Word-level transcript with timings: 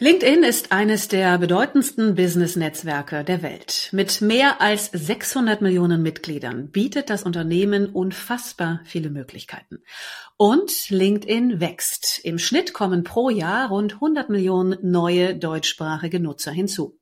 LinkedIn 0.00 0.44
ist 0.44 0.70
eines 0.70 1.08
der 1.08 1.38
bedeutendsten 1.38 2.14
Business-Netzwerke 2.14 3.24
der 3.24 3.42
Welt. 3.42 3.88
Mit 3.90 4.20
mehr 4.20 4.60
als 4.60 4.90
600 4.92 5.60
Millionen 5.60 6.04
Mitgliedern 6.04 6.70
bietet 6.70 7.10
das 7.10 7.24
Unternehmen 7.24 7.88
unfassbar 7.88 8.80
viele 8.84 9.10
Möglichkeiten. 9.10 9.82
Und 10.36 10.88
LinkedIn 10.90 11.58
wächst. 11.58 12.20
Im 12.22 12.38
Schnitt 12.38 12.74
kommen 12.74 13.02
pro 13.02 13.28
Jahr 13.28 13.70
rund 13.70 13.94
100 13.94 14.30
Millionen 14.30 14.78
neue 14.88 15.34
deutschsprachige 15.34 16.20
Nutzer 16.20 16.52
hinzu. 16.52 16.96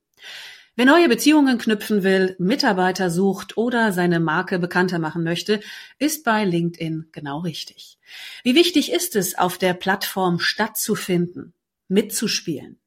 Wer 0.75 0.87
neue 0.87 1.11
Beziehungen 1.11 1.59
knüpfen 1.59 2.03
will, 2.03 2.35
Mitarbeiter 2.39 3.11
sucht 3.11 3.59
oder 3.59 3.93
seine 3.93 4.21
Marke 4.21 4.59
bekannter 4.59 4.99
machen 4.99 5.23
möchte, 5.23 5.61
ist 5.99 6.25
bei 6.25 6.47
LinkedIn 6.47 7.11
genau 7.13 7.41
richtig. 7.41 7.99
Wie 8.43 8.55
wichtig 8.55 8.91
ist 8.91 9.17
es, 9.17 9.37
auf 9.37 9.59
der 9.59 9.75
Plattform 9.75 10.39
stattzufinden, 10.39 11.53
mitzuspielen? 11.89 12.79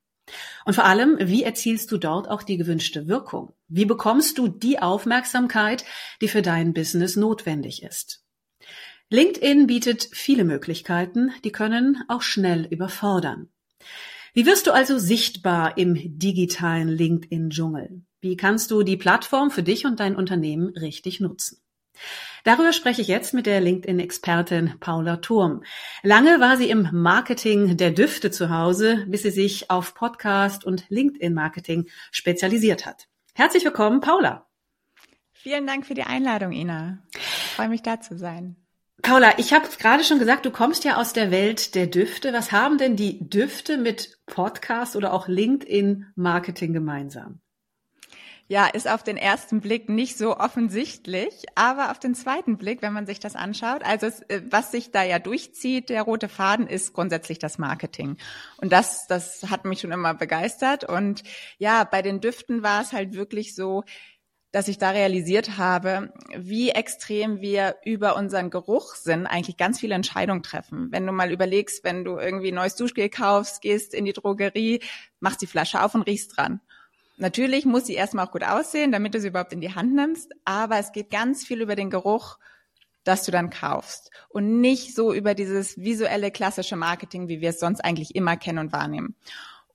Und 0.65 0.73
vor 0.73 0.85
allem, 0.85 1.17
wie 1.19 1.43
erzielst 1.43 1.91
du 1.91 1.97
dort 1.97 2.29
auch 2.29 2.43
die 2.43 2.57
gewünschte 2.57 3.07
Wirkung? 3.07 3.53
Wie 3.67 3.85
bekommst 3.85 4.37
du 4.37 4.47
die 4.47 4.79
Aufmerksamkeit, 4.79 5.85
die 6.21 6.27
für 6.27 6.41
dein 6.41 6.73
Business 6.73 7.15
notwendig 7.15 7.83
ist? 7.83 8.23
LinkedIn 9.09 9.65
bietet 9.65 10.07
viele 10.11 10.43
Möglichkeiten, 10.43 11.31
die 11.43 11.51
können 11.51 12.03
auch 12.07 12.21
schnell 12.21 12.65
überfordern. 12.65 13.49
Wie 14.33 14.45
wirst 14.45 14.67
du 14.67 14.71
also 14.71 14.99
sichtbar 14.99 15.77
im 15.77 16.19
digitalen 16.19 16.89
LinkedIn-Dschungel? 16.89 18.03
Wie 18.21 18.37
kannst 18.37 18.69
du 18.69 18.83
die 18.83 18.97
Plattform 18.97 19.49
für 19.49 19.63
dich 19.63 19.85
und 19.85 19.99
dein 19.99 20.15
Unternehmen 20.15 20.69
richtig 20.77 21.19
nutzen? 21.19 21.59
Darüber 22.43 22.73
spreche 22.73 23.01
ich 23.01 23.07
jetzt 23.07 23.33
mit 23.33 23.45
der 23.45 23.61
LinkedIn-Expertin 23.61 24.75
Paula 24.79 25.17
Turm. 25.17 25.63
Lange 26.03 26.39
war 26.39 26.57
sie 26.57 26.69
im 26.69 26.89
Marketing 26.91 27.77
der 27.77 27.91
Düfte 27.91 28.31
zu 28.31 28.49
Hause, 28.49 29.05
bis 29.07 29.23
sie 29.23 29.31
sich 29.31 29.69
auf 29.69 29.93
Podcast 29.93 30.65
und 30.65 30.85
LinkedIn-Marketing 30.89 31.89
spezialisiert 32.11 32.85
hat. 32.85 33.07
Herzlich 33.33 33.65
willkommen, 33.65 34.01
Paula. 34.01 34.47
Vielen 35.33 35.67
Dank 35.67 35.85
für 35.85 35.93
die 35.93 36.03
Einladung, 36.03 36.51
Ina. 36.51 36.99
Ich 37.15 37.55
freue 37.55 37.69
mich, 37.69 37.81
da 37.81 38.01
zu 38.01 38.17
sein. 38.17 38.55
Paula, 39.01 39.37
ich 39.37 39.53
habe 39.53 39.67
gerade 39.79 40.03
schon 40.03 40.19
gesagt, 40.19 40.45
du 40.45 40.51
kommst 40.51 40.83
ja 40.83 40.97
aus 40.97 41.13
der 41.13 41.31
Welt 41.31 41.73
der 41.75 41.87
Düfte. 41.87 42.33
Was 42.33 42.51
haben 42.51 42.77
denn 42.77 42.95
die 42.95 43.29
Düfte 43.29 43.77
mit 43.77 44.17
Podcast 44.25 44.95
oder 44.95 45.13
auch 45.13 45.27
LinkedIn-Marketing 45.27 46.73
gemeinsam? 46.73 47.39
Ja, 48.51 48.65
ist 48.65 48.89
auf 48.89 49.03
den 49.03 49.15
ersten 49.15 49.61
Blick 49.61 49.89
nicht 49.89 50.17
so 50.17 50.35
offensichtlich, 50.35 51.45
aber 51.53 51.91
auf 51.91 51.99
den 51.99 52.15
zweiten 52.15 52.57
Blick, 52.57 52.81
wenn 52.81 52.93
man 52.93 53.05
sich 53.05 53.19
das 53.19 53.35
anschaut, 53.35 53.83
also 53.83 54.07
es, 54.07 54.21
äh, 54.23 54.41
was 54.49 54.71
sich 54.71 54.91
da 54.91 55.03
ja 55.03 55.19
durchzieht, 55.19 55.89
der 55.89 56.01
rote 56.01 56.27
Faden 56.27 56.65
ist 56.65 56.93
grundsätzlich 56.93 57.37
das 57.37 57.59
Marketing. 57.59 58.17
Und 58.57 58.73
das, 58.73 59.05
das 59.05 59.43
hat 59.51 59.65
mich 59.65 59.81
schon 59.81 59.91
immer 59.91 60.15
begeistert. 60.15 60.83
Und 60.83 61.21
ja, 61.59 61.83
bei 61.83 62.01
den 62.01 62.21
Düften 62.21 62.63
war 62.63 62.81
es 62.81 62.91
halt 62.91 63.13
wirklich 63.13 63.53
so, 63.53 63.83
dass 64.51 64.67
ich 64.67 64.79
da 64.79 64.89
realisiert 64.89 65.59
habe, 65.59 66.11
wie 66.35 66.71
extrem 66.71 67.41
wir 67.41 67.75
über 67.85 68.15
unseren 68.15 68.49
Geruchssinn 68.49 69.27
eigentlich 69.27 69.57
ganz 69.57 69.79
viele 69.79 69.93
Entscheidungen 69.93 70.41
treffen. 70.41 70.87
Wenn 70.91 71.05
du 71.05 71.11
mal 71.11 71.31
überlegst, 71.31 71.83
wenn 71.83 72.03
du 72.03 72.17
irgendwie 72.17 72.51
neues 72.51 72.75
Duschgel 72.75 73.09
kaufst, 73.09 73.61
gehst 73.61 73.93
in 73.93 74.05
die 74.05 74.13
Drogerie, 74.13 74.81
machst 75.19 75.43
die 75.43 75.47
Flasche 75.47 75.83
auf 75.83 75.93
und 75.93 76.01
riechst 76.01 76.35
dran. 76.35 76.61
Natürlich 77.19 77.65
muss 77.65 77.85
sie 77.85 77.95
erstmal 77.95 78.25
auch 78.25 78.31
gut 78.31 78.43
aussehen, 78.43 78.93
damit 78.93 79.13
du 79.13 79.19
sie 79.19 79.27
überhaupt 79.27 79.51
in 79.51 79.59
die 79.59 79.75
Hand 79.75 79.93
nimmst, 79.93 80.31
aber 80.45 80.79
es 80.79 80.93
geht 80.93 81.11
ganz 81.11 81.45
viel 81.45 81.61
über 81.61 81.75
den 81.75 81.89
Geruch, 81.89 82.37
dass 83.03 83.25
du 83.25 83.31
dann 83.31 83.49
kaufst 83.49 84.09
und 84.29 84.61
nicht 84.61 84.95
so 84.95 85.13
über 85.13 85.33
dieses 85.33 85.77
visuelle 85.77 86.31
klassische 86.31 86.77
Marketing, 86.77 87.27
wie 87.27 87.41
wir 87.41 87.49
es 87.49 87.59
sonst 87.59 87.81
eigentlich 87.81 88.15
immer 88.15 88.37
kennen 88.37 88.59
und 88.59 88.71
wahrnehmen. 88.71 89.15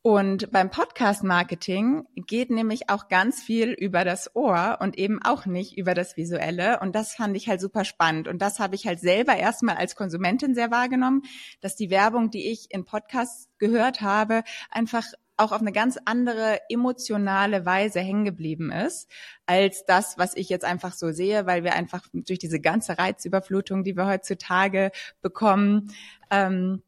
Und 0.00 0.50
beim 0.52 0.70
Podcast-Marketing 0.70 2.04
geht 2.14 2.50
nämlich 2.50 2.90
auch 2.90 3.08
ganz 3.08 3.42
viel 3.42 3.70
über 3.70 4.04
das 4.04 4.36
Ohr 4.36 4.77
und 4.80 4.98
eben 4.98 5.22
auch 5.22 5.46
nicht 5.46 5.78
über 5.78 5.94
das 5.94 6.18
Visuelle. 6.18 6.80
Und 6.80 6.94
das 6.94 7.14
fand 7.14 7.34
ich 7.38 7.48
halt 7.48 7.62
super 7.62 7.86
spannend. 7.86 8.28
Und 8.28 8.42
das 8.42 8.60
habe 8.60 8.74
ich 8.74 8.86
halt 8.86 9.00
selber 9.00 9.34
erstmal 9.34 9.77
als 9.77 9.96
Konsumentin 9.96 10.54
sehr 10.54 10.70
wahrgenommen, 10.70 11.22
dass 11.62 11.74
die 11.74 11.88
Werbung, 11.88 12.30
die 12.30 12.50
ich 12.50 12.66
in 12.68 12.84
Podcasts 12.84 13.48
gehört 13.56 14.02
habe, 14.02 14.44
einfach 14.70 15.06
auch 15.36 15.52
auf 15.52 15.61
eine 15.61 15.72
ganz 15.72 15.98
andere 16.05 16.61
emotionale 16.68 17.67
Weise 17.67 18.00
hängen 18.00 18.24
geblieben 18.24 18.70
ist, 18.70 19.11
als 19.46 19.84
das, 19.84 20.17
was 20.18 20.36
ich 20.36 20.48
jetzt 20.48 20.64
einfach 20.64 20.92
so 20.92 21.12
sehe, 21.12 21.46
weil 21.46 21.64
wir 21.64 21.74
einfach 21.74 22.06
durch 22.12 22.39
diese 22.39 22.61
ganze 22.61 22.98
Reizüberflutung, 22.98 23.84
die 23.84 23.96
wir 23.96 24.06
heutzutage 24.06 24.90
bekommen, 25.22 25.92
ähm, 26.30 26.83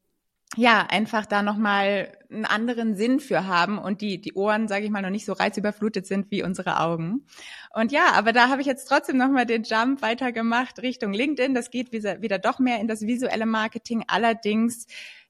ja, 0.55 0.87
einfach 0.89 1.25
da 1.25 1.43
nochmal 1.43 2.17
einen 2.31 2.45
anderen 2.45 2.95
Sinn 2.95 3.19
für 3.19 3.45
haben 3.45 3.77
und 3.77 3.99
die, 4.01 4.21
die 4.21 4.33
Ohren, 4.33 4.67
sage 4.67 4.85
ich 4.85 4.91
mal, 4.91 5.01
noch 5.01 5.09
nicht 5.09 5.25
so 5.25 5.33
reizüberflutet 5.33 6.07
sind 6.07 6.31
wie 6.31 6.41
unsere 6.41 6.79
Augen. 6.79 7.25
Und 7.73 7.91
ja, 7.91 8.13
aber 8.13 8.31
da 8.31 8.47
habe 8.47 8.61
ich 8.61 8.67
jetzt 8.67 8.85
trotzdem 8.85 9.17
nochmal 9.17 9.45
den 9.45 9.63
Jump 9.63 10.01
weitergemacht 10.01 10.81
Richtung 10.81 11.11
LinkedIn. 11.11 11.53
Das 11.53 11.69
geht 11.69 11.91
wieder, 11.91 12.21
wieder 12.21 12.39
doch 12.39 12.59
mehr 12.59 12.79
in 12.79 12.87
das 12.87 13.01
visuelle 13.01 13.45
Marketing. 13.45 14.05
Allerdings 14.07 14.87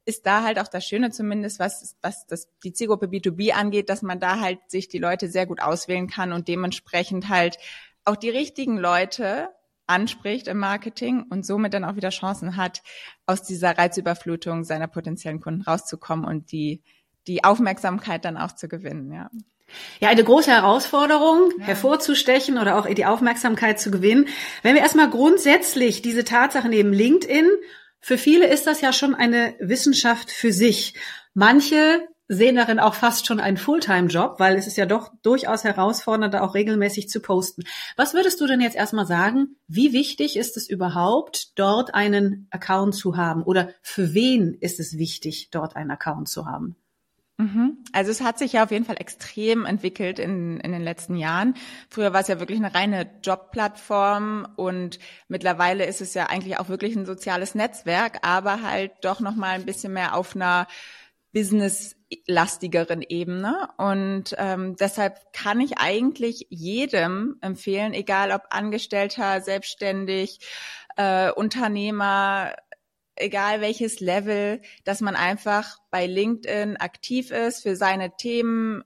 ist 0.08 0.26
da 0.26 0.42
halt 0.42 0.58
auch 0.58 0.70
das 0.70 0.86
Schöne 0.86 1.12
zumindest, 1.12 1.60
was, 1.60 1.98
was 2.02 2.26
das, 2.28 2.48
die 2.64 2.72
Zielgruppe 2.72 3.08
B2B 3.08 3.52
angeht, 3.52 3.90
dass 3.90 4.02
man 4.02 4.22
da 4.22 4.40
halt 4.40 4.60
sich 4.68 4.88
die 4.88 5.00
Leute 5.00 5.28
sehr 5.28 5.46
gut 5.46 5.62
auswählen 5.62 6.08
kann 6.08 6.32
und 6.32 6.48
dementsprechend 6.48 7.28
halt 7.28 7.58
auch 8.06 8.16
die 8.16 8.30
richtigen 8.30 8.78
Leute 8.78 9.50
anspricht 9.86 10.48
im 10.48 10.60
Marketing 10.60 11.26
und 11.30 11.46
somit 11.46 11.74
dann 11.74 11.84
auch 11.84 11.98
wieder 11.98 12.10
Chancen 12.10 12.56
hat, 12.56 12.84
aus 13.26 13.44
dieser 13.44 13.78
Reizüberflutung 13.78 14.64
seiner 14.64 14.88
potenziellen 14.88 15.42
Kunden 15.42 15.62
rauszukommen 15.62 16.26
und 16.26 16.54
die, 16.54 16.84
die 17.28 17.44
Aufmerksamkeit 17.44 18.24
dann 18.24 18.38
auch 18.38 18.54
zu 18.54 18.70
gewinnen, 18.70 19.12
ja. 19.12 19.30
Ja, 20.00 20.08
eine 20.08 20.24
große 20.24 20.50
Herausforderung, 20.50 21.52
ja. 21.60 21.66
hervorzustechen 21.66 22.58
oder 22.58 22.78
auch 22.78 22.86
die 22.86 23.06
Aufmerksamkeit 23.06 23.82
zu 23.82 23.92
gewinnen. 23.92 24.30
Wenn 24.64 24.76
wir 24.76 24.82
erstmal 24.82 25.10
grundsätzlich 25.10 26.02
diese 26.02 26.24
Tatsache 26.24 26.70
nehmen, 26.70 26.94
LinkedIn 26.94 27.50
für 28.08 28.18
viele 28.18 28.48
ist 28.48 28.68
das 28.68 28.80
ja 28.80 28.94
schon 28.94 29.16
eine 29.16 29.56
Wissenschaft 29.60 30.32
für 30.32 30.54
sich. 30.54 30.94
Manche 31.34 32.08
sehen 32.30 32.56
darin 32.56 32.80
auch 32.80 32.94
fast 32.94 33.28
schon 33.28 33.42
einen 33.42 33.58
Fulltime-Job, 33.58 34.40
weil 34.40 34.56
es 34.56 34.66
ist 34.66 34.78
ja 34.78 34.86
doch 34.86 35.12
durchaus 35.24 35.66
herausfordernd, 35.66 36.34
auch 36.38 36.56
regelmäßig 36.56 37.10
zu 37.10 37.20
posten. 37.20 37.64
Was 37.98 38.14
würdest 38.14 38.40
du 38.40 38.48
denn 38.48 38.62
jetzt 38.62 38.78
erstmal 38.78 39.06
sagen? 39.06 39.58
Wie 39.68 39.92
wichtig 39.92 40.38
ist 40.38 40.56
es 40.56 40.70
überhaupt, 40.70 41.60
dort 41.60 41.96
einen 41.96 42.48
Account 42.50 42.96
zu 42.96 43.18
haben? 43.18 43.44
Oder 43.44 43.72
für 43.82 44.14
wen 44.14 44.54
ist 44.54 44.80
es 44.80 44.98
wichtig, 44.98 45.50
dort 45.52 45.76
einen 45.76 45.92
Account 45.92 46.30
zu 46.30 46.46
haben? 46.46 46.78
Mhm. 47.38 47.84
Also 47.94 48.10
es 48.10 48.22
hat 48.22 48.40
sich 48.40 48.54
ja 48.54 48.64
auf 48.64 48.72
jeden 48.72 48.86
Fall 48.86 49.00
extrem 49.00 49.66
entwickelt 49.66 50.18
in, 50.18 50.60
in 50.60 50.72
den 50.72 50.82
letzten 50.82 51.16
Jahren. 51.16 51.54
Früher 51.88 52.12
war 52.12 52.22
es 52.22 52.28
ja 52.28 52.40
wirklich 52.40 52.58
eine 52.58 52.74
reine 52.74 53.12
Jobplattform 53.24 54.48
und 54.56 54.98
mittlerweile 55.28 55.86
ist 55.86 56.02
es 56.02 56.16
ja 56.16 56.26
eigentlich 56.26 56.58
auch 56.58 56.68
wirklich 56.68 56.96
ein 56.96 57.06
soziales 57.06 57.54
Netzwerk, 57.54 58.26
aber 58.26 58.64
halt 58.64 58.92
doch 59.02 59.20
noch 59.20 59.36
mal 59.36 59.52
ein 59.52 59.66
bisschen 59.66 59.94
mehr 59.94 60.16
auf 60.16 60.36
einer 60.36 60.68
businesslastigeren 61.32 63.04
Ebene. 63.04 63.70
Und 63.78 64.34
ähm, 64.40 64.76
deshalb 64.76 65.32
kann 65.32 65.62
ich 65.62 65.78
eigentlich 65.78 66.48
jedem 66.50 67.38
empfehlen, 67.42 67.94
egal 67.94 68.32
ob 68.32 68.46
Angestellter, 68.50 69.42
selbstständig, 69.42 70.40
äh, 70.96 71.32
Unternehmer, 71.32 72.56
egal 73.18 73.62
welches 73.62 74.00
Level, 74.00 74.62
dass 74.84 75.02
man 75.02 75.16
einfach 75.16 75.78
bei 75.92 76.06
LinkedIn 76.06 76.78
aktiv 76.78 77.32
ist, 77.32 77.64
für 77.64 77.76
seine 77.76 78.16
Themen 78.18 78.84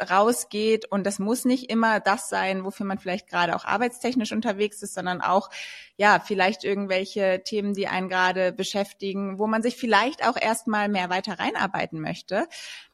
rausgeht. 0.00 0.86
Und 0.86 1.04
das 1.04 1.18
muss 1.18 1.44
nicht 1.44 1.70
immer 1.70 2.00
das 2.00 2.28
sein, 2.28 2.64
wofür 2.64 2.86
man 2.86 2.98
vielleicht 2.98 3.28
gerade 3.28 3.54
auch 3.54 3.64
arbeitstechnisch 3.64 4.32
unterwegs 4.32 4.82
ist, 4.82 4.94
sondern 4.94 5.20
auch 5.20 5.50
ja, 5.96 6.20
vielleicht 6.20 6.64
irgendwelche 6.64 7.42
Themen, 7.44 7.74
die 7.74 7.88
einen 7.88 8.08
gerade 8.08 8.52
beschäftigen, 8.52 9.38
wo 9.38 9.46
man 9.46 9.62
sich 9.62 9.76
vielleicht 9.76 10.26
auch 10.26 10.36
erstmal 10.40 10.88
mehr 10.88 11.10
weiter 11.10 11.38
reinarbeiten 11.38 12.00
möchte, 12.00 12.46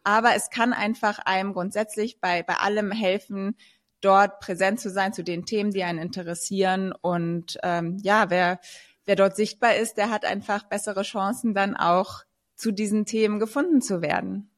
aber 0.02 0.34
es 0.34 0.50
kann 0.50 0.73
einfach 0.73 1.19
einem 1.20 1.52
grundsätzlich 1.52 2.20
bei 2.20 2.43
bei 2.43 2.55
allem 2.55 2.90
helfen, 2.90 3.56
dort 4.00 4.40
präsent 4.40 4.81
zu 4.81 4.90
sein 4.90 5.12
zu 5.12 5.25
den 5.25 5.46
Themen, 5.46 5.70
die 5.70 5.82
einen 5.82 5.99
interessieren. 5.99 6.93
Und 6.93 7.58
ähm, 7.62 7.99
ja, 8.02 8.31
wer 8.31 8.61
wer 9.06 9.17
dort 9.17 9.37
sichtbar 9.37 9.76
ist, 9.76 9.94
der 9.94 10.11
hat 10.11 10.25
einfach 10.25 10.64
bessere 10.64 11.03
Chancen, 11.03 11.55
dann 11.55 11.76
auch 11.76 12.25
zu 12.56 12.73
diesen 12.73 13.06
Themen 13.06 13.38
gefunden 13.38 13.81
zu 13.81 14.03
werden. 14.03 14.50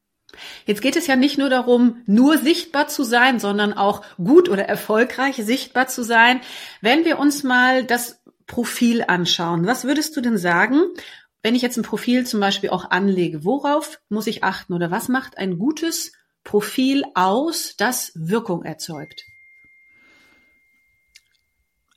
Jetzt 0.66 0.82
geht 0.82 0.96
es 0.96 1.06
ja 1.06 1.16
nicht 1.16 1.38
nur 1.38 1.48
darum, 1.48 2.02
nur 2.06 2.38
sichtbar 2.38 2.88
zu 2.88 3.02
sein, 3.02 3.40
sondern 3.40 3.72
auch 3.72 4.02
gut 4.16 4.48
oder 4.48 4.64
erfolgreich 4.64 5.36
sichtbar 5.36 5.88
zu 5.88 6.02
sein. 6.02 6.40
Wenn 6.80 7.04
wir 7.04 7.18
uns 7.18 7.42
mal 7.42 7.84
das 7.84 8.22
Profil 8.46 9.04
anschauen, 9.06 9.66
was 9.66 9.84
würdest 9.84 10.16
du 10.16 10.20
denn 10.20 10.38
sagen, 10.38 10.82
wenn 11.42 11.54
ich 11.54 11.62
jetzt 11.62 11.76
ein 11.76 11.82
Profil 11.82 12.26
zum 12.26 12.40
Beispiel 12.40 12.70
auch 12.70 12.90
anlege? 12.90 13.44
Worauf 13.44 14.00
muss 14.08 14.26
ich 14.26 14.44
achten 14.44 14.74
oder 14.74 14.90
was 14.90 15.08
macht 15.08 15.38
ein 15.38 15.58
gutes 15.58 16.12
Profil 16.44 17.04
aus, 17.14 17.74
das 17.76 18.12
Wirkung 18.14 18.64
erzeugt? 18.64 19.24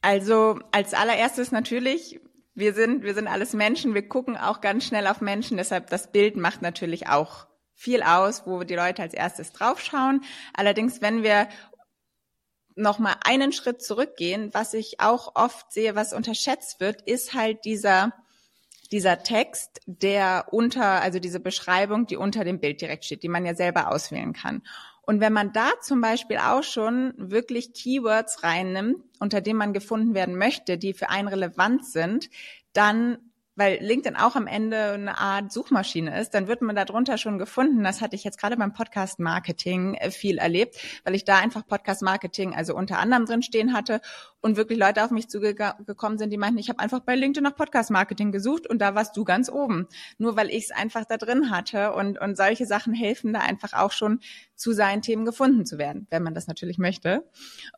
Also 0.01 0.59
als 0.71 0.93
allererstes 0.93 1.51
natürlich 1.51 2.19
wir 2.53 2.73
sind, 2.73 3.03
wir 3.03 3.13
sind 3.13 3.27
alles 3.27 3.53
Menschen, 3.53 3.93
wir 3.93 4.07
gucken 4.07 4.37
auch 4.37 4.61
ganz 4.61 4.85
schnell 4.85 5.07
auf 5.07 5.21
Menschen, 5.21 5.57
deshalb 5.57 5.89
das 5.89 6.11
Bild 6.11 6.35
macht 6.35 6.61
natürlich 6.61 7.07
auch 7.07 7.47
viel 7.73 8.03
aus, 8.03 8.45
wo 8.45 8.63
die 8.63 8.75
Leute 8.75 9.01
als 9.01 9.13
erstes 9.13 9.53
draufschauen. 9.53 10.23
Allerdings, 10.53 11.01
wenn 11.01 11.23
wir 11.23 11.47
noch 12.75 12.99
mal 12.99 13.15
einen 13.23 13.51
Schritt 13.51 13.81
zurückgehen, 13.81 14.53
was 14.53 14.73
ich 14.73 14.99
auch 14.99 15.35
oft 15.35 15.71
sehe, 15.71 15.95
was 15.95 16.13
unterschätzt 16.13 16.79
wird, 16.79 17.01
ist 17.01 17.33
halt 17.33 17.65
dieser 17.65 18.13
dieser 18.91 19.23
Text, 19.23 19.79
der 19.85 20.47
unter, 20.51 21.01
also 21.01 21.19
diese 21.19 21.39
Beschreibung, 21.39 22.07
die 22.07 22.17
unter 22.17 22.43
dem 22.43 22.59
Bild 22.59 22.81
direkt 22.81 23.05
steht, 23.05 23.23
die 23.23 23.29
man 23.29 23.45
ja 23.45 23.55
selber 23.55 23.89
auswählen 23.89 24.33
kann. 24.33 24.63
Und 25.01 25.19
wenn 25.19 25.33
man 25.33 25.51
da 25.51 25.71
zum 25.81 26.01
Beispiel 26.01 26.37
auch 26.37 26.63
schon 26.63 27.13
wirklich 27.17 27.73
Keywords 27.73 28.43
reinnimmt, 28.43 28.97
unter 29.19 29.41
denen 29.41 29.57
man 29.57 29.73
gefunden 29.73 30.13
werden 30.13 30.37
möchte, 30.37 30.77
die 30.77 30.93
für 30.93 31.09
einen 31.09 31.27
relevant 31.27 31.85
sind, 31.85 32.29
dann 32.73 33.17
weil 33.55 33.79
LinkedIn 33.81 34.15
auch 34.15 34.35
am 34.35 34.47
Ende 34.47 34.93
eine 34.93 35.17
Art 35.17 35.51
Suchmaschine 35.51 36.19
ist, 36.19 36.31
dann 36.31 36.47
wird 36.47 36.61
man 36.61 36.75
darunter 36.75 37.17
schon 37.17 37.37
gefunden. 37.37 37.83
Das 37.83 38.01
hatte 38.01 38.15
ich 38.15 38.23
jetzt 38.23 38.39
gerade 38.39 38.55
beim 38.57 38.73
Podcast 38.73 39.19
Marketing 39.19 39.95
äh, 39.95 40.09
viel 40.09 40.37
erlebt, 40.37 40.77
weil 41.03 41.15
ich 41.15 41.25
da 41.25 41.37
einfach 41.37 41.67
Podcast 41.67 42.01
Marketing, 42.01 42.55
also 42.55 42.75
unter 42.75 42.97
anderem 42.97 43.25
drin 43.25 43.43
stehen 43.43 43.73
hatte 43.73 44.01
und 44.41 44.57
wirklich 44.57 44.79
Leute 44.79 45.03
auf 45.03 45.11
mich 45.11 45.29
zugekommen 45.29 46.17
sind, 46.17 46.31
die 46.31 46.37
meinten, 46.37 46.57
ich 46.57 46.69
habe 46.69 46.79
einfach 46.79 46.99
bei 46.99 47.15
LinkedIn 47.15 47.43
nach 47.43 47.55
Podcast 47.55 47.91
Marketing 47.91 48.31
gesucht 48.31 48.67
und 48.67 48.79
da 48.79 48.95
warst 48.95 49.15
du 49.15 49.23
ganz 49.23 49.49
oben. 49.49 49.87
Nur 50.17 50.35
weil 50.35 50.49
ich 50.49 50.65
es 50.65 50.71
einfach 50.71 51.05
da 51.05 51.17
drin 51.17 51.51
hatte 51.51 51.93
und, 51.93 52.19
und 52.19 52.35
solche 52.35 52.65
Sachen 52.65 52.93
helfen 52.93 53.33
da 53.33 53.39
einfach 53.39 53.73
auch 53.73 53.91
schon 53.91 54.19
zu 54.55 54.73
seinen 54.73 55.01
Themen 55.01 55.25
gefunden 55.25 55.65
zu 55.65 55.77
werden, 55.77 56.07
wenn 56.09 56.23
man 56.23 56.33
das 56.33 56.47
natürlich 56.47 56.77
möchte. 56.77 57.23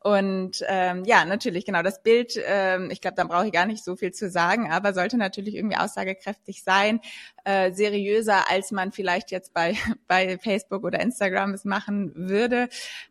Und 0.01 0.63
ähm, 0.68 1.04
ja, 1.06 1.25
natürlich, 1.25 1.65
genau, 1.65 1.81
das 1.81 2.01
Bild, 2.01 2.39
ähm, 2.45 2.89
ich 2.92 3.01
glaube, 3.01 3.16
da 3.16 3.24
brauche 3.24 3.45
ich 3.45 3.54
gar 3.54 3.66
nicht 3.66 3.83
so 3.83 3.95
viel 3.95 4.12
zu 4.12 4.30
sagen, 4.30 4.71
aber 4.71 4.94
sollte 4.94 5.18
natürlich 5.18 5.56
irgendwie 5.56 5.77
aussagekräftig 5.77 6.63
sein, 6.63 7.00
äh, 7.44 7.72
seriöser, 7.72 8.50
als 8.50 8.72
man 8.72 8.92
vielleicht 8.92 9.31
jetzt 9.31 9.54
bei, 9.54 9.75
bei 10.07 10.38
Facebook 10.38 10.84
oder 10.84 11.00
Instagram 11.00 11.54
es 11.54 11.66
machen 11.66 12.12
würde. 12.16 12.69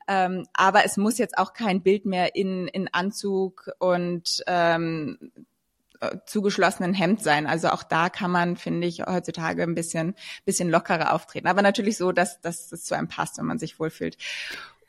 Ähm, 0.09 0.47
aber 0.53 0.85
es 0.85 0.97
muss 0.97 1.19
jetzt 1.19 1.39
auch 1.39 1.53
kein 1.53 1.83
Bild 1.83 2.07
mehr 2.07 2.35
in, 2.35 2.69
in 2.69 2.89
Anzug 2.93 3.71
und 3.79 4.43
ähm, 4.47 5.33
äh, 6.01 6.19
zugeschlossenen 6.27 6.95
Hemd 6.95 7.23
sein. 7.23 7.47
Also 7.47 7.69
auch 7.69 7.85
da 7.85 8.09
kann 8.09 8.31
man, 8.31 8.57
finde 8.57 8.89
ich, 8.89 9.07
heutzutage 9.07 9.63
ein 9.63 9.75
bisschen, 9.75 10.15
bisschen 10.45 10.69
lockerer 10.69 11.13
auftreten. 11.13 11.47
Aber 11.47 11.63
natürlich 11.63 11.97
so, 11.97 12.11
dass, 12.11 12.41
dass 12.41 12.73
es 12.73 12.85
zu 12.85 12.97
einem 12.97 13.09
passt, 13.09 13.39
wenn 13.39 13.47
man 13.47 13.59
sich 13.59 13.79
wohlfühlt. 13.79 14.17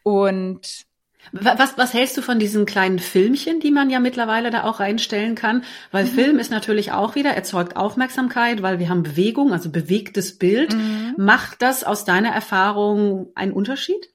Und 0.02 0.86
was, 1.32 1.78
was 1.78 1.94
hältst 1.94 2.18
du 2.18 2.22
von 2.22 2.38
diesen 2.38 2.66
kleinen 2.66 3.00
Filmchen, 3.00 3.60
die 3.60 3.72
man 3.72 3.90
ja 3.90 4.00
mittlerweile 4.00 4.52
da 4.52 4.64
auch 4.64 4.80
reinstellen 4.80 5.36
kann? 5.36 5.64
Weil 5.92 6.06
mhm. 6.06 6.10
Film 6.10 6.40
ist 6.40 6.52
natürlich 6.52 6.92
auch 6.92 7.16
wieder, 7.16 7.32
erzeugt 7.32 7.76
Aufmerksamkeit, 7.76 8.62
weil 8.62 8.80
wir 8.80 8.90
haben 8.90 9.04
Bewegung, 9.04 9.52
also 9.52 9.72
bewegtes 9.72 10.38
Bild. 10.38 10.74
Mhm. 10.74 11.16
Macht 11.18 11.62
das 11.62 11.84
aus 11.84 12.06
deiner 12.06 12.30
Erfahrung 12.30 13.32
einen 13.36 13.54
Unterschied? 13.54 14.14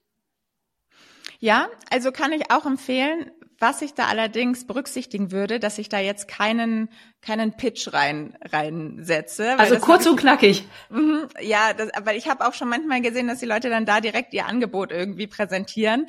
Ja, 1.39 1.67
also 1.89 2.11
kann 2.11 2.31
ich 2.31 2.51
auch 2.51 2.65
empfehlen. 2.65 3.31
Was 3.61 3.81
ich 3.81 3.93
da 3.93 4.05
allerdings 4.05 4.65
berücksichtigen 4.65 5.33
würde, 5.33 5.59
dass 5.59 5.79
ich 5.79 5.89
da 5.89 5.99
jetzt 5.99 6.29
keinen 6.29 6.87
keinen 7.21 7.57
Pitch 7.57 7.91
rein 7.91 8.37
reinsetze. 8.41 9.59
Also 9.59 9.77
kurz 9.79 10.05
und 10.05 10.17
knackig. 10.17 10.65
Mhm, 10.89 11.27
ja, 11.41 11.73
das, 11.73 11.93
aber 11.93 12.15
ich 12.15 12.29
habe 12.29 12.47
auch 12.47 12.53
schon 12.53 12.69
manchmal 12.69 13.01
gesehen, 13.01 13.27
dass 13.27 13.39
die 13.39 13.45
Leute 13.45 13.69
dann 13.69 13.85
da 13.85 13.99
direkt 13.99 14.33
ihr 14.33 14.45
Angebot 14.45 14.91
irgendwie 14.93 15.27
präsentieren 15.27 16.07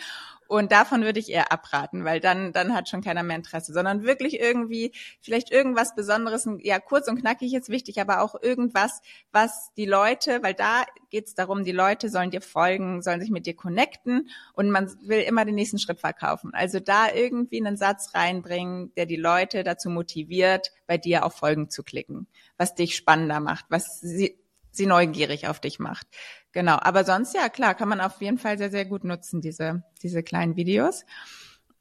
und 0.50 0.72
davon 0.72 1.02
würde 1.02 1.20
ich 1.20 1.30
eher 1.30 1.52
abraten, 1.52 2.04
weil 2.04 2.18
dann, 2.18 2.52
dann 2.52 2.74
hat 2.74 2.88
schon 2.88 3.02
keiner 3.02 3.22
mehr 3.22 3.36
Interesse, 3.36 3.72
sondern 3.72 4.02
wirklich 4.02 4.40
irgendwie, 4.40 4.90
vielleicht 5.20 5.52
irgendwas 5.52 5.94
Besonderes, 5.94 6.48
ja, 6.58 6.80
kurz 6.80 7.06
und 7.06 7.20
knackig 7.20 7.54
ist 7.54 7.68
wichtig, 7.68 8.00
aber 8.00 8.20
auch 8.20 8.34
irgendwas, 8.42 9.00
was 9.30 9.72
die 9.76 9.86
Leute, 9.86 10.42
weil 10.42 10.54
da 10.54 10.82
geht 11.08 11.28
es 11.28 11.34
darum, 11.36 11.62
die 11.62 11.70
Leute 11.70 12.08
sollen 12.08 12.32
dir 12.32 12.40
folgen, 12.40 13.00
sollen 13.00 13.20
sich 13.20 13.30
mit 13.30 13.46
dir 13.46 13.54
connecten 13.54 14.28
und 14.52 14.72
man 14.72 14.92
will 15.02 15.20
immer 15.20 15.44
den 15.44 15.54
nächsten 15.54 15.78
Schritt 15.78 16.00
verkaufen. 16.00 16.52
Also 16.52 16.80
da 16.80 17.14
irgendwie 17.14 17.64
einen 17.64 17.76
Satz 17.76 18.12
reinbringen, 18.14 18.92
der 18.96 19.06
die 19.06 19.14
Leute 19.14 19.62
dazu 19.62 19.88
motiviert, 19.88 20.72
bei 20.88 20.98
dir 20.98 21.24
auf 21.24 21.34
Folgen 21.36 21.70
zu 21.70 21.84
klicken, 21.84 22.26
was 22.56 22.74
dich 22.74 22.96
spannender 22.96 23.38
macht, 23.38 23.66
was 23.68 24.00
sie, 24.00 24.36
sie 24.72 24.86
neugierig 24.86 25.46
auf 25.46 25.60
dich 25.60 25.78
macht. 25.78 26.08
Genau, 26.52 26.78
aber 26.80 27.04
sonst 27.04 27.34
ja, 27.34 27.48
klar, 27.48 27.74
kann 27.74 27.88
man 27.88 28.00
auf 28.00 28.20
jeden 28.20 28.38
Fall 28.38 28.58
sehr, 28.58 28.70
sehr 28.70 28.84
gut 28.84 29.04
nutzen, 29.04 29.40
diese, 29.40 29.84
diese 30.02 30.22
kleinen 30.22 30.56
Videos. 30.56 31.04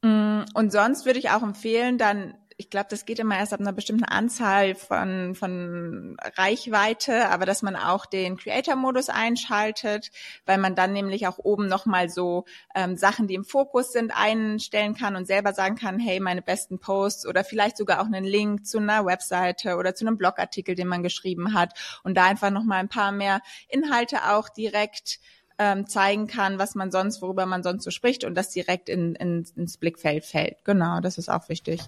Mm, 0.02 0.42
und 0.54 0.70
sonst 0.72 1.06
würde 1.06 1.18
ich 1.18 1.30
auch 1.30 1.42
empfehlen, 1.42 1.98
dann 1.98 2.34
ich 2.60 2.68
glaube, 2.68 2.88
das 2.90 3.06
geht 3.06 3.18
immer 3.18 3.38
erst 3.38 3.54
ab 3.54 3.60
einer 3.60 3.72
bestimmten 3.72 4.04
Anzahl 4.04 4.74
von, 4.74 5.34
von 5.34 6.18
Reichweite, 6.36 7.30
aber 7.30 7.46
dass 7.46 7.62
man 7.62 7.74
auch 7.74 8.04
den 8.04 8.36
Creator-Modus 8.36 9.08
einschaltet, 9.08 10.10
weil 10.44 10.58
man 10.58 10.74
dann 10.74 10.92
nämlich 10.92 11.26
auch 11.26 11.38
oben 11.38 11.68
nochmal 11.68 12.10
so 12.10 12.44
ähm, 12.74 12.98
Sachen, 12.98 13.28
die 13.28 13.34
im 13.34 13.46
Fokus 13.46 13.92
sind, 13.92 14.12
einstellen 14.14 14.94
kann 14.94 15.16
und 15.16 15.26
selber 15.26 15.54
sagen 15.54 15.76
kann, 15.76 15.98
hey, 15.98 16.20
meine 16.20 16.42
besten 16.42 16.78
Posts 16.78 17.26
oder 17.26 17.44
vielleicht 17.44 17.78
sogar 17.78 18.02
auch 18.02 18.06
einen 18.06 18.24
Link 18.24 18.66
zu 18.66 18.76
einer 18.76 19.06
Webseite 19.06 19.76
oder 19.76 19.94
zu 19.94 20.06
einem 20.06 20.18
Blogartikel, 20.18 20.74
den 20.74 20.86
man 20.86 21.02
geschrieben 21.02 21.54
hat 21.54 21.72
und 22.04 22.14
da 22.14 22.26
einfach 22.26 22.50
nochmal 22.50 22.80
ein 22.80 22.90
paar 22.90 23.10
mehr 23.10 23.40
Inhalte 23.68 24.30
auch 24.30 24.50
direkt 24.50 25.18
ähm, 25.56 25.86
zeigen 25.86 26.26
kann, 26.26 26.58
was 26.58 26.74
man 26.74 26.90
sonst, 26.90 27.22
worüber 27.22 27.46
man 27.46 27.62
sonst 27.62 27.84
so 27.84 27.90
spricht 27.90 28.24
und 28.24 28.34
das 28.34 28.50
direkt 28.50 28.90
in, 28.90 29.14
in, 29.14 29.46
ins 29.56 29.78
Blickfeld 29.78 30.26
fällt. 30.26 30.64
Genau, 30.64 31.00
das 31.00 31.16
ist 31.16 31.30
auch 31.30 31.48
wichtig. 31.48 31.80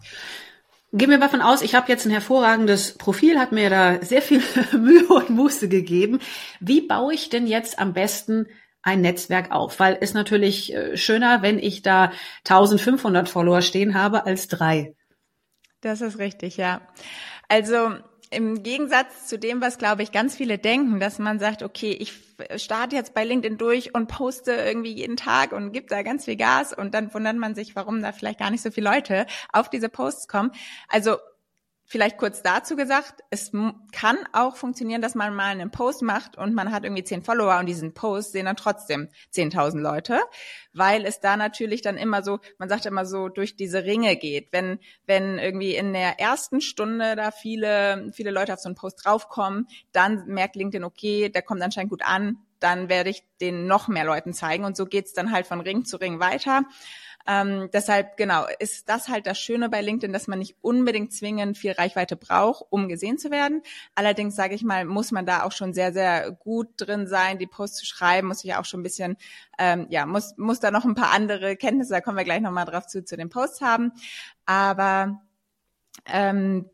Gehen 0.95 1.09
wir 1.09 1.19
davon 1.19 1.41
aus, 1.41 1.63
ich 1.63 1.75
habe 1.75 1.91
jetzt 1.91 2.05
ein 2.05 2.11
hervorragendes 2.11 2.99
Profil, 2.99 3.39
hat 3.39 3.51
mir 3.51 3.71
da 3.71 4.03
sehr 4.03 4.21
viel 4.21 4.43
Mühe 4.79 5.09
und 5.09 5.31
Muße 5.31 5.71
gegeben. 5.71 6.21
Wie 6.61 6.83
baue 6.83 7.15
ich 7.15 7.31
denn 7.31 7.47
jetzt 7.47 7.79
am 7.79 7.95
besten 7.95 8.47
ein 8.83 9.01
Netzwerk 9.01 9.53
auf? 9.53 9.81
Weil 9.81 9.97
es 10.03 10.13
natürlich 10.13 10.75
äh, 10.75 10.97
schöner, 10.99 11.41
wenn 11.41 11.59
ich 11.59 11.81
da 11.81 12.13
1500 12.47 13.27
Follower 13.27 13.63
stehen 13.63 13.95
habe, 13.95 14.27
als 14.27 14.49
drei. 14.49 14.95
Das 15.81 16.03
ist 16.03 16.19
richtig, 16.19 16.59
ja. 16.59 16.83
Also 17.49 17.95
im 18.33 18.63
Gegensatz 18.63 19.27
zu 19.27 19.39
dem, 19.39 19.61
was 19.61 19.79
glaube 19.79 20.03
ich 20.03 20.13
ganz 20.13 20.37
viele 20.37 20.59
denken, 20.59 21.01
dass 21.01 21.19
man 21.19 21.39
sagt, 21.39 21.63
okay, 21.63 21.93
ich 21.93 22.15
starte 22.57 22.97
jetzt 22.97 23.15
bei 23.15 23.25
LinkedIn 23.25 23.59
durch 23.59 23.95
und 23.95 24.09
poste 24.09 24.53
irgendwie 24.53 24.93
jeden 24.93 25.17
Tag 25.17 25.53
und 25.53 25.73
gebe 25.73 25.87
da 25.87 26.03
ganz 26.03 26.25
viel 26.25 26.37
Gas 26.37 26.73
und 26.73 26.95
dann 26.95 27.13
wundert 27.15 27.37
man 27.37 27.55
sich, 27.55 27.77
warum 27.77 28.03
da 28.03 28.13
vielleicht 28.13 28.39
gar 28.39 28.51
nicht 28.51 28.63
so 28.63 28.71
viele 28.71 28.91
Leute 28.91 29.27
auf 29.53 29.69
diese 29.71 29.89
Posts 29.89 30.29
kommen. 30.29 30.51
Also 30.89 31.17
Vielleicht 31.93 32.17
kurz 32.17 32.41
dazu 32.41 32.75
gesagt, 32.75 33.23
es 33.29 33.53
kann 33.93 34.17
auch 34.33 34.57
funktionieren, 34.57 35.03
dass 35.03 35.15
man 35.15 35.35
mal 35.35 35.51
einen 35.51 35.71
Post 35.71 36.01
macht 36.01 36.39
und 36.39 36.55
man 36.55 36.73
hat 36.73 36.85
irgendwie 36.85 37.05
zehn 37.05 37.23
Follower 37.23 37.59
und 37.59 37.67
diesen 37.67 37.93
Post 37.93 38.33
sehen 38.33 38.47
dann 38.47 38.57
trotzdem 38.57 39.11
10.000 39.35 39.79
Leute, 39.79 40.19
weil 40.73 41.05
es 41.05 41.21
da 41.21 41.37
natürlich 41.37 41.83
dann 41.83 41.99
immer 41.99 42.23
so, 42.23 42.39
man 42.57 42.71
sagt 42.71 42.87
immer 42.87 43.05
so, 43.05 43.29
durch 43.29 43.57
diese 43.57 43.85
Ringe 43.85 44.17
geht. 44.17 44.55
Wenn, 44.55 44.79
wenn 45.05 45.39
irgendwie 45.39 45.77
in 45.77 45.93
der 45.93 46.19
ersten 46.19 46.63
Stunde 46.63 47.15
da 47.15 47.31
viele, 47.31 48.11
viele 48.15 48.31
Leute 48.31 48.55
auf 48.55 48.61
so 48.61 48.71
einen 48.71 48.75
Post 48.75 49.05
draufkommen, 49.05 49.69
dann 49.93 50.25
merkt 50.29 50.57
LinkedIn, 50.57 50.85
okay, 50.85 51.29
der 51.29 51.43
kommt 51.43 51.61
anscheinend 51.61 51.91
gut 51.91 52.07
an, 52.07 52.39
dann 52.59 52.89
werde 52.89 53.11
ich 53.11 53.23
den 53.43 53.67
noch 53.67 53.89
mehr 53.89 54.07
Leuten 54.07 54.33
zeigen 54.33 54.65
und 54.65 54.79
so 54.79 54.87
geht's 54.87 55.13
dann 55.13 55.31
halt 55.31 55.47
von 55.47 55.61
Ring 55.61 55.85
zu 55.85 55.99
Ring 55.99 56.21
weiter. 56.21 56.63
Ähm, 57.27 57.69
deshalb, 57.73 58.17
genau, 58.17 58.47
ist 58.59 58.89
das 58.89 59.09
halt 59.09 59.27
das 59.27 59.39
Schöne 59.39 59.69
bei 59.69 59.81
LinkedIn, 59.81 60.13
dass 60.13 60.27
man 60.27 60.39
nicht 60.39 60.57
unbedingt 60.61 61.13
zwingend 61.13 61.59
viel 61.59 61.73
Reichweite 61.73 62.17
braucht, 62.17 62.65
um 62.71 62.89
gesehen 62.89 63.19
zu 63.19 63.31
werden. 63.31 63.63
Allerdings, 63.95 64.37
sage 64.37 64.55
ich 64.55 64.63
mal, 64.63 64.85
muss 64.85 65.13
man 65.13 65.27
da 65.27 65.45
auch 65.45 65.53
schon 65.53 65.73
sehr, 65.73 65.93
sehr 65.93 66.33
gut 66.33 66.69
drin 66.77 67.07
sein, 67.07 67.39
die 67.39 67.47
Posts 67.47 67.79
zu 67.79 67.87
schreiben, 67.87 68.29
muss 68.29 68.45
ich 68.45 68.55
auch 68.55 68.65
schon 68.65 68.81
ein 68.81 68.85
bisschen, 68.85 69.17
ähm, 69.59 69.87
ja, 69.91 70.07
muss, 70.07 70.37
muss 70.37 70.61
da 70.61 70.71
noch 70.71 70.85
ein 70.85 70.95
paar 70.95 71.13
andere 71.13 71.57
Kenntnisse, 71.57 71.93
da 71.93 72.01
kommen 72.01 72.17
wir 72.17 72.25
gleich 72.25 72.41
nochmal 72.41 72.67
drauf 72.67 72.87
zu, 72.87 73.05
zu 73.05 73.17
den 73.17 73.29
Posts 73.29 73.61
haben. 73.61 73.93
Aber 74.47 75.21
ähm, 76.07 76.69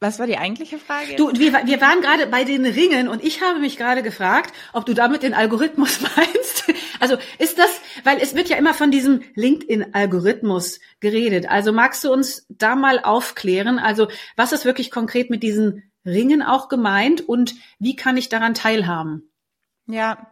was 0.00 0.18
war 0.18 0.26
die 0.26 0.38
eigentliche 0.38 0.78
Frage? 0.78 1.14
Du, 1.16 1.30
wir, 1.34 1.52
wir 1.52 1.80
waren 1.82 2.00
gerade 2.00 2.26
bei 2.26 2.44
den 2.44 2.64
Ringen 2.64 3.06
und 3.06 3.22
ich 3.22 3.42
habe 3.42 3.60
mich 3.60 3.76
gerade 3.76 4.02
gefragt, 4.02 4.54
ob 4.72 4.86
du 4.86 4.94
damit 4.94 5.22
den 5.22 5.34
Algorithmus 5.34 6.00
meinst. 6.16 6.64
Also 7.00 7.16
ist 7.38 7.58
das, 7.58 7.80
weil 8.04 8.18
es 8.18 8.34
wird 8.34 8.48
ja 8.48 8.56
immer 8.56 8.72
von 8.72 8.90
diesem 8.90 9.22
LinkedIn-Algorithmus 9.34 10.80
geredet. 11.00 11.50
Also 11.50 11.72
magst 11.72 12.02
du 12.02 12.12
uns 12.12 12.46
da 12.48 12.76
mal 12.76 12.98
aufklären? 13.00 13.78
Also 13.78 14.08
was 14.36 14.52
ist 14.52 14.64
wirklich 14.64 14.90
konkret 14.90 15.28
mit 15.28 15.42
diesen 15.42 15.90
Ringen 16.06 16.42
auch 16.42 16.68
gemeint 16.68 17.20
und 17.20 17.54
wie 17.78 17.94
kann 17.94 18.16
ich 18.16 18.30
daran 18.30 18.54
teilhaben? 18.54 19.30
Ja, 19.86 20.30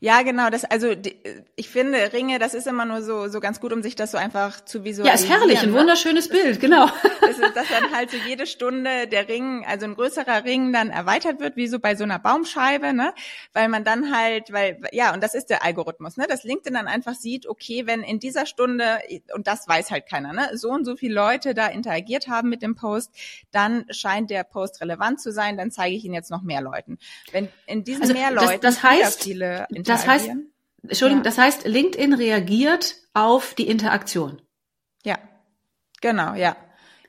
Ja, 0.00 0.22
genau. 0.22 0.48
Das, 0.48 0.64
also 0.64 0.94
die, 0.94 1.16
ich 1.56 1.68
finde 1.68 2.12
Ringe, 2.12 2.38
das 2.38 2.54
ist 2.54 2.68
immer 2.68 2.84
nur 2.84 3.02
so 3.02 3.26
so 3.26 3.40
ganz 3.40 3.60
gut, 3.60 3.72
um 3.72 3.82
sich 3.82 3.96
das 3.96 4.12
so 4.12 4.18
einfach 4.18 4.64
zu 4.64 4.84
visualisieren. 4.84 5.06
Ja, 5.06 5.14
ist 5.14 5.28
herrlich, 5.28 5.58
ein 5.60 5.72
ne? 5.72 5.78
wunderschönes 5.78 6.28
Bild, 6.28 6.60
genau. 6.60 6.88
Das 7.20 7.38
ist, 7.38 7.56
dass 7.56 7.68
dann 7.68 7.92
halt 7.92 8.10
so 8.10 8.16
jede 8.16 8.46
Stunde 8.46 9.06
der 9.06 9.28
Ring, 9.28 9.64
also 9.68 9.84
ein 9.84 9.94
größerer 9.96 10.44
Ring, 10.44 10.72
dann 10.72 10.88
erweitert 10.88 11.40
wird, 11.40 11.56
wie 11.56 11.68
so 11.68 11.78
bei 11.78 11.94
so 11.94 12.04
einer 12.04 12.18
Baumscheibe, 12.18 12.94
ne? 12.94 13.12
Weil 13.52 13.68
man 13.68 13.84
dann 13.84 14.16
halt, 14.16 14.50
weil 14.50 14.80
ja, 14.92 15.12
und 15.12 15.22
das 15.22 15.34
ist 15.34 15.50
der 15.50 15.62
Algorithmus, 15.62 16.16
ne? 16.16 16.26
Dass 16.26 16.44
LinkedIn 16.44 16.72
dann 16.72 16.86
einfach 16.86 17.14
sieht, 17.14 17.46
okay, 17.46 17.86
wenn 17.86 18.02
in 18.02 18.18
dieser 18.18 18.46
Stunde 18.46 19.00
und 19.34 19.46
das 19.46 19.68
weiß 19.68 19.90
halt 19.90 20.06
keiner, 20.08 20.32
ne? 20.32 20.50
So 20.54 20.70
und 20.70 20.86
so 20.86 20.96
viele 20.96 21.14
Leute 21.14 21.54
da 21.54 21.66
interagiert 21.66 22.28
haben 22.28 22.48
mit 22.48 22.62
dem 22.62 22.76
Post, 22.76 23.12
dann 23.50 23.84
scheint 23.90 24.30
der 24.30 24.44
Post 24.44 24.80
relevant 24.80 25.20
zu 25.20 25.32
sein. 25.32 25.58
Dann 25.58 25.70
zeige 25.70 25.94
ich 25.94 26.04
ihn 26.04 26.14
jetzt 26.14 26.30
noch 26.30 26.42
mehr 26.42 26.62
Leuten. 26.62 26.98
Wenn 27.30 27.48
in 27.66 27.84
diesen 27.84 28.02
also 28.02 28.14
mehr 28.14 28.30
Leuten 28.30 28.60
das, 28.62 28.76
das 28.76 28.82
heißt, 28.82 29.24
viele 29.24 29.66
das 29.88 30.06
heißt, 30.06 30.30
Entschuldigung, 30.82 31.24
ja. 31.24 31.30
das 31.30 31.38
heißt, 31.38 31.66
LinkedIn 31.66 32.14
reagiert 32.14 32.96
auf 33.14 33.54
die 33.54 33.68
Interaktion. 33.68 34.40
Ja, 35.04 35.18
genau, 36.00 36.34
ja. 36.34 36.56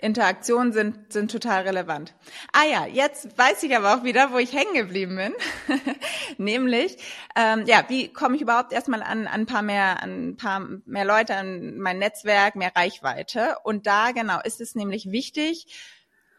Interaktionen 0.01 0.71
sind, 0.71 1.12
sind 1.12 1.29
total 1.29 1.63
relevant. 1.63 2.15
Ah 2.53 2.63
ja, 2.63 2.86
jetzt 2.86 3.38
weiß 3.38 3.63
ich 3.63 3.75
aber 3.75 3.95
auch 3.95 4.03
wieder, 4.05 4.31
wo 4.31 4.38
ich 4.38 4.53
hängen 4.53 4.74
geblieben 4.74 5.17
bin. 5.17 5.33
Nämlich, 6.38 6.98
ähm, 7.36 7.65
ja, 7.65 7.83
wie 7.89 8.07
komme 8.07 8.38
ich 8.38 8.41
überhaupt 8.41 8.71
erstmal 8.71 9.03
an, 9.03 9.27
an 9.27 9.41
ein 9.41 9.45
paar 9.45 9.62
mehr, 9.62 10.01
an 10.01 10.29
ein 10.29 10.38
paar 10.38 10.62
mehr 10.86 11.03
Leute, 11.03 11.36
an 11.36 11.77
mein 11.79 12.00
Netzwerk, 12.00 12.55
mehr 12.55 12.71
Reichweite. 12.74 13.57
Und 13.63 13.88
da 13.88 14.12
genau 14.12 14.39
ist 14.41 14.62
es 14.62 14.74
nämlich 14.74 15.12
wichtig, 15.12 15.67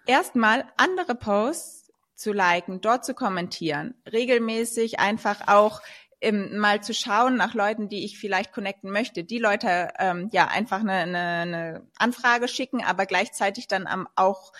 erstmal 0.06 0.64
andere 0.78 1.14
Posts 1.14 1.92
zu 2.14 2.32
liken, 2.32 2.80
dort 2.80 3.04
zu 3.04 3.12
kommentieren, 3.12 3.94
regelmäßig 4.10 5.00
einfach 5.00 5.48
auch 5.48 5.82
ähm, 6.20 6.58
mal 6.58 6.82
zu 6.82 6.94
schauen 6.94 7.36
nach 7.36 7.54
Leuten, 7.54 7.88
die 7.88 8.04
ich 8.04 8.18
vielleicht 8.18 8.52
connecten 8.52 8.90
möchte, 8.90 9.24
die 9.24 9.38
Leute 9.38 9.88
ähm, 9.98 10.28
ja 10.32 10.48
einfach 10.48 10.80
eine, 10.80 10.92
eine, 10.92 11.18
eine 11.18 11.88
Anfrage 11.96 12.48
schicken, 12.48 12.84
aber 12.84 13.06
gleichzeitig 13.06 13.68
dann 13.68 13.86
am, 13.86 14.08
auch 14.16 14.52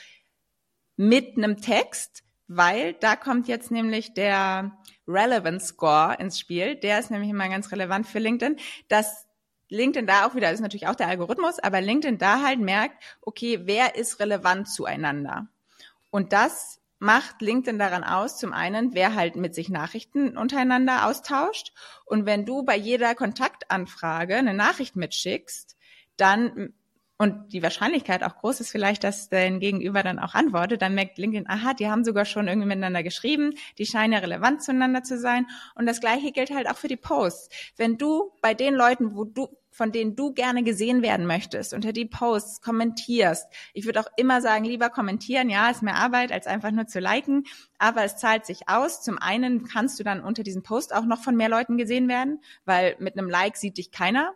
mit 0.96 1.36
einem 1.36 1.60
Text, 1.60 2.24
weil 2.46 2.94
da 2.94 3.16
kommt 3.16 3.48
jetzt 3.48 3.70
nämlich 3.70 4.14
der 4.14 4.72
Relevance 5.06 5.66
Score 5.66 6.16
ins 6.18 6.38
Spiel. 6.38 6.76
Der 6.76 6.98
ist 6.98 7.10
nämlich 7.10 7.30
immer 7.30 7.48
ganz 7.48 7.70
relevant 7.72 8.06
für 8.06 8.18
LinkedIn, 8.18 8.56
dass 8.88 9.26
LinkedIn 9.68 10.06
da 10.06 10.26
auch 10.26 10.34
wieder, 10.34 10.50
ist 10.50 10.60
natürlich 10.60 10.88
auch 10.88 10.96
der 10.96 11.08
Algorithmus, 11.08 11.58
aber 11.58 11.80
LinkedIn 11.80 12.18
da 12.18 12.42
halt 12.42 12.58
merkt, 12.58 13.02
okay, 13.22 13.60
wer 13.64 13.94
ist 13.94 14.18
relevant 14.20 14.68
zueinander? 14.68 15.48
Und 16.10 16.32
das 16.32 16.79
macht 17.00 17.40
LinkedIn 17.40 17.78
daran 17.78 18.04
aus, 18.04 18.38
zum 18.38 18.52
einen, 18.52 18.94
wer 18.94 19.14
halt 19.14 19.34
mit 19.34 19.54
sich 19.54 19.70
Nachrichten 19.70 20.36
untereinander 20.36 21.06
austauscht. 21.06 21.72
Und 22.04 22.26
wenn 22.26 22.44
du 22.44 22.62
bei 22.62 22.76
jeder 22.76 23.14
Kontaktanfrage 23.14 24.36
eine 24.36 24.54
Nachricht 24.54 24.94
mitschickst, 24.96 25.76
dann 26.16 26.74
und 27.16 27.52
die 27.52 27.62
Wahrscheinlichkeit 27.62 28.22
auch 28.22 28.36
groß 28.36 28.60
ist 28.60 28.70
vielleicht, 28.70 29.04
dass 29.04 29.28
dein 29.28 29.60
Gegenüber 29.60 30.02
dann 30.02 30.18
auch 30.18 30.32
antwortet, 30.32 30.80
dann 30.80 30.94
merkt 30.94 31.18
LinkedIn, 31.18 31.50
aha, 31.50 31.74
die 31.74 31.90
haben 31.90 32.02
sogar 32.02 32.24
schon 32.24 32.48
irgendwie 32.48 32.68
miteinander 32.68 33.02
geschrieben, 33.02 33.52
die 33.76 33.84
scheinen 33.84 34.14
ja 34.14 34.20
relevant 34.20 34.62
zueinander 34.62 35.02
zu 35.02 35.18
sein. 35.18 35.46
Und 35.74 35.84
das 35.84 36.00
Gleiche 36.00 36.32
gilt 36.32 36.50
halt 36.50 36.66
auch 36.66 36.78
für 36.78 36.88
die 36.88 36.96
Posts. 36.96 37.50
Wenn 37.76 37.98
du 37.98 38.32
bei 38.40 38.54
den 38.54 38.74
Leuten, 38.74 39.14
wo 39.14 39.24
du, 39.24 39.48
von 39.80 39.92
denen 39.92 40.14
du 40.14 40.34
gerne 40.34 40.62
gesehen 40.62 41.00
werden 41.00 41.24
möchtest, 41.24 41.72
unter 41.72 41.94
die 41.94 42.04
Posts 42.04 42.60
kommentierst. 42.60 43.46
Ich 43.72 43.86
würde 43.86 44.00
auch 44.00 44.08
immer 44.18 44.42
sagen, 44.42 44.66
lieber 44.66 44.90
kommentieren, 44.90 45.48
ja, 45.48 45.70
ist 45.70 45.82
mehr 45.82 45.94
Arbeit, 45.94 46.32
als 46.32 46.46
einfach 46.46 46.70
nur 46.70 46.86
zu 46.86 47.00
liken, 47.00 47.44
aber 47.78 48.04
es 48.04 48.18
zahlt 48.18 48.44
sich 48.44 48.68
aus. 48.68 49.00
Zum 49.00 49.16
einen 49.16 49.66
kannst 49.66 49.98
du 49.98 50.04
dann 50.04 50.20
unter 50.20 50.42
diesem 50.42 50.62
Post 50.62 50.94
auch 50.94 51.06
noch 51.06 51.22
von 51.22 51.34
mehr 51.34 51.48
Leuten 51.48 51.78
gesehen 51.78 52.08
werden, 52.08 52.42
weil 52.66 52.94
mit 52.98 53.16
einem 53.16 53.30
Like 53.30 53.56
sieht 53.56 53.78
dich 53.78 53.90
keiner. 53.90 54.34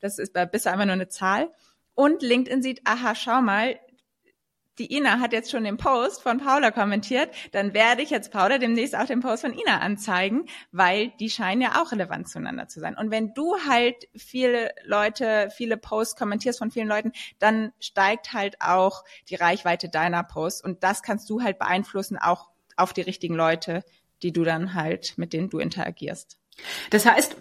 Das 0.00 0.18
ist 0.18 0.32
bisher 0.50 0.72
einfach 0.72 0.86
nur 0.86 0.94
eine 0.94 1.08
Zahl 1.08 1.50
und 1.94 2.22
LinkedIn 2.22 2.62
sieht, 2.62 2.80
aha, 2.86 3.14
schau 3.14 3.42
mal, 3.42 3.78
die 4.78 4.94
Ina 4.96 5.20
hat 5.20 5.32
jetzt 5.32 5.50
schon 5.50 5.64
den 5.64 5.76
Post 5.76 6.22
von 6.22 6.38
Paula 6.38 6.70
kommentiert, 6.70 7.30
dann 7.52 7.74
werde 7.74 8.02
ich 8.02 8.10
jetzt 8.10 8.30
Paula 8.30 8.58
demnächst 8.58 8.96
auch 8.96 9.06
den 9.06 9.20
Post 9.20 9.42
von 9.42 9.52
Ina 9.52 9.78
anzeigen, 9.80 10.46
weil 10.72 11.12
die 11.20 11.30
scheinen 11.30 11.62
ja 11.62 11.82
auch 11.82 11.92
relevant 11.92 12.28
zueinander 12.28 12.68
zu 12.68 12.80
sein. 12.80 12.96
Und 12.96 13.10
wenn 13.10 13.34
du 13.34 13.56
halt 13.68 14.08
viele 14.14 14.70
Leute, 14.84 15.48
viele 15.54 15.76
Posts 15.76 16.16
kommentierst 16.16 16.58
von 16.58 16.70
vielen 16.70 16.88
Leuten, 16.88 17.12
dann 17.38 17.72
steigt 17.80 18.32
halt 18.32 18.56
auch 18.60 19.04
die 19.28 19.36
Reichweite 19.36 19.88
deiner 19.88 20.22
Posts 20.22 20.64
und 20.64 20.82
das 20.82 21.02
kannst 21.02 21.30
du 21.30 21.42
halt 21.42 21.58
beeinflussen, 21.58 22.18
auch 22.18 22.50
auf 22.76 22.92
die 22.92 23.02
richtigen 23.02 23.34
Leute, 23.34 23.84
die 24.22 24.32
du 24.32 24.44
dann 24.44 24.74
halt, 24.74 25.16
mit 25.16 25.32
denen 25.32 25.50
du 25.50 25.58
interagierst. 25.58 26.38
Das 26.90 27.06
heißt, 27.06 27.36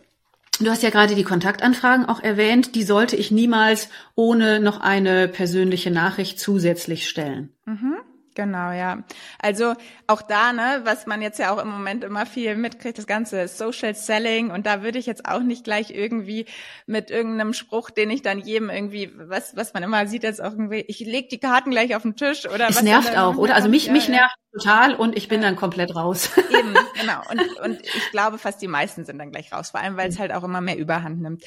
Du 0.59 0.69
hast 0.69 0.83
ja 0.83 0.89
gerade 0.89 1.15
die 1.15 1.23
Kontaktanfragen 1.23 2.05
auch 2.05 2.21
erwähnt. 2.21 2.75
Die 2.75 2.83
sollte 2.83 3.15
ich 3.15 3.29
niemals 3.29 3.89
ohne 4.15 4.59
noch 4.59 4.79
eine 4.79 5.27
persönliche 5.27 5.91
Nachricht 5.91 6.39
zusätzlich 6.39 7.09
stellen. 7.09 7.49
Mhm. 7.65 7.95
Genau, 8.35 8.71
ja. 8.71 9.03
Also 9.39 9.75
auch 10.07 10.21
da, 10.21 10.51
ne, 10.51 10.81
was 10.83 11.07
man 11.07 11.21
jetzt 11.21 11.39
ja 11.39 11.51
auch 11.51 11.61
im 11.61 11.69
Moment 11.69 12.03
immer 12.03 12.25
viel 12.25 12.55
mitkriegt, 12.57 12.97
das 12.97 13.07
ganze 13.07 13.47
Social 13.47 13.95
Selling 13.95 14.51
und 14.51 14.65
da 14.65 14.83
würde 14.83 14.99
ich 14.99 15.05
jetzt 15.05 15.25
auch 15.25 15.39
nicht 15.39 15.63
gleich 15.63 15.89
irgendwie 15.89 16.45
mit 16.85 17.11
irgendeinem 17.11 17.53
Spruch, 17.53 17.89
den 17.89 18.09
ich 18.09 18.21
dann 18.21 18.39
jedem 18.39 18.69
irgendwie, 18.69 19.09
was, 19.15 19.55
was 19.55 19.73
man 19.73 19.83
immer 19.83 20.05
sieht, 20.07 20.23
jetzt 20.23 20.43
auch 20.43 20.51
irgendwie, 20.51 20.83
ich 20.87 20.99
leg 20.99 21.29
die 21.29 21.39
Karten 21.39 21.71
gleich 21.71 21.95
auf 21.95 22.01
den 22.01 22.17
Tisch 22.17 22.45
oder 22.45 22.67
es 22.67 22.75
was. 22.75 22.83
Nervt 22.83 23.17
auch, 23.17 23.37
oder? 23.37 23.55
Also 23.55 23.69
mich, 23.69 23.85
ja, 23.85 23.93
mich 23.93 24.07
ja. 24.07 24.15
nervt 24.15 24.35
total 24.51 24.95
und 24.95 25.15
ich 25.15 25.29
bin 25.29 25.41
ja. 25.41 25.47
dann 25.47 25.55
komplett 25.55 25.95
raus. 25.95 26.31
Eben, 26.49 26.73
genau. 26.99 27.21
Und, 27.31 27.59
und 27.61 27.81
ich 27.81 28.11
glaube, 28.11 28.37
fast 28.37 28.61
die 28.61 28.67
meisten 28.67 29.05
sind 29.05 29.17
dann 29.17 29.31
gleich 29.31 29.53
raus, 29.53 29.69
vor 29.71 29.79
allem, 29.79 29.95
weil 29.95 30.09
es 30.09 30.19
halt 30.19 30.33
auch 30.33 30.43
immer 30.43 30.59
mehr 30.59 30.77
Überhand 30.77 31.21
nimmt. 31.21 31.43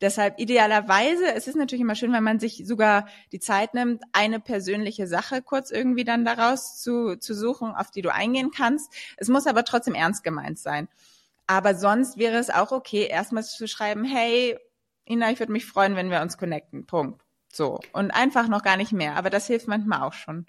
Deshalb 0.00 0.38
idealerweise, 0.38 1.34
es 1.34 1.48
ist 1.48 1.56
natürlich 1.56 1.82
immer 1.82 1.96
schön, 1.96 2.12
wenn 2.12 2.22
man 2.22 2.38
sich 2.38 2.62
sogar 2.64 3.08
die 3.32 3.40
Zeit 3.40 3.74
nimmt, 3.74 4.02
eine 4.12 4.38
persönliche 4.38 5.08
Sache 5.08 5.42
kurz 5.42 5.70
irgendwie 5.70 6.04
dann 6.04 6.24
daraus 6.24 6.80
zu, 6.80 7.16
zu 7.16 7.34
suchen, 7.34 7.72
auf 7.74 7.90
die 7.90 8.02
du 8.02 8.12
eingehen 8.12 8.50
kannst. 8.56 8.92
Es 9.16 9.28
muss 9.28 9.46
aber 9.46 9.64
trotzdem 9.64 9.94
ernst 9.94 10.22
gemeint 10.22 10.58
sein. 10.58 10.88
Aber 11.48 11.74
sonst 11.74 12.16
wäre 12.16 12.36
es 12.36 12.50
auch 12.50 12.70
okay, 12.70 13.06
erstmal 13.06 13.42
zu 13.42 13.66
schreiben, 13.66 14.04
hey, 14.04 14.56
Ina, 15.08 15.30
ich 15.32 15.40
würde 15.40 15.52
mich 15.52 15.66
freuen, 15.66 15.96
wenn 15.96 16.10
wir 16.10 16.20
uns 16.20 16.36
connecten. 16.36 16.86
Punkt. 16.86 17.22
So. 17.50 17.80
Und 17.92 18.10
einfach 18.10 18.48
noch 18.48 18.62
gar 18.62 18.76
nicht 18.76 18.92
mehr. 18.92 19.16
Aber 19.16 19.30
das 19.30 19.46
hilft 19.46 19.66
manchmal 19.66 20.02
auch 20.02 20.12
schon. 20.12 20.46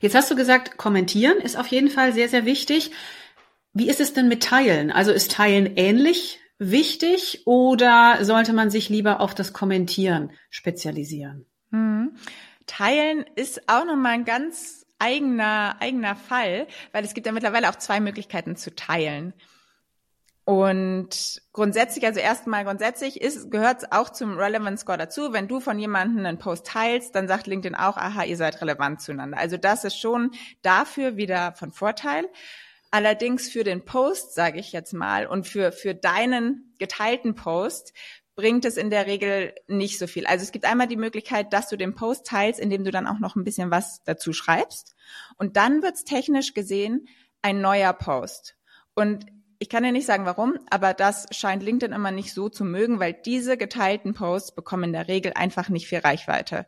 Jetzt 0.00 0.14
hast 0.14 0.30
du 0.30 0.36
gesagt, 0.36 0.78
kommentieren 0.78 1.38
ist 1.38 1.56
auf 1.56 1.66
jeden 1.66 1.90
Fall 1.90 2.12
sehr, 2.12 2.28
sehr 2.28 2.44
wichtig. 2.44 2.92
Wie 3.72 3.88
ist 3.88 4.00
es 4.00 4.12
denn 4.12 4.28
mit 4.28 4.42
Teilen? 4.42 4.90
Also 4.90 5.10
ist 5.12 5.32
Teilen 5.32 5.76
ähnlich 5.76 6.38
wichtig 6.58 7.42
oder 7.46 8.24
sollte 8.24 8.52
man 8.52 8.70
sich 8.70 8.88
lieber 8.88 9.20
auf 9.20 9.34
das 9.34 9.52
Kommentieren 9.52 10.30
spezialisieren? 10.50 11.46
Hm. 11.70 12.16
Teilen 12.66 13.24
ist 13.34 13.68
auch 13.68 13.84
nochmal 13.84 14.12
ein 14.12 14.24
ganz 14.24 14.86
eigener, 14.98 15.76
eigener 15.80 16.16
Fall, 16.16 16.66
weil 16.92 17.04
es 17.04 17.14
gibt 17.14 17.26
ja 17.26 17.32
mittlerweile 17.32 17.68
auch 17.68 17.76
zwei 17.76 18.00
Möglichkeiten 18.00 18.56
zu 18.56 18.74
teilen. 18.74 19.34
Und 20.44 21.42
grundsätzlich, 21.52 22.06
also 22.06 22.20
erstmal 22.20 22.64
grundsätzlich 22.64 23.20
ist, 23.20 23.50
gehört 23.50 23.82
es 23.82 23.90
auch 23.90 24.10
zum 24.10 24.38
Relevance 24.38 24.82
Score 24.82 24.96
dazu. 24.96 25.32
Wenn 25.32 25.48
du 25.48 25.58
von 25.58 25.76
jemandem 25.76 26.24
einen 26.24 26.38
Post 26.38 26.68
teilst, 26.68 27.16
dann 27.16 27.26
sagt 27.26 27.48
LinkedIn 27.48 27.74
auch, 27.74 27.96
aha, 27.96 28.22
ihr 28.22 28.36
seid 28.36 28.60
relevant 28.62 29.00
zueinander. 29.00 29.38
Also 29.38 29.56
das 29.56 29.82
ist 29.82 29.98
schon 29.98 30.30
dafür 30.62 31.16
wieder 31.16 31.52
von 31.54 31.72
Vorteil. 31.72 32.28
Allerdings 32.96 33.50
für 33.50 33.62
den 33.62 33.84
Post, 33.84 34.34
sage 34.34 34.58
ich 34.58 34.72
jetzt 34.72 34.94
mal, 34.94 35.26
und 35.26 35.46
für, 35.46 35.70
für 35.70 35.94
deinen 35.94 36.72
geteilten 36.78 37.34
Post 37.34 37.92
bringt 38.36 38.64
es 38.64 38.78
in 38.78 38.88
der 38.88 39.06
Regel 39.06 39.52
nicht 39.66 39.98
so 39.98 40.06
viel. 40.06 40.26
Also 40.26 40.44
es 40.44 40.50
gibt 40.50 40.64
einmal 40.64 40.86
die 40.86 40.96
Möglichkeit, 40.96 41.52
dass 41.52 41.68
du 41.68 41.76
den 41.76 41.94
Post 41.94 42.26
teilst, 42.26 42.58
indem 42.58 42.84
du 42.84 42.90
dann 42.90 43.06
auch 43.06 43.18
noch 43.18 43.36
ein 43.36 43.44
bisschen 43.44 43.70
was 43.70 44.02
dazu 44.04 44.32
schreibst. 44.32 44.94
Und 45.36 45.58
dann 45.58 45.82
wird's 45.82 46.04
technisch 46.04 46.54
gesehen 46.54 47.06
ein 47.42 47.60
neuer 47.60 47.92
Post. 47.92 48.56
Und 48.94 49.26
ich 49.58 49.68
kann 49.68 49.82
dir 49.82 49.92
nicht 49.92 50.06
sagen, 50.06 50.24
warum, 50.24 50.58
aber 50.70 50.94
das 50.94 51.26
scheint 51.32 51.62
LinkedIn 51.62 51.94
immer 51.94 52.12
nicht 52.12 52.32
so 52.32 52.48
zu 52.48 52.64
mögen, 52.64 52.98
weil 52.98 53.12
diese 53.12 53.58
geteilten 53.58 54.14
Posts 54.14 54.54
bekommen 54.54 54.84
in 54.84 54.92
der 54.94 55.08
Regel 55.08 55.34
einfach 55.34 55.68
nicht 55.68 55.86
viel 55.86 55.98
Reichweite. 55.98 56.66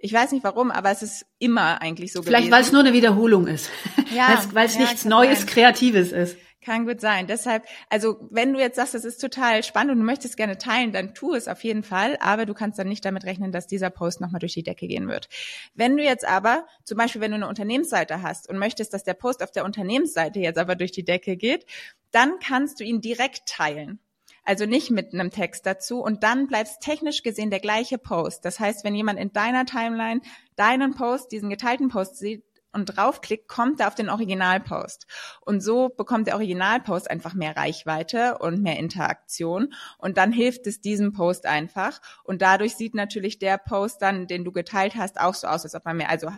Ich 0.00 0.12
weiß 0.12 0.30
nicht 0.30 0.44
warum, 0.44 0.70
aber 0.70 0.90
es 0.90 1.02
ist 1.02 1.26
immer 1.38 1.82
eigentlich 1.82 2.12
so 2.12 2.22
Vielleicht, 2.22 2.44
gewesen. 2.44 2.52
weil 2.52 2.62
es 2.62 2.72
nur 2.72 2.80
eine 2.80 2.92
Wiederholung 2.92 3.46
ist. 3.46 3.70
Ja, 4.10 4.42
weil 4.54 4.66
es 4.66 4.74
ja, 4.74 4.80
nichts 4.80 5.04
Neues, 5.04 5.40
sein. 5.40 5.48
Kreatives 5.48 6.12
ist. 6.12 6.38
Kann 6.62 6.86
gut 6.86 6.98
sein. 6.98 7.26
Deshalb, 7.26 7.64
also 7.90 8.26
wenn 8.30 8.54
du 8.54 8.58
jetzt 8.58 8.76
sagst, 8.76 8.94
das 8.94 9.04
ist 9.04 9.18
total 9.18 9.62
spannend 9.62 9.92
und 9.92 9.98
du 9.98 10.04
möchtest 10.04 10.38
gerne 10.38 10.56
teilen, 10.56 10.92
dann 10.92 11.14
tu 11.14 11.34
es 11.34 11.46
auf 11.46 11.62
jeden 11.62 11.82
Fall, 11.82 12.16
aber 12.20 12.46
du 12.46 12.54
kannst 12.54 12.78
dann 12.78 12.88
nicht 12.88 13.04
damit 13.04 13.24
rechnen, 13.24 13.52
dass 13.52 13.66
dieser 13.66 13.90
Post 13.90 14.22
nochmal 14.22 14.38
durch 14.38 14.54
die 14.54 14.62
Decke 14.62 14.86
gehen 14.86 15.08
wird. 15.08 15.28
Wenn 15.74 15.96
du 15.96 16.02
jetzt 16.02 16.26
aber, 16.26 16.66
zum 16.84 16.96
Beispiel 16.96 17.20
wenn 17.20 17.32
du 17.32 17.36
eine 17.36 17.48
Unternehmensseite 17.48 18.22
hast 18.22 18.48
und 18.48 18.58
möchtest, 18.58 18.94
dass 18.94 19.04
der 19.04 19.14
Post 19.14 19.42
auf 19.42 19.50
der 19.50 19.66
Unternehmensseite 19.66 20.40
jetzt 20.40 20.58
aber 20.58 20.74
durch 20.74 20.90
die 20.90 21.04
Decke 21.04 21.36
geht, 21.36 21.66
dann 22.12 22.38
kannst 22.38 22.80
du 22.80 22.84
ihn 22.84 23.02
direkt 23.02 23.46
teilen 23.46 24.00
also 24.48 24.64
nicht 24.64 24.90
mit 24.90 25.12
einem 25.12 25.30
Text 25.30 25.66
dazu 25.66 26.00
und 26.00 26.24
dann 26.24 26.46
bleibt 26.46 26.80
technisch 26.80 27.22
gesehen 27.22 27.50
der 27.50 27.60
gleiche 27.60 27.98
Post. 27.98 28.46
Das 28.46 28.58
heißt, 28.58 28.82
wenn 28.82 28.94
jemand 28.94 29.18
in 29.18 29.30
deiner 29.32 29.66
Timeline 29.66 30.22
deinen 30.56 30.94
Post, 30.94 31.32
diesen 31.32 31.50
geteilten 31.50 31.88
Post 31.88 32.16
sieht, 32.16 32.42
und 32.72 32.84
draufklickt, 32.84 33.48
kommt 33.48 33.80
er 33.80 33.88
auf 33.88 33.94
den 33.94 34.10
Originalpost. 34.10 35.06
Und 35.40 35.62
so 35.62 35.88
bekommt 35.88 36.26
der 36.26 36.34
Originalpost 36.34 37.10
einfach 37.10 37.34
mehr 37.34 37.56
Reichweite 37.56 38.38
und 38.38 38.62
mehr 38.62 38.78
Interaktion. 38.78 39.72
Und 39.96 40.18
dann 40.18 40.32
hilft 40.32 40.66
es 40.66 40.80
diesem 40.80 41.12
Post 41.12 41.46
einfach. 41.46 42.00
Und 42.24 42.42
dadurch 42.42 42.76
sieht 42.76 42.94
natürlich 42.94 43.38
der 43.38 43.58
Post 43.58 44.02
dann, 44.02 44.26
den 44.26 44.44
du 44.44 44.52
geteilt 44.52 44.96
hast, 44.96 45.18
auch 45.18 45.34
so 45.34 45.46
aus, 45.46 45.64
als 45.64 45.74
ob 45.74 45.84
man 45.84 45.96
mehr, 45.96 46.10
also 46.10 46.30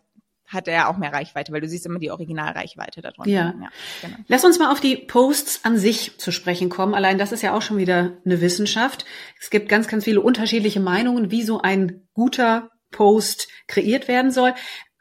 hat 0.50 0.66
er 0.66 0.88
auch 0.88 0.96
mehr 0.96 1.12
Reichweite, 1.12 1.52
weil 1.52 1.60
du 1.60 1.68
siehst 1.68 1.86
immer 1.86 2.00
die 2.00 2.10
Originalreichweite 2.10 3.00
darunter. 3.00 3.30
Ja. 3.30 3.54
ja 3.60 3.68
genau. 4.02 4.16
Lass 4.26 4.44
uns 4.44 4.58
mal 4.58 4.72
auf 4.72 4.80
die 4.80 4.96
Posts 4.96 5.64
an 5.64 5.78
sich 5.78 6.18
zu 6.18 6.32
sprechen 6.32 6.68
kommen. 6.68 6.94
Allein 6.94 7.18
das 7.18 7.30
ist 7.30 7.42
ja 7.42 7.54
auch 7.54 7.62
schon 7.62 7.78
wieder 7.78 8.18
eine 8.24 8.40
Wissenschaft. 8.40 9.04
Es 9.40 9.50
gibt 9.50 9.68
ganz, 9.68 9.86
ganz 9.86 10.04
viele 10.04 10.20
unterschiedliche 10.20 10.80
Meinungen, 10.80 11.30
wie 11.30 11.42
so 11.42 11.60
ein 11.60 12.08
guter 12.14 12.70
Post 12.90 13.48
kreiert 13.68 14.08
werden 14.08 14.32
soll. 14.32 14.52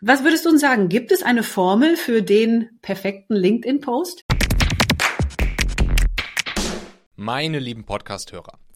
Was 0.01 0.23
würdest 0.23 0.45
du 0.45 0.49
uns 0.49 0.61
sagen? 0.61 0.87
Gibt 0.87 1.11
es 1.11 1.23
eine 1.23 1.41
Formel 1.41 1.97
für 1.97 2.21
den 2.21 2.69
perfekten 2.83 3.35
LinkedIn-Post? 3.35 4.23
Meine 7.15 7.59
lieben 7.59 7.85
Podcast-Hörer, 7.85 8.59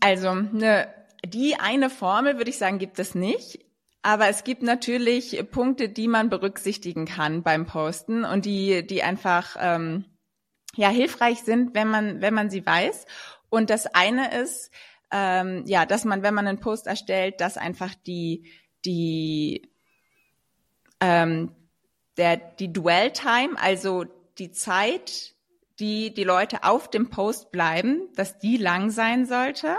Also 0.00 0.28
eine, 0.28 0.88
die 1.24 1.56
eine 1.56 1.90
Formel 1.90 2.38
würde 2.38 2.50
ich 2.50 2.58
sagen, 2.58 2.78
gibt 2.78 2.98
es 2.98 3.14
nicht. 3.14 3.64
Aber 4.02 4.28
es 4.28 4.44
gibt 4.44 4.62
natürlich 4.62 5.44
Punkte, 5.50 5.88
die 5.88 6.08
man 6.08 6.30
berücksichtigen 6.30 7.04
kann 7.04 7.42
beim 7.42 7.66
Posten 7.66 8.24
und 8.24 8.44
die, 8.44 8.86
die 8.86 9.02
einfach 9.02 9.56
ähm, 9.58 10.04
ja 10.76 10.88
hilfreich 10.88 11.42
sind, 11.42 11.74
wenn 11.74 11.88
man, 11.88 12.20
wenn 12.20 12.32
man 12.32 12.48
sie 12.48 12.64
weiß. 12.64 13.06
Und 13.50 13.70
das 13.70 13.86
eine 13.86 14.40
ist, 14.40 14.70
ähm, 15.10 15.64
ja, 15.66 15.84
dass 15.84 16.04
man, 16.04 16.22
wenn 16.22 16.34
man 16.34 16.46
einen 16.46 16.60
Post 16.60 16.86
erstellt, 16.86 17.40
dass 17.40 17.56
einfach 17.56 17.94
die, 18.06 18.50
die, 18.84 19.70
ähm, 21.00 21.54
der, 22.16 22.36
die 22.36 22.72
Dwell 22.72 23.12
Time, 23.12 23.56
also 23.60 24.04
die 24.38 24.52
Zeit, 24.52 25.34
die 25.80 26.12
die 26.12 26.24
Leute 26.24 26.64
auf 26.64 26.90
dem 26.90 27.10
Post 27.10 27.50
bleiben, 27.50 28.08
dass 28.14 28.38
die 28.38 28.56
lang 28.56 28.90
sein 28.90 29.26
sollte, 29.26 29.76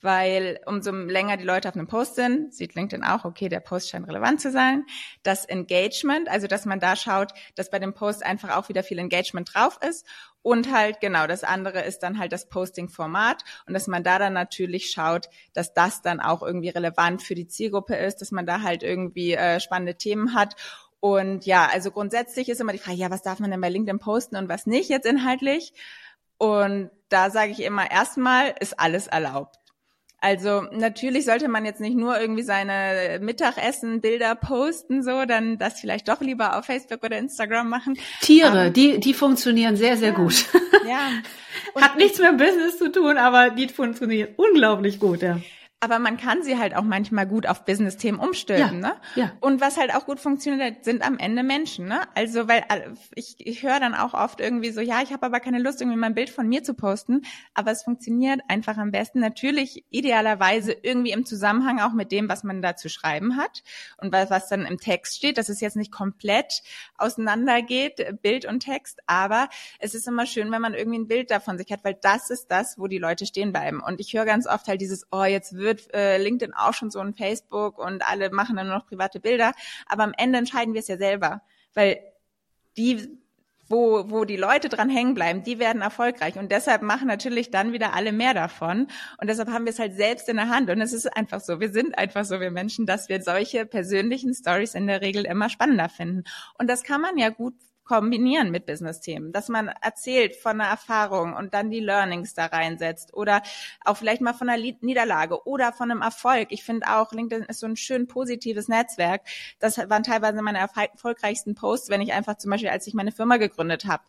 weil 0.00 0.60
umso 0.66 0.92
länger 0.92 1.36
die 1.36 1.44
Leute 1.44 1.68
auf 1.68 1.74
einem 1.74 1.88
Post 1.88 2.14
sind, 2.14 2.54
sieht 2.54 2.74
LinkedIn 2.74 3.04
auch, 3.04 3.24
okay, 3.24 3.48
der 3.48 3.60
Post 3.60 3.90
scheint 3.90 4.06
relevant 4.06 4.40
zu 4.40 4.52
sein. 4.52 4.84
Das 5.22 5.44
Engagement, 5.44 6.28
also 6.28 6.46
dass 6.46 6.66
man 6.66 6.78
da 6.78 6.94
schaut, 6.94 7.32
dass 7.56 7.70
bei 7.70 7.78
dem 7.78 7.94
Post 7.94 8.24
einfach 8.24 8.56
auch 8.56 8.68
wieder 8.68 8.84
viel 8.84 8.98
Engagement 8.98 9.52
drauf 9.52 9.78
ist 9.86 10.06
und 10.42 10.72
halt 10.72 11.00
genau 11.00 11.26
das 11.26 11.42
andere 11.42 11.82
ist 11.82 11.98
dann 11.98 12.18
halt 12.18 12.32
das 12.32 12.48
Posting-Format 12.48 13.42
und 13.66 13.74
dass 13.74 13.88
man 13.88 14.04
da 14.04 14.18
dann 14.18 14.34
natürlich 14.34 14.90
schaut, 14.90 15.28
dass 15.52 15.74
das 15.74 16.00
dann 16.00 16.20
auch 16.20 16.42
irgendwie 16.42 16.70
relevant 16.70 17.22
für 17.22 17.34
die 17.34 17.48
Zielgruppe 17.48 17.96
ist, 17.96 18.18
dass 18.18 18.30
man 18.30 18.46
da 18.46 18.62
halt 18.62 18.84
irgendwie 18.84 19.34
äh, 19.34 19.58
spannende 19.58 19.96
Themen 19.96 20.34
hat 20.34 20.54
und 21.00 21.46
ja, 21.46 21.68
also 21.72 21.90
grundsätzlich 21.90 22.48
ist 22.48 22.60
immer 22.60 22.72
die 22.72 22.78
Frage, 22.78 22.96
ja, 22.96 23.10
was 23.10 23.22
darf 23.22 23.38
man 23.38 23.50
denn 23.50 23.60
bei 23.60 23.68
LinkedIn 23.68 24.00
posten 24.00 24.36
und 24.36 24.48
was 24.48 24.66
nicht 24.66 24.88
jetzt 24.88 25.06
inhaltlich? 25.06 25.72
Und 26.38 26.90
da 27.08 27.30
sage 27.30 27.52
ich 27.52 27.62
immer, 27.62 27.90
erstmal 27.90 28.54
ist 28.60 28.78
alles 28.78 29.06
erlaubt. 29.06 29.56
Also 30.20 30.62
natürlich 30.72 31.24
sollte 31.24 31.46
man 31.46 31.64
jetzt 31.64 31.80
nicht 31.80 31.96
nur 31.96 32.20
irgendwie 32.20 32.42
seine 32.42 33.20
Mittagessen-Bilder 33.22 34.34
posten, 34.34 35.04
so, 35.04 35.24
dann 35.26 35.58
das 35.58 35.80
vielleicht 35.80 36.08
doch 36.08 36.20
lieber 36.20 36.58
auf 36.58 36.64
Facebook 36.64 37.04
oder 37.04 37.16
Instagram 37.18 37.68
machen. 37.68 37.96
Tiere, 38.20 38.66
um, 38.66 38.72
die, 38.72 38.98
die 38.98 39.14
funktionieren 39.14 39.76
sehr, 39.76 39.96
sehr 39.96 40.10
ja, 40.10 40.14
gut. 40.16 40.46
Ja. 40.88 41.10
Hat 41.80 41.96
nichts 41.96 42.18
mit 42.18 42.36
Business 42.36 42.78
zu 42.78 42.90
tun, 42.90 43.16
aber 43.16 43.50
die 43.50 43.68
funktionieren 43.68 44.30
unglaublich 44.36 44.98
gut, 44.98 45.22
ja 45.22 45.38
aber 45.80 46.00
man 46.00 46.16
kann 46.16 46.42
sie 46.42 46.58
halt 46.58 46.74
auch 46.74 46.82
manchmal 46.82 47.26
gut 47.26 47.46
auf 47.46 47.64
Business-Themen 47.64 48.18
umstülpen, 48.18 48.82
ja, 48.82 48.88
ne? 48.88 48.96
Ja. 49.14 49.32
Und 49.40 49.60
was 49.60 49.76
halt 49.76 49.94
auch 49.94 50.06
gut 50.06 50.18
funktioniert, 50.18 50.84
sind 50.84 51.06
am 51.06 51.18
Ende 51.18 51.44
Menschen, 51.44 51.86
ne? 51.86 52.00
Also, 52.16 52.48
weil 52.48 52.64
äh, 52.68 52.90
ich, 53.14 53.36
ich 53.38 53.62
höre 53.62 53.78
dann 53.78 53.94
auch 53.94 54.12
oft 54.12 54.40
irgendwie 54.40 54.70
so, 54.70 54.80
ja, 54.80 55.02
ich 55.02 55.12
habe 55.12 55.24
aber 55.24 55.38
keine 55.38 55.60
Lust, 55.60 55.80
irgendwie 55.80 55.98
mein 55.98 56.14
Bild 56.14 56.30
von 56.30 56.48
mir 56.48 56.64
zu 56.64 56.74
posten, 56.74 57.22
aber 57.54 57.70
es 57.70 57.84
funktioniert 57.84 58.40
einfach 58.48 58.76
am 58.76 58.90
besten 58.90 59.20
natürlich 59.20 59.84
idealerweise 59.90 60.72
irgendwie 60.72 61.12
im 61.12 61.24
Zusammenhang 61.24 61.80
auch 61.80 61.92
mit 61.92 62.10
dem, 62.10 62.28
was 62.28 62.42
man 62.42 62.60
da 62.60 62.74
zu 62.74 62.88
schreiben 62.88 63.36
hat 63.36 63.62
und 63.98 64.12
was, 64.12 64.30
was 64.30 64.48
dann 64.48 64.66
im 64.66 64.78
Text 64.78 65.16
steht, 65.16 65.38
dass 65.38 65.48
es 65.48 65.60
jetzt 65.60 65.76
nicht 65.76 65.92
komplett 65.92 66.62
auseinandergeht, 66.96 68.20
Bild 68.20 68.46
und 68.46 68.60
Text, 68.60 68.98
aber 69.06 69.48
es 69.78 69.94
ist 69.94 70.08
immer 70.08 70.26
schön, 70.26 70.50
wenn 70.50 70.60
man 70.60 70.74
irgendwie 70.74 70.98
ein 70.98 71.08
Bild 71.08 71.30
davon 71.30 71.56
sich 71.56 71.70
hat, 71.70 71.84
weil 71.84 71.94
das 71.94 72.30
ist 72.30 72.50
das, 72.50 72.78
wo 72.78 72.88
die 72.88 72.98
Leute 72.98 73.26
stehen 73.26 73.52
bleiben. 73.52 73.80
Und 73.80 74.00
ich 74.00 74.12
höre 74.14 74.24
ganz 74.24 74.48
oft 74.48 74.66
halt 74.66 74.80
dieses, 74.80 75.06
oh, 75.12 75.22
jetzt 75.22 75.54
wird 75.54 75.67
wird 75.68 75.94
äh, 75.94 76.18
LinkedIn 76.18 76.54
auch 76.54 76.74
schon 76.74 76.90
so 76.90 76.98
ein 77.00 77.14
Facebook 77.14 77.78
und 77.78 78.02
alle 78.08 78.30
machen 78.30 78.56
dann 78.56 78.66
nur 78.66 78.76
noch 78.76 78.86
private 78.86 79.20
Bilder. 79.20 79.52
Aber 79.86 80.04
am 80.04 80.14
Ende 80.16 80.38
entscheiden 80.38 80.74
wir 80.74 80.80
es 80.80 80.88
ja 80.88 80.96
selber, 80.96 81.42
weil 81.74 82.00
die 82.76 83.18
wo, 83.68 84.10
wo 84.10 84.24
die 84.24 84.36
Leute 84.36 84.68
dran 84.68 84.88
hängen 84.88 85.14
bleiben, 85.14 85.42
die 85.42 85.58
werden 85.58 85.82
erfolgreich. 85.82 86.38
Und 86.38 86.50
deshalb 86.50 86.82
machen 86.82 87.06
natürlich 87.06 87.50
dann 87.50 87.72
wieder 87.72 87.94
alle 87.94 88.12
mehr 88.12 88.34
davon. 88.34 88.88
Und 89.20 89.28
deshalb 89.28 89.50
haben 89.50 89.66
wir 89.66 89.72
es 89.72 89.78
halt 89.78 89.94
selbst 89.94 90.28
in 90.28 90.36
der 90.36 90.48
Hand. 90.48 90.70
Und 90.70 90.80
es 90.80 90.92
ist 90.92 91.06
einfach 91.14 91.40
so, 91.40 91.60
wir 91.60 91.70
sind 91.70 91.98
einfach 91.98 92.24
so, 92.24 92.40
wir 92.40 92.50
Menschen, 92.50 92.86
dass 92.86 93.08
wir 93.08 93.22
solche 93.22 93.66
persönlichen 93.66 94.34
Stories 94.34 94.74
in 94.74 94.86
der 94.86 95.02
Regel 95.02 95.26
immer 95.26 95.50
spannender 95.50 95.88
finden. 95.88 96.24
Und 96.58 96.68
das 96.68 96.82
kann 96.82 97.00
man 97.00 97.18
ja 97.18 97.28
gut 97.28 97.54
kombinieren 97.88 98.50
mit 98.50 98.66
Business-Themen, 98.66 99.32
dass 99.32 99.48
man 99.48 99.68
erzählt 99.68 100.36
von 100.36 100.60
einer 100.60 100.70
Erfahrung 100.70 101.32
und 101.32 101.54
dann 101.54 101.70
die 101.70 101.80
Learnings 101.80 102.34
da 102.34 102.46
reinsetzt 102.46 103.14
oder 103.14 103.42
auch 103.82 103.96
vielleicht 103.96 104.20
mal 104.20 104.34
von 104.34 104.48
einer 104.48 104.62
Niederlage 104.82 105.46
oder 105.46 105.72
von 105.72 105.90
einem 105.90 106.02
Erfolg. 106.02 106.48
Ich 106.50 106.62
finde 106.62 106.86
auch, 106.88 107.12
LinkedIn 107.12 107.46
ist 107.46 107.60
so 107.60 107.66
ein 107.66 107.76
schön 107.76 108.06
positives 108.06 108.68
Netzwerk. 108.68 109.22
Das 109.58 109.78
waren 109.78 110.02
teilweise 110.02 110.42
meine 110.42 110.58
erfolgreichsten 110.58 111.54
Posts, 111.54 111.88
wenn 111.88 112.02
ich 112.02 112.12
einfach 112.12 112.36
zum 112.36 112.50
Beispiel, 112.50 112.68
als 112.68 112.86
ich 112.86 112.92
meine 112.92 113.10
Firma 113.10 113.38
gegründet 113.38 113.86
habe, 113.86 114.04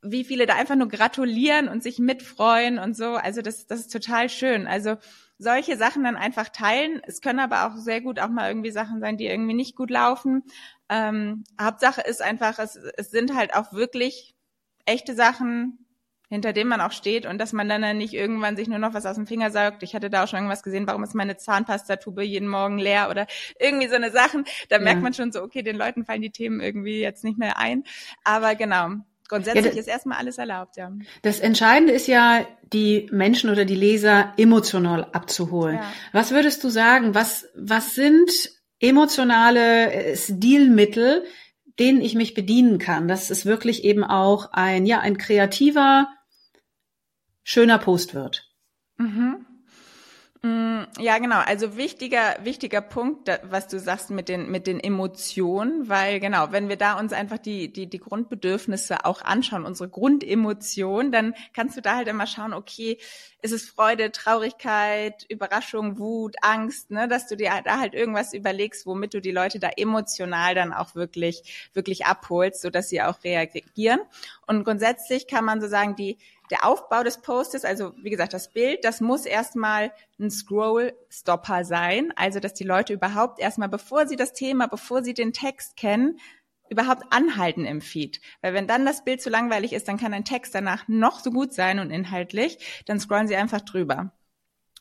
wie 0.00 0.24
viele 0.24 0.46
da 0.46 0.54
einfach 0.54 0.76
nur 0.76 0.88
gratulieren 0.88 1.68
und 1.68 1.82
sich 1.82 1.98
mitfreuen 1.98 2.78
und 2.78 2.96
so. 2.96 3.14
Also 3.14 3.42
das, 3.42 3.66
das 3.66 3.80
ist 3.80 3.92
total 3.92 4.30
schön. 4.30 4.66
Also 4.66 4.96
solche 5.38 5.76
Sachen 5.76 6.04
dann 6.04 6.16
einfach 6.16 6.48
teilen. 6.48 7.00
Es 7.06 7.20
können 7.20 7.40
aber 7.40 7.66
auch 7.66 7.76
sehr 7.76 8.00
gut 8.00 8.20
auch 8.20 8.28
mal 8.28 8.48
irgendwie 8.48 8.70
Sachen 8.70 9.00
sein, 9.00 9.16
die 9.16 9.26
irgendwie 9.26 9.54
nicht 9.54 9.76
gut 9.76 9.90
laufen. 9.90 10.44
Ähm, 10.88 11.44
Hauptsache 11.60 12.00
ist 12.02 12.22
einfach, 12.22 12.58
es, 12.58 12.76
es 12.76 13.10
sind 13.10 13.34
halt 13.34 13.54
auch 13.54 13.72
wirklich 13.72 14.34
echte 14.86 15.14
Sachen, 15.14 15.84
hinter 16.28 16.52
denen 16.52 16.70
man 16.70 16.80
auch 16.80 16.92
steht 16.92 17.26
und 17.26 17.38
dass 17.38 17.52
man 17.52 17.68
dann 17.68 17.96
nicht 17.96 18.14
irgendwann 18.14 18.56
sich 18.56 18.66
nur 18.66 18.78
noch 18.78 18.94
was 18.94 19.06
aus 19.06 19.16
dem 19.16 19.26
Finger 19.26 19.50
saugt. 19.50 19.82
Ich 19.82 19.94
hatte 19.94 20.10
da 20.10 20.24
auch 20.24 20.28
schon 20.28 20.38
irgendwas 20.38 20.62
gesehen, 20.62 20.86
warum 20.86 21.04
ist 21.04 21.14
meine 21.14 21.36
Zahnpastatube 21.36 22.24
jeden 22.24 22.48
Morgen 22.48 22.78
leer 22.78 23.08
oder 23.10 23.26
irgendwie 23.60 23.88
so 23.88 23.94
eine 23.94 24.10
Sachen. 24.10 24.44
Da 24.68 24.76
ja. 24.76 24.82
merkt 24.82 25.02
man 25.02 25.14
schon 25.14 25.32
so, 25.32 25.42
okay, 25.42 25.62
den 25.62 25.76
Leuten 25.76 26.04
fallen 26.04 26.22
die 26.22 26.30
Themen 26.30 26.60
irgendwie 26.60 27.00
jetzt 27.00 27.24
nicht 27.24 27.38
mehr 27.38 27.58
ein. 27.58 27.84
Aber 28.24 28.54
genau, 28.54 28.88
grundsätzlich 29.28 29.64
ja, 29.64 29.70
das, 29.70 29.80
ist 29.80 29.88
erstmal 29.88 30.18
alles 30.18 30.38
erlaubt, 30.38 30.76
ja. 30.76 30.92
Das 31.22 31.40
Entscheidende 31.40 31.92
ist 31.92 32.06
ja, 32.06 32.46
die 32.72 33.08
Menschen 33.12 33.50
oder 33.50 33.64
die 33.64 33.76
Leser 33.76 34.32
emotional 34.36 35.04
abzuholen. 35.12 35.76
Ja. 35.76 35.92
Was 36.12 36.30
würdest 36.30 36.64
du 36.64 36.68
sagen? 36.68 37.14
Was, 37.14 37.46
was 37.54 37.94
sind 37.94 38.30
emotionale 38.80 39.92
äh, 39.92 40.16
Stilmittel, 40.16 41.24
denen 41.78 42.00
ich 42.00 42.14
mich 42.14 42.34
bedienen 42.34 42.78
kann. 42.78 43.08
Dass 43.08 43.30
es 43.30 43.46
wirklich 43.46 43.84
eben 43.84 44.04
auch 44.04 44.52
ein, 44.52 44.86
ja, 44.86 45.00
ein 45.00 45.18
kreativer, 45.18 46.08
schöner 47.42 47.78
Post 47.78 48.14
wird. 48.14 48.50
Mhm. 48.96 49.46
Mm, 50.44 50.82
Ja, 50.98 51.16
genau. 51.18 51.38
Also 51.38 51.78
wichtiger, 51.78 52.36
wichtiger 52.42 52.82
Punkt, 52.82 53.30
was 53.44 53.66
du 53.66 53.78
sagst 53.80 54.10
mit 54.10 54.28
den, 54.28 54.50
mit 54.50 54.66
den 54.66 54.78
Emotionen, 54.78 55.88
weil 55.88 56.20
genau, 56.20 56.52
wenn 56.52 56.68
wir 56.68 56.76
da 56.76 56.98
uns 56.98 57.14
einfach 57.14 57.38
die, 57.38 57.72
die, 57.72 57.86
die 57.86 57.98
Grundbedürfnisse 57.98 59.06
auch 59.06 59.22
anschauen, 59.22 59.64
unsere 59.64 59.88
Grundemotion, 59.88 61.10
dann 61.12 61.34
kannst 61.54 61.78
du 61.78 61.80
da 61.80 61.96
halt 61.96 62.08
immer 62.08 62.26
schauen, 62.26 62.52
okay, 62.52 62.98
ist 63.40 63.52
es 63.52 63.70
Freude, 63.70 64.12
Traurigkeit, 64.12 65.24
Überraschung, 65.30 65.98
Wut, 65.98 66.36
Angst, 66.42 66.90
ne, 66.90 67.08
dass 67.08 67.26
du 67.26 67.36
dir 67.36 67.50
da 67.64 67.78
halt 67.78 67.94
irgendwas 67.94 68.34
überlegst, 68.34 68.84
womit 68.86 69.14
du 69.14 69.20
die 69.22 69.32
Leute 69.32 69.58
da 69.58 69.70
emotional 69.76 70.54
dann 70.54 70.74
auch 70.74 70.94
wirklich, 70.94 71.70
wirklich 71.72 72.04
abholst, 72.04 72.60
so 72.60 72.68
dass 72.68 72.90
sie 72.90 73.00
auch 73.00 73.24
reagieren. 73.24 74.00
Und 74.46 74.64
grundsätzlich 74.64 75.26
kann 75.26 75.44
man 75.46 75.60
so 75.62 75.68
sagen, 75.68 75.96
die, 75.96 76.18
der 76.50 76.66
Aufbau 76.66 77.02
des 77.02 77.20
Postes, 77.22 77.64
also 77.64 77.94
wie 78.02 78.10
gesagt, 78.10 78.34
das 78.34 78.52
Bild, 78.52 78.84
das 78.84 79.00
muss 79.00 79.26
erstmal 79.26 79.92
ein 80.18 80.30
Scroll-Stopper 80.30 81.64
sein. 81.64 82.12
Also, 82.16 82.40
dass 82.40 82.54
die 82.54 82.64
Leute 82.64 82.92
überhaupt 82.92 83.40
erstmal, 83.40 83.68
bevor 83.68 84.06
sie 84.06 84.16
das 84.16 84.32
Thema, 84.32 84.66
bevor 84.66 85.02
sie 85.02 85.14
den 85.14 85.32
Text 85.32 85.76
kennen, 85.76 86.18
überhaupt 86.68 87.04
anhalten 87.10 87.64
im 87.64 87.80
Feed. 87.80 88.20
Weil 88.40 88.54
wenn 88.54 88.66
dann 88.66 88.86
das 88.86 89.04
Bild 89.04 89.22
zu 89.22 89.30
langweilig 89.30 89.72
ist, 89.72 89.88
dann 89.88 89.98
kann 89.98 90.14
ein 90.14 90.24
Text 90.24 90.54
danach 90.54 90.88
noch 90.88 91.20
so 91.20 91.30
gut 91.30 91.52
sein 91.52 91.78
und 91.78 91.90
inhaltlich, 91.90 92.82
dann 92.86 93.00
scrollen 93.00 93.28
sie 93.28 93.36
einfach 93.36 93.60
drüber. 93.60 94.12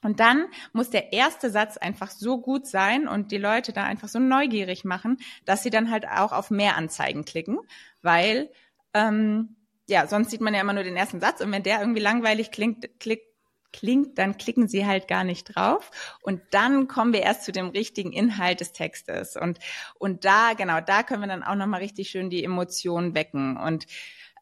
Und 0.02 0.20
dann 0.20 0.46
muss 0.74 0.90
der 0.90 1.14
erste 1.14 1.50
Satz 1.50 1.78
einfach 1.78 2.10
so 2.10 2.40
gut 2.42 2.68
sein 2.68 3.08
und 3.08 3.32
die 3.32 3.38
Leute 3.38 3.72
da 3.72 3.84
einfach 3.84 4.10
so 4.10 4.20
neugierig 4.20 4.84
machen, 4.84 5.18
dass 5.46 5.64
sie 5.64 5.70
dann 5.70 5.90
halt 5.90 6.08
auch 6.08 6.34
auf 6.34 6.52
mehr 6.52 6.76
Anzeigen 6.76 7.24
klicken, 7.24 7.60
weil 8.02 8.52
ähm, 8.94 9.56
ja, 9.88 10.08
sonst 10.08 10.32
sieht 10.32 10.42
man 10.42 10.54
ja 10.54 10.62
immer 10.62 10.74
nur 10.74 10.84
den 10.84 10.98
ersten 10.98 11.20
Satz 11.20 11.42
und 11.42 11.52
wenn 11.52 11.64
der 11.64 11.80
irgendwie 11.80 12.02
langweilig 12.02 12.52
klingt, 12.52 13.00
klickt, 13.00 13.34
klingt, 13.74 14.18
dann 14.18 14.38
klicken 14.38 14.68
sie 14.68 14.86
halt 14.86 15.08
gar 15.08 15.24
nicht 15.24 15.56
drauf. 15.56 15.92
Und 16.22 16.42
dann 16.52 16.88
kommen 16.88 17.12
wir 17.12 17.24
erst 17.24 17.44
zu 17.44 17.52
dem 17.52 17.70
richtigen 17.70 18.14
Inhalt 18.14 18.62
des 18.62 18.72
Textes. 18.72 19.36
Und, 19.36 19.60
und 19.96 20.24
da, 20.24 20.54
genau, 20.54 20.80
da 20.80 21.04
können 21.04 21.22
wir 21.22 21.28
dann 21.28 21.44
auch 21.44 21.56
nochmal 21.56 21.82
richtig 21.82 22.10
schön 22.10 22.30
die 22.30 22.44
Emotionen 22.44 23.16
wecken. 23.16 23.58
Und 23.58 23.88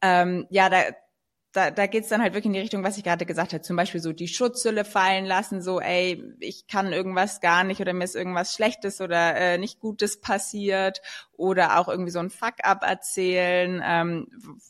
ähm, 0.01 0.45
ja, 0.49 0.69
da, 0.69 0.83
da, 1.53 1.69
da 1.69 1.85
geht's 1.85 2.07
dann 2.07 2.21
halt 2.21 2.33
wirklich 2.33 2.45
in 2.45 2.53
die 2.53 2.59
Richtung, 2.59 2.83
was 2.83 2.97
ich 2.97 3.03
gerade 3.03 3.25
gesagt 3.25 3.51
habe. 3.51 3.61
Zum 3.61 3.75
Beispiel 3.75 3.99
so 3.99 4.13
die 4.13 4.29
Schutzhülle 4.29 4.85
fallen 4.85 5.25
lassen, 5.25 5.61
so, 5.61 5.81
ey, 5.81 6.23
ich 6.39 6.67
kann 6.67 6.93
irgendwas 6.93 7.41
gar 7.41 7.63
nicht 7.65 7.81
oder 7.81 7.91
mir 7.93 8.05
ist 8.05 8.15
irgendwas 8.15 8.53
Schlechtes 8.53 9.01
oder 9.01 9.35
äh, 9.35 9.57
nicht 9.57 9.79
Gutes 9.79 10.21
passiert 10.21 11.01
oder 11.33 11.77
auch 11.79 11.89
irgendwie 11.89 12.11
so 12.11 12.19
ein 12.19 12.29
Fuck-up 12.29 12.83
erzählen, 12.83 13.81
ähm, 13.85 14.27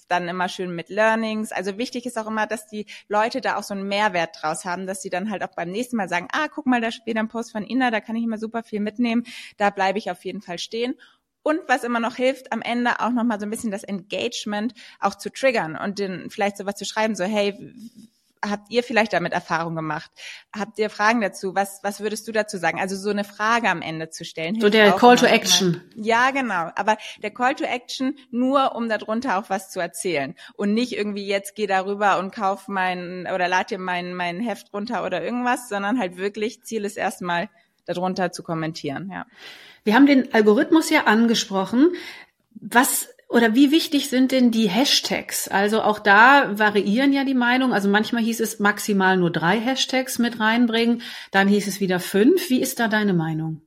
dann 0.08 0.28
immer 0.28 0.50
schön 0.50 0.74
mit 0.76 0.90
Learnings. 0.90 1.52
Also 1.52 1.78
wichtig 1.78 2.06
ist 2.08 2.18
auch 2.18 2.28
immer, 2.28 2.48
dass 2.48 2.66
die 2.66 2.88
Leute 3.08 3.42
da 3.42 3.58
auch 3.58 3.64
so 3.64 3.76
einen 3.76 3.88
Mehrwert 3.88 4.38
draus 4.42 4.66
haben, 4.66 4.88
dass 4.88 5.04
sie 5.04 5.10
dann 5.12 5.30
halt 5.30 5.44
auch 5.44 5.54
beim 5.56 5.70
nächsten 5.70 5.98
Mal 5.98 6.10
sagen, 6.10 6.30
ah, 6.32 6.48
guck 6.48 6.66
mal, 6.66 6.82
da 6.82 6.92
steht 6.92 7.18
ein 7.18 7.28
Post 7.28 7.52
von 7.52 7.64
Ina, 7.64 7.92
da 7.92 8.02
kann 8.02 8.16
ich 8.16 8.24
immer 8.24 8.40
super 8.40 8.64
viel 8.64 8.80
mitnehmen, 8.80 9.24
da 9.58 9.70
bleibe 9.70 10.00
ich 10.00 10.10
auf 10.10 10.26
jeden 10.26 10.42
Fall 10.42 10.58
stehen. 10.58 10.96
Und 11.44 11.60
was 11.68 11.84
immer 11.84 12.00
noch 12.00 12.16
hilft, 12.16 12.52
am 12.52 12.62
Ende 12.62 13.00
auch 13.00 13.10
nochmal 13.12 13.40
so 13.40 13.46
ein 13.46 13.50
bisschen 13.50 13.72
das 13.72 13.84
Engagement 13.84 14.74
auch 15.00 15.16
zu 15.16 15.32
triggern 15.32 15.76
und 15.76 15.98
den, 15.98 16.30
vielleicht 16.30 16.58
sowas 16.58 16.76
zu 16.76 16.86
schreiben, 16.86 17.16
so, 17.16 17.24
hey, 17.24 17.58
habt 18.44 18.72
ihr 18.72 18.84
vielleicht 18.84 19.14
damit 19.14 19.34
Erfahrung 19.34 19.76
gemacht? 19.76 20.12
Habt 20.56 20.80
ihr 20.80 20.90
Fragen 20.90 21.22
dazu? 21.22 21.54
Was, 21.56 21.80
was 21.84 22.00
würdest 22.00 22.28
du 22.28 22.32
dazu 22.32 22.58
sagen? 22.58 22.80
Also 22.80 22.96
so 22.96 23.10
eine 23.10 23.24
Frage 23.24 23.70
am 23.70 23.82
Ende 23.82 24.10
zu 24.10 24.26
stellen. 24.26 24.60
So 24.60 24.70
der 24.70 24.94
Call 24.94 25.18
to 25.18 25.26
Action. 25.26 25.82
Ja, 25.96 26.32
genau. 26.32 26.72
Aber 26.76 26.98
der 27.22 27.32
Call 27.32 27.56
to 27.56 27.64
Action 27.64 28.18
nur, 28.32 28.76
um 28.76 28.90
darunter 28.90 29.38
auch 29.38 29.50
was 29.50 29.70
zu 29.70 29.80
erzählen. 29.80 30.36
Und 30.56 30.74
nicht 30.74 30.94
irgendwie 30.94 31.28
jetzt 31.28 31.56
geh 31.56 31.68
darüber 31.68 32.18
und 32.20 32.34
kauf 32.34 32.68
mein, 32.68 33.28
oder 33.34 33.48
lad 33.48 33.70
dir 33.70 33.80
mein, 33.80 34.16
mein 34.16 34.40
Heft 34.40 34.74
runter 34.74 35.06
oder 35.06 35.22
irgendwas, 35.22 35.70
sondern 35.70 36.00
halt 36.00 36.18
wirklich 36.18 36.64
Ziel 36.64 36.86
ist 36.86 36.98
erstmal 36.98 37.50
darunter 37.86 38.32
zu 38.32 38.44
kommentieren, 38.44 39.10
ja. 39.12 39.26
Wir 39.84 39.96
haben 39.96 40.06
den 40.06 40.34
Algorithmus 40.34 40.90
ja 40.90 41.06
angesprochen. 41.06 41.94
Was 42.54 43.10
oder 43.30 43.56
wie 43.56 43.72
wichtig 43.72 44.10
sind 44.10 44.32
denn 44.32 44.52
die 44.52 44.68
Hashtags? 44.68 45.48
Also 45.48 45.82
auch 45.82 46.00
da 46.00 46.60
variieren 46.60 47.14
ja 47.14 47.24
die 47.24 47.34
Meinungen. 47.34 47.74
Also 47.74 47.88
manchmal 47.90 48.22
hieß 48.24 48.42
es 48.42 48.60
maximal 48.60 49.16
nur 49.18 49.32
drei 49.32 49.58
Hashtags 49.60 50.20
mit 50.20 50.40
reinbringen, 50.40 51.02
dann 51.32 51.48
hieß 51.48 51.68
es 51.68 51.80
wieder 51.80 52.00
fünf. 52.00 52.50
Wie 52.50 52.62
ist 52.62 52.80
da 52.80 52.90
deine 52.90 53.14
Meinung? 53.14 53.62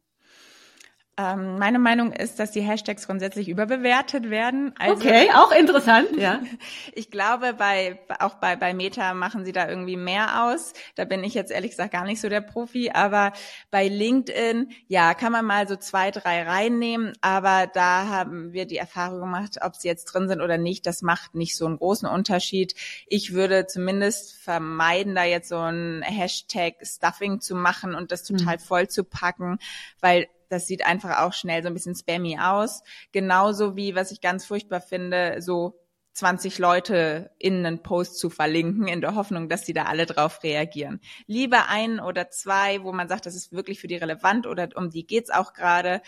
Ähm, 1.16 1.58
meine 1.58 1.78
Meinung 1.78 2.12
ist, 2.12 2.40
dass 2.40 2.50
die 2.50 2.60
Hashtags 2.60 3.06
grundsätzlich 3.06 3.48
überbewertet 3.48 4.30
werden. 4.30 4.74
Also, 4.80 4.96
okay, 4.96 5.30
auch 5.32 5.52
interessant, 5.52 6.16
ja. 6.16 6.40
ich 6.92 7.08
glaube, 7.08 7.54
bei, 7.54 8.00
auch 8.18 8.34
bei, 8.34 8.56
bei 8.56 8.74
Meta 8.74 9.14
machen 9.14 9.44
sie 9.44 9.52
da 9.52 9.68
irgendwie 9.68 9.96
mehr 9.96 10.44
aus. 10.44 10.72
Da 10.96 11.04
bin 11.04 11.22
ich 11.22 11.34
jetzt 11.34 11.52
ehrlich 11.52 11.70
gesagt 11.70 11.92
gar 11.92 12.04
nicht 12.04 12.20
so 12.20 12.28
der 12.28 12.40
Profi, 12.40 12.90
aber 12.92 13.32
bei 13.70 13.86
LinkedIn, 13.86 14.72
ja, 14.88 15.14
kann 15.14 15.30
man 15.30 15.44
mal 15.44 15.68
so 15.68 15.76
zwei, 15.76 16.10
drei 16.10 16.42
reinnehmen, 16.42 17.12
aber 17.20 17.68
da 17.72 18.08
haben 18.08 18.52
wir 18.52 18.66
die 18.66 18.78
Erfahrung 18.78 19.20
gemacht, 19.20 19.58
ob 19.62 19.76
sie 19.76 19.86
jetzt 19.86 20.06
drin 20.06 20.26
sind 20.26 20.40
oder 20.40 20.58
nicht, 20.58 20.84
das 20.84 21.02
macht 21.02 21.36
nicht 21.36 21.56
so 21.56 21.66
einen 21.66 21.76
großen 21.76 22.08
Unterschied. 22.08 22.74
Ich 23.06 23.32
würde 23.32 23.66
zumindest 23.66 24.34
vermeiden, 24.34 25.14
da 25.14 25.22
jetzt 25.22 25.48
so 25.48 25.58
ein 25.58 26.02
Hashtag 26.02 26.74
Stuffing 26.82 27.40
zu 27.40 27.54
machen 27.54 27.94
und 27.94 28.10
das 28.10 28.24
total 28.24 28.56
mhm. 28.56 28.60
voll 28.60 28.88
zu 28.88 29.04
packen, 29.04 29.58
weil 30.00 30.26
das 30.48 30.66
sieht 30.66 30.86
einfach 30.86 31.18
auch 31.20 31.32
schnell 31.32 31.62
so 31.62 31.68
ein 31.68 31.74
bisschen 31.74 31.94
spammy 31.94 32.38
aus. 32.38 32.82
Genauso 33.12 33.76
wie, 33.76 33.94
was 33.94 34.10
ich 34.10 34.20
ganz 34.20 34.46
furchtbar 34.46 34.80
finde, 34.80 35.40
so 35.40 35.80
20 36.14 36.58
Leute 36.58 37.32
in 37.38 37.66
einen 37.66 37.82
Post 37.82 38.18
zu 38.18 38.30
verlinken, 38.30 38.86
in 38.86 39.00
der 39.00 39.16
Hoffnung, 39.16 39.48
dass 39.48 39.62
die 39.62 39.72
da 39.72 39.84
alle 39.84 40.06
drauf 40.06 40.42
reagieren. 40.44 41.00
Lieber 41.26 41.68
ein 41.68 41.98
oder 41.98 42.30
zwei, 42.30 42.82
wo 42.84 42.92
man 42.92 43.08
sagt, 43.08 43.26
das 43.26 43.34
ist 43.34 43.52
wirklich 43.52 43.80
für 43.80 43.88
die 43.88 43.96
relevant 43.96 44.46
oder 44.46 44.68
um 44.76 44.90
die 44.90 45.06
geht's 45.06 45.30
auch 45.30 45.52
gerade, 45.52 46.02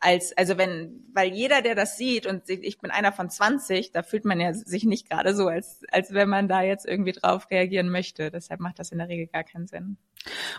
als, 0.00 0.36
also 0.36 0.56
wenn, 0.56 1.04
weil 1.12 1.32
jeder, 1.32 1.60
der 1.60 1.74
das 1.74 1.98
sieht 1.98 2.26
und 2.26 2.48
ich 2.48 2.78
bin 2.80 2.90
einer 2.90 3.12
von 3.12 3.28
20, 3.28 3.92
da 3.92 4.02
fühlt 4.02 4.24
man 4.24 4.40
ja 4.40 4.54
sich 4.54 4.84
nicht 4.84 5.10
gerade 5.10 5.34
so, 5.34 5.48
als, 5.48 5.82
als 5.92 6.14
wenn 6.14 6.28
man 6.28 6.48
da 6.48 6.62
jetzt 6.62 6.86
irgendwie 6.86 7.12
drauf 7.12 7.50
reagieren 7.50 7.90
möchte. 7.90 8.30
Deshalb 8.30 8.60
macht 8.60 8.78
das 8.78 8.92
in 8.92 8.98
der 8.98 9.08
Regel 9.08 9.26
gar 9.26 9.44
keinen 9.44 9.66
Sinn. 9.66 9.98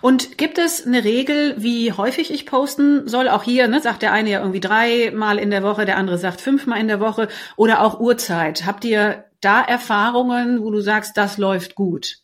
Und 0.01 0.37
gibt 0.37 0.59
es 0.59 0.85
eine 0.85 1.03
Regel, 1.03 1.55
wie 1.57 1.91
häufig 1.91 2.31
ich 2.31 2.45
posten 2.45 3.07
soll? 3.07 3.29
Auch 3.29 3.43
hier, 3.43 3.67
ne, 3.67 3.81
sagt 3.81 4.03
der 4.03 4.13
eine 4.13 4.29
ja 4.29 4.39
irgendwie 4.39 4.59
dreimal 4.59 5.39
in 5.39 5.49
der 5.49 5.63
Woche, 5.63 5.85
der 5.85 5.97
andere 5.97 6.19
sagt 6.19 6.39
fünfmal 6.39 6.79
in 6.79 6.87
der 6.87 6.99
Woche 6.99 7.27
oder 7.57 7.81
auch 7.81 7.99
Uhrzeit. 7.99 8.65
Habt 8.67 8.85
ihr 8.85 9.25
da 9.41 9.61
Erfahrungen, 9.61 10.61
wo 10.61 10.69
du 10.69 10.81
sagst, 10.81 11.17
das 11.17 11.39
läuft 11.39 11.73
gut? 11.73 12.21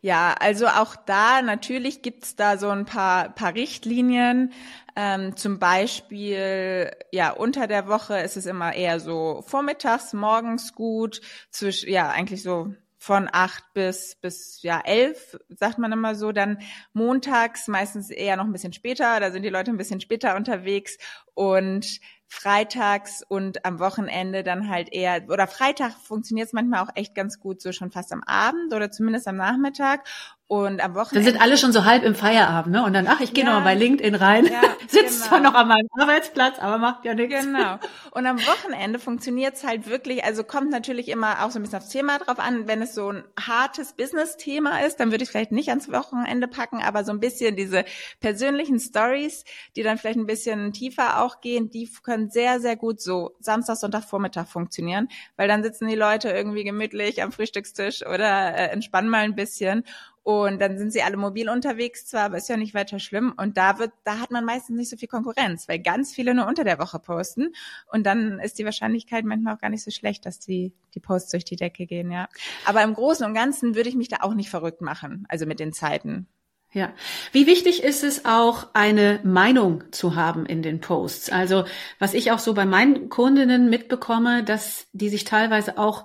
Ja, 0.00 0.34
also 0.38 0.68
auch 0.68 0.94
da 0.94 1.42
natürlich 1.42 2.02
gibt's 2.02 2.36
da 2.36 2.56
so 2.56 2.68
ein 2.68 2.84
paar, 2.84 3.30
paar 3.30 3.54
Richtlinien. 3.54 4.52
Ähm, 5.00 5.36
zum 5.36 5.60
Beispiel, 5.60 6.90
ja, 7.12 7.30
unter 7.30 7.68
der 7.68 7.86
Woche 7.86 8.18
ist 8.18 8.36
es 8.36 8.46
immer 8.46 8.74
eher 8.74 8.98
so 8.98 9.44
vormittags, 9.46 10.12
morgens 10.12 10.72
gut, 10.72 11.20
zwischen, 11.50 11.88
ja, 11.88 12.10
eigentlich 12.10 12.42
so 12.42 12.74
von 12.96 13.28
acht 13.32 13.62
bis, 13.74 14.16
bis, 14.16 14.60
ja, 14.62 14.80
elf, 14.84 15.38
sagt 15.50 15.78
man 15.78 15.92
immer 15.92 16.16
so. 16.16 16.32
Dann 16.32 16.58
montags 16.94 17.68
meistens 17.68 18.10
eher 18.10 18.36
noch 18.36 18.44
ein 18.46 18.50
bisschen 18.52 18.72
später, 18.72 19.20
da 19.20 19.30
sind 19.30 19.44
die 19.44 19.50
Leute 19.50 19.70
ein 19.70 19.76
bisschen 19.76 20.00
später 20.00 20.34
unterwegs 20.34 20.98
und 21.34 22.00
freitags 22.26 23.22
und 23.26 23.64
am 23.64 23.78
Wochenende 23.78 24.42
dann 24.42 24.68
halt 24.68 24.92
eher, 24.92 25.22
oder 25.28 25.46
Freitag 25.46 25.92
funktioniert 25.92 26.48
es 26.48 26.52
manchmal 26.52 26.82
auch 26.82 26.90
echt 26.96 27.14
ganz 27.14 27.38
gut, 27.38 27.62
so 27.62 27.70
schon 27.70 27.92
fast 27.92 28.12
am 28.12 28.24
Abend 28.24 28.74
oder 28.74 28.90
zumindest 28.90 29.28
am 29.28 29.36
Nachmittag. 29.36 30.08
Und 30.50 30.82
am 30.82 30.94
Wochenende. 30.94 31.26
Dann 31.26 31.34
sind 31.34 31.42
alle 31.42 31.58
schon 31.58 31.72
so 31.72 31.84
halb 31.84 32.04
im 32.04 32.14
Feierabend, 32.14 32.74
ne? 32.74 32.82
Und 32.82 32.94
dann, 32.94 33.06
ach, 33.06 33.20
ich 33.20 33.34
gehe 33.34 33.44
ja, 33.44 33.50
noch 33.50 33.58
mal 33.58 33.64
bei 33.64 33.74
LinkedIn 33.74 34.14
rein. 34.14 34.46
Ja, 34.46 34.62
Sitzt 34.88 35.18
genau. 35.18 35.26
zwar 35.26 35.40
noch 35.40 35.52
an 35.52 35.68
meinem 35.68 35.88
Arbeitsplatz, 36.00 36.58
aber 36.58 36.78
macht 36.78 37.04
ja 37.04 37.12
nichts. 37.12 37.44
Genau. 37.44 37.78
Und 38.12 38.24
am 38.24 38.38
Wochenende 38.38 38.98
funktioniert's 38.98 39.62
halt 39.62 39.90
wirklich, 39.90 40.24
also 40.24 40.44
kommt 40.44 40.70
natürlich 40.70 41.08
immer 41.08 41.44
auch 41.44 41.50
so 41.50 41.58
ein 41.58 41.62
bisschen 41.62 41.80
aufs 41.80 41.90
Thema 41.90 42.18
drauf 42.18 42.38
an. 42.38 42.66
Wenn 42.66 42.80
es 42.80 42.94
so 42.94 43.12
ein 43.12 43.24
hartes 43.38 43.92
Business-Thema 43.92 44.86
ist, 44.86 45.00
dann 45.00 45.10
würde 45.10 45.22
ich 45.24 45.28
vielleicht 45.28 45.52
nicht 45.52 45.68
ans 45.68 45.92
Wochenende 45.92 46.48
packen, 46.48 46.82
aber 46.82 47.04
so 47.04 47.12
ein 47.12 47.20
bisschen 47.20 47.54
diese 47.54 47.84
persönlichen 48.20 48.80
Stories, 48.80 49.44
die 49.76 49.82
dann 49.82 49.98
vielleicht 49.98 50.18
ein 50.18 50.26
bisschen 50.26 50.72
tiefer 50.72 51.22
auch 51.22 51.42
gehen, 51.42 51.68
die 51.68 51.90
können 52.02 52.30
sehr, 52.30 52.58
sehr 52.60 52.76
gut 52.76 53.02
so 53.02 53.36
Samstag, 53.40 53.76
Sonntag, 53.76 54.04
Vormittag 54.04 54.48
funktionieren, 54.48 55.08
weil 55.36 55.46
dann 55.46 55.62
sitzen 55.62 55.88
die 55.88 55.94
Leute 55.94 56.30
irgendwie 56.30 56.64
gemütlich 56.64 57.22
am 57.22 57.32
Frühstückstisch 57.32 58.06
oder 58.06 58.54
äh, 58.54 58.68
entspannen 58.68 59.10
mal 59.10 59.24
ein 59.24 59.34
bisschen 59.34 59.84
und 60.28 60.60
dann 60.60 60.76
sind 60.76 60.92
sie 60.92 61.00
alle 61.00 61.16
mobil 61.16 61.48
unterwegs 61.48 62.04
zwar, 62.04 62.24
aber 62.24 62.36
ist 62.36 62.50
ja 62.50 62.58
nicht 62.58 62.74
weiter 62.74 62.98
schlimm. 62.98 63.32
Und 63.38 63.56
da 63.56 63.78
wird, 63.78 63.92
da 64.04 64.18
hat 64.18 64.30
man 64.30 64.44
meistens 64.44 64.76
nicht 64.76 64.90
so 64.90 64.98
viel 64.98 65.08
Konkurrenz, 65.08 65.66
weil 65.70 65.78
ganz 65.78 66.12
viele 66.12 66.34
nur 66.34 66.46
unter 66.46 66.64
der 66.64 66.78
Woche 66.78 66.98
posten. 66.98 67.54
Und 67.90 68.04
dann 68.04 68.38
ist 68.38 68.58
die 68.58 68.66
Wahrscheinlichkeit 68.66 69.24
manchmal 69.24 69.54
auch 69.54 69.58
gar 69.58 69.70
nicht 69.70 69.82
so 69.82 69.90
schlecht, 69.90 70.26
dass 70.26 70.38
die, 70.38 70.74
die 70.94 71.00
Posts 71.00 71.30
durch 71.30 71.46
die 71.46 71.56
Decke 71.56 71.86
gehen, 71.86 72.10
ja. 72.10 72.28
Aber 72.66 72.82
im 72.82 72.92
Großen 72.92 73.24
und 73.24 73.32
Ganzen 73.32 73.74
würde 73.74 73.88
ich 73.88 73.94
mich 73.94 74.08
da 74.08 74.18
auch 74.20 74.34
nicht 74.34 74.50
verrückt 74.50 74.82
machen, 74.82 75.24
also 75.30 75.46
mit 75.46 75.60
den 75.60 75.72
Zeiten. 75.72 76.26
Ja. 76.74 76.92
Wie 77.32 77.46
wichtig 77.46 77.82
ist 77.82 78.04
es 78.04 78.26
auch, 78.26 78.66
eine 78.74 79.20
Meinung 79.24 79.84
zu 79.92 80.14
haben 80.14 80.44
in 80.44 80.60
den 80.60 80.82
Posts? 80.82 81.30
Also, 81.30 81.64
was 81.98 82.12
ich 82.12 82.32
auch 82.32 82.38
so 82.38 82.52
bei 82.52 82.66
meinen 82.66 83.08
Kundinnen 83.08 83.70
mitbekomme, 83.70 84.44
dass 84.44 84.88
die 84.92 85.08
sich 85.08 85.24
teilweise 85.24 85.78
auch 85.78 86.04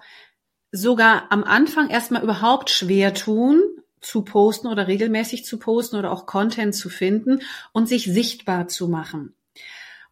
sogar 0.71 1.29
am 1.29 1.43
Anfang 1.43 1.89
erstmal 1.89 2.23
überhaupt 2.23 2.69
schwer 2.69 3.13
tun, 3.13 3.62
zu 4.03 4.23
posten 4.23 4.67
oder 4.67 4.87
regelmäßig 4.87 5.45
zu 5.45 5.57
posten 5.57 5.95
oder 5.95 6.11
auch 6.11 6.25
Content 6.25 6.75
zu 6.75 6.89
finden 6.89 7.39
und 7.71 7.87
sich 7.87 8.05
sichtbar 8.05 8.67
zu 8.67 8.87
machen. 8.87 9.35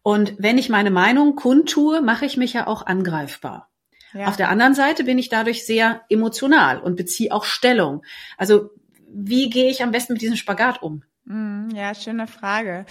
Und 0.02 0.34
wenn 0.38 0.58
ich 0.58 0.68
meine 0.68 0.90
Meinung 0.90 1.36
kundtue, 1.36 2.02
mache 2.02 2.26
ich 2.26 2.36
mich 2.36 2.52
ja 2.52 2.66
auch 2.66 2.86
angreifbar. 2.86 3.68
Ja. 4.12 4.26
Auf 4.26 4.36
der 4.36 4.50
anderen 4.50 4.74
Seite 4.74 5.04
bin 5.04 5.18
ich 5.18 5.28
dadurch 5.28 5.64
sehr 5.64 6.02
emotional 6.08 6.80
und 6.80 6.96
beziehe 6.96 7.32
auch 7.32 7.44
Stellung. 7.44 8.02
Also 8.36 8.70
wie 9.08 9.48
gehe 9.48 9.70
ich 9.70 9.82
am 9.82 9.90
besten 9.90 10.14
mit 10.14 10.22
diesem 10.22 10.36
Spagat 10.36 10.82
um? 10.82 11.02
Mm, 11.24 11.70
ja, 11.74 11.94
schöne 11.94 12.26
Frage. 12.26 12.84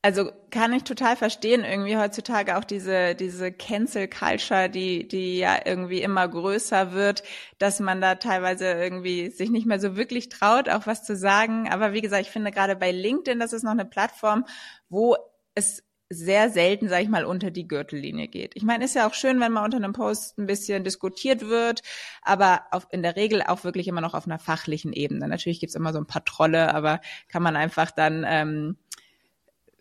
Also 0.00 0.30
kann 0.50 0.72
ich 0.72 0.84
total 0.84 1.16
verstehen, 1.16 1.64
irgendwie 1.64 1.96
heutzutage 1.96 2.56
auch 2.56 2.62
diese, 2.62 3.16
diese 3.16 3.50
Cancel 3.50 4.06
Culture, 4.06 4.70
die, 4.70 5.08
die 5.08 5.38
ja 5.38 5.58
irgendwie 5.64 6.00
immer 6.02 6.28
größer 6.28 6.92
wird, 6.92 7.24
dass 7.58 7.80
man 7.80 8.00
da 8.00 8.14
teilweise 8.14 8.66
irgendwie 8.66 9.30
sich 9.30 9.50
nicht 9.50 9.66
mehr 9.66 9.80
so 9.80 9.96
wirklich 9.96 10.28
traut, 10.28 10.68
auch 10.68 10.86
was 10.86 11.02
zu 11.04 11.16
sagen. 11.16 11.68
Aber 11.68 11.92
wie 11.94 12.00
gesagt, 12.00 12.22
ich 12.22 12.30
finde 12.30 12.52
gerade 12.52 12.76
bei 12.76 12.92
LinkedIn, 12.92 13.40
das 13.40 13.52
ist 13.52 13.64
noch 13.64 13.72
eine 13.72 13.84
Plattform, 13.84 14.46
wo 14.88 15.16
es 15.56 15.82
sehr 16.10 16.48
selten, 16.50 16.88
sage 16.88 17.02
ich 17.02 17.08
mal, 17.08 17.24
unter 17.24 17.50
die 17.50 17.68
Gürtellinie 17.68 18.28
geht. 18.28 18.52
Ich 18.54 18.62
meine, 18.62 18.84
ist 18.84 18.94
ja 18.94 19.06
auch 19.06 19.14
schön, 19.14 19.40
wenn 19.40 19.52
mal 19.52 19.64
unter 19.64 19.76
einem 19.76 19.92
Post 19.92 20.38
ein 20.38 20.46
bisschen 20.46 20.84
diskutiert 20.84 21.48
wird, 21.48 21.82
aber 22.22 22.62
auf, 22.70 22.86
in 22.90 23.02
der 23.02 23.16
Regel 23.16 23.42
auch 23.42 23.64
wirklich 23.64 23.88
immer 23.88 24.00
noch 24.00 24.14
auf 24.14 24.26
einer 24.26 24.38
fachlichen 24.38 24.92
Ebene. 24.92 25.28
Natürlich 25.28 25.60
gibt's 25.60 25.74
immer 25.74 25.92
so 25.92 25.98
ein 25.98 26.06
paar 26.06 26.24
Trolle, 26.24 26.72
aber 26.72 27.00
kann 27.28 27.42
man 27.42 27.56
einfach 27.56 27.90
dann, 27.90 28.24
ähm, 28.26 28.78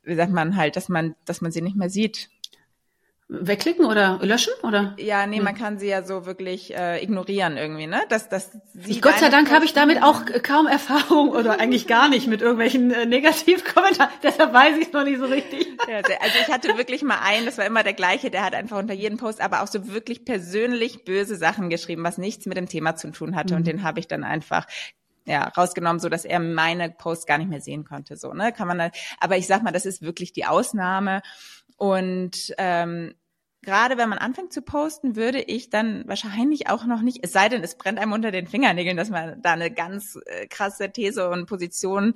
wie 0.08 0.15
sagt 0.15 0.32
man 0.32 0.56
halt, 0.56 0.76
dass 0.76 0.89
man, 0.89 1.15
dass 1.26 1.41
man 1.41 1.52
sie 1.52 1.62
nicht 1.62 1.76
mehr 1.76 1.89
sieht. 1.89 2.30
Wegklicken 3.30 3.86
oder 3.86 4.20
löschen 4.22 4.54
oder? 4.63 4.96
Ja, 4.98 5.28
nee, 5.28 5.41
man 5.41 5.54
kann 5.54 5.78
sie 5.78 5.88
ja 5.88 6.02
so 6.02 6.26
wirklich 6.26 6.74
äh, 6.74 7.04
ignorieren 7.04 7.58
irgendwie, 7.58 7.86
ne? 7.86 8.00
Das, 8.08 8.30
das 8.30 8.52
ich, 8.86 9.02
Gott 9.02 9.20
sei 9.20 9.28
Dank 9.28 9.52
habe 9.52 9.65
ich 9.65 9.74
damit 9.74 10.02
auch 10.02 10.22
kaum 10.43 10.65
Erfahrung 10.65 11.32
oder 11.32 11.60
eigentlich 11.60 11.88
gar 11.88 12.08
nicht 12.08 12.28
mit 12.28 12.41
irgendwelchen 12.41 12.89
äh, 12.89 13.06
Negativkommentaren. 13.06 14.13
Deshalb 14.24 14.54
weiß 14.54 14.78
ich 14.78 14.88
es 14.88 14.93
noch 14.93 15.04
nicht 15.04 15.20
so 15.20 15.26
richtig. 15.26 15.67
Ja, 15.89 15.98
also 15.98 16.38
ich 16.41 16.48
hatte 16.48 16.78
wirklich 16.78 17.02
mal 17.02 17.20
einen, 17.22 17.46
das 17.46 17.58
war 17.58 17.65
immer 17.65 17.84
der 17.84 17.93
gleiche, 17.93 18.32
der 18.32 18.46
hat 18.46 18.56
einfach 18.56 18.78
unter 18.78 18.93
jedem 18.93 19.17
Post 19.17 19.41
aber 19.41 19.62
auch 19.62 19.67
so 19.67 19.89
wirklich 19.89 20.24
persönlich 20.24 21.04
böse 21.04 21.36
Sachen 21.36 21.70
geschrieben, 21.70 22.06
was 22.06 22.17
nichts 22.17 22.46
mit 22.46 22.56
dem 22.56 22.70
Thema 22.70 22.96
zu 22.96 23.12
tun 23.12 23.36
hatte. 23.36 23.56
Mhm. 23.56 23.58
Und 23.58 23.67
den 23.67 23.84
habe 23.84 24.00
ich 24.00 24.08
dann 24.08 24.24
einfach 24.24 24.67
ja, 25.28 25.50
rausgenommen, 25.50 26.00
so 26.00 26.10
dass 26.10 26.26
er 26.26 26.40
meine 26.40 26.90
Posts 26.90 27.26
gar 27.26 27.38
nicht 27.38 27.50
mehr 27.50 27.62
sehen 27.62 27.84
konnte. 27.84 28.16
So, 28.16 28.34
ne? 28.34 28.54
Kann 28.54 28.68
man, 28.68 28.92
aber 29.20 29.38
ich 29.38 29.46
sag 29.46 29.62
mal, 29.62 29.72
das 29.72 29.86
ist 29.86 30.02
wirklich 30.02 30.32
die 30.32 30.46
Ausnahme. 30.46 31.22
Und 31.76 32.54
ähm, 32.58 33.13
gerade 33.62 33.98
wenn 33.98 34.08
man 34.08 34.20
anfängt 34.20 34.54
zu 34.54 34.62
posten, 34.62 35.18
würde 35.18 35.42
ich 35.42 35.70
dann 35.70 36.08
wahrscheinlich 36.08 36.70
auch 36.70 36.86
noch 36.86 37.02
nicht, 37.02 37.20
es 37.24 37.34
sei 37.34 37.50
denn, 37.50 37.62
es 37.62 37.76
brennt 37.76 38.00
einem 38.00 38.13
unter 38.13 38.32
den 38.32 38.48
Fingernägeln, 38.48 38.96
dass 38.96 39.10
man 39.10 39.42
da 39.42 39.52
eine 39.52 39.70
ganz 39.70 40.18
äh, 40.26 40.48
krasse 40.48 40.92
These 40.92 41.30
und 41.30 41.46
Position 41.46 42.13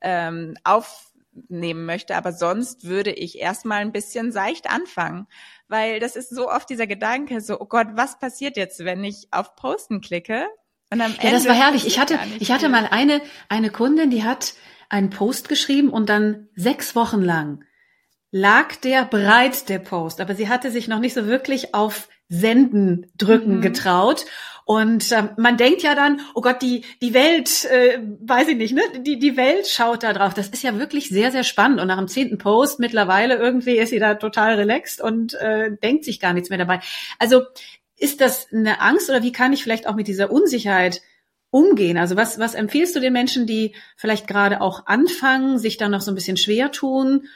ähm, 0.00 0.56
aufnehmen 0.64 1.84
möchte. 1.84 2.16
Aber 2.16 2.32
sonst 2.32 2.84
würde 2.84 3.12
ich 3.12 3.38
erstmal 3.38 3.80
ein 3.80 3.92
bisschen 3.92 4.32
seicht 4.32 4.70
anfangen. 4.70 5.26
Weil 5.68 6.00
das 6.00 6.16
ist 6.16 6.30
so 6.30 6.50
oft 6.50 6.70
dieser 6.70 6.86
Gedanke, 6.86 7.42
so, 7.42 7.60
oh 7.60 7.66
Gott, 7.66 7.88
was 7.92 8.18
passiert 8.18 8.56
jetzt, 8.56 8.82
wenn 8.82 9.04
ich 9.04 9.28
auf 9.30 9.56
Posten 9.56 10.00
klicke? 10.00 10.46
Und 10.90 11.00
am 11.00 11.12
ja, 11.12 11.18
Ende 11.22 11.30
das 11.32 11.46
war 11.46 11.54
herrlich. 11.54 11.86
Ich 11.86 11.98
hatte, 11.98 12.18
ich 12.38 12.52
hatte 12.52 12.68
mal 12.68 12.86
eine, 12.90 13.20
eine 13.48 13.70
Kundin, 13.70 14.10
die 14.10 14.24
hat 14.24 14.54
einen 14.88 15.10
Post 15.10 15.48
geschrieben 15.48 15.90
und 15.90 16.08
dann 16.08 16.48
sechs 16.54 16.94
Wochen 16.94 17.22
lang 17.22 17.64
lag 18.30 18.76
der 18.76 19.04
bereit, 19.04 19.68
der 19.68 19.78
Post, 19.78 20.20
aber 20.20 20.34
sie 20.34 20.48
hatte 20.48 20.70
sich 20.70 20.88
noch 20.88 20.98
nicht 20.98 21.14
so 21.14 21.26
wirklich 21.26 21.74
auf 21.74 22.08
Senden 22.28 23.06
drücken 23.16 23.56
mhm. 23.56 23.60
getraut. 23.62 24.26
Und 24.64 25.12
äh, 25.12 25.28
man 25.36 25.56
denkt 25.56 25.82
ja 25.82 25.94
dann, 25.94 26.20
oh 26.34 26.40
Gott, 26.40 26.60
die 26.60 26.84
die 27.00 27.14
Welt, 27.14 27.64
äh, 27.66 28.00
weiß 28.20 28.48
ich 28.48 28.56
nicht, 28.56 28.74
ne, 28.74 28.82
die 28.98 29.20
die 29.20 29.36
Welt 29.36 29.68
schaut 29.68 30.02
da 30.02 30.12
drauf. 30.12 30.34
Das 30.34 30.48
ist 30.48 30.64
ja 30.64 30.76
wirklich 30.76 31.08
sehr 31.08 31.30
sehr 31.30 31.44
spannend. 31.44 31.80
Und 31.80 31.86
nach 31.86 31.98
dem 31.98 32.08
zehnten 32.08 32.36
Post 32.36 32.80
mittlerweile 32.80 33.36
irgendwie 33.36 33.76
ist 33.76 33.90
sie 33.90 34.00
da 34.00 34.16
total 34.16 34.56
relaxed 34.56 35.00
und 35.00 35.34
äh, 35.34 35.70
denkt 35.80 36.04
sich 36.04 36.18
gar 36.18 36.32
nichts 36.32 36.50
mehr 36.50 36.58
dabei. 36.58 36.80
Also 37.20 37.42
ist 37.98 38.20
das 38.20 38.52
eine 38.52 38.80
Angst 38.80 39.08
oder 39.08 39.22
wie 39.22 39.32
kann 39.32 39.52
ich 39.52 39.62
vielleicht 39.62 39.86
auch 39.86 39.94
mit 39.94 40.08
dieser 40.08 40.30
Unsicherheit 40.30 41.02
umgehen? 41.50 41.96
Also 41.96 42.16
was 42.16 42.38
was 42.38 42.54
empfiehlst 42.54 42.94
du 42.94 43.00
den 43.00 43.12
Menschen, 43.12 43.46
die 43.46 43.74
vielleicht 43.96 44.26
gerade 44.26 44.60
auch 44.60 44.86
anfangen, 44.86 45.58
sich 45.58 45.76
da 45.76 45.88
noch 45.88 46.00
so 46.00 46.10
ein 46.10 46.14
bisschen 46.14 46.36
schwer 46.36 46.72
tun? 46.72 47.28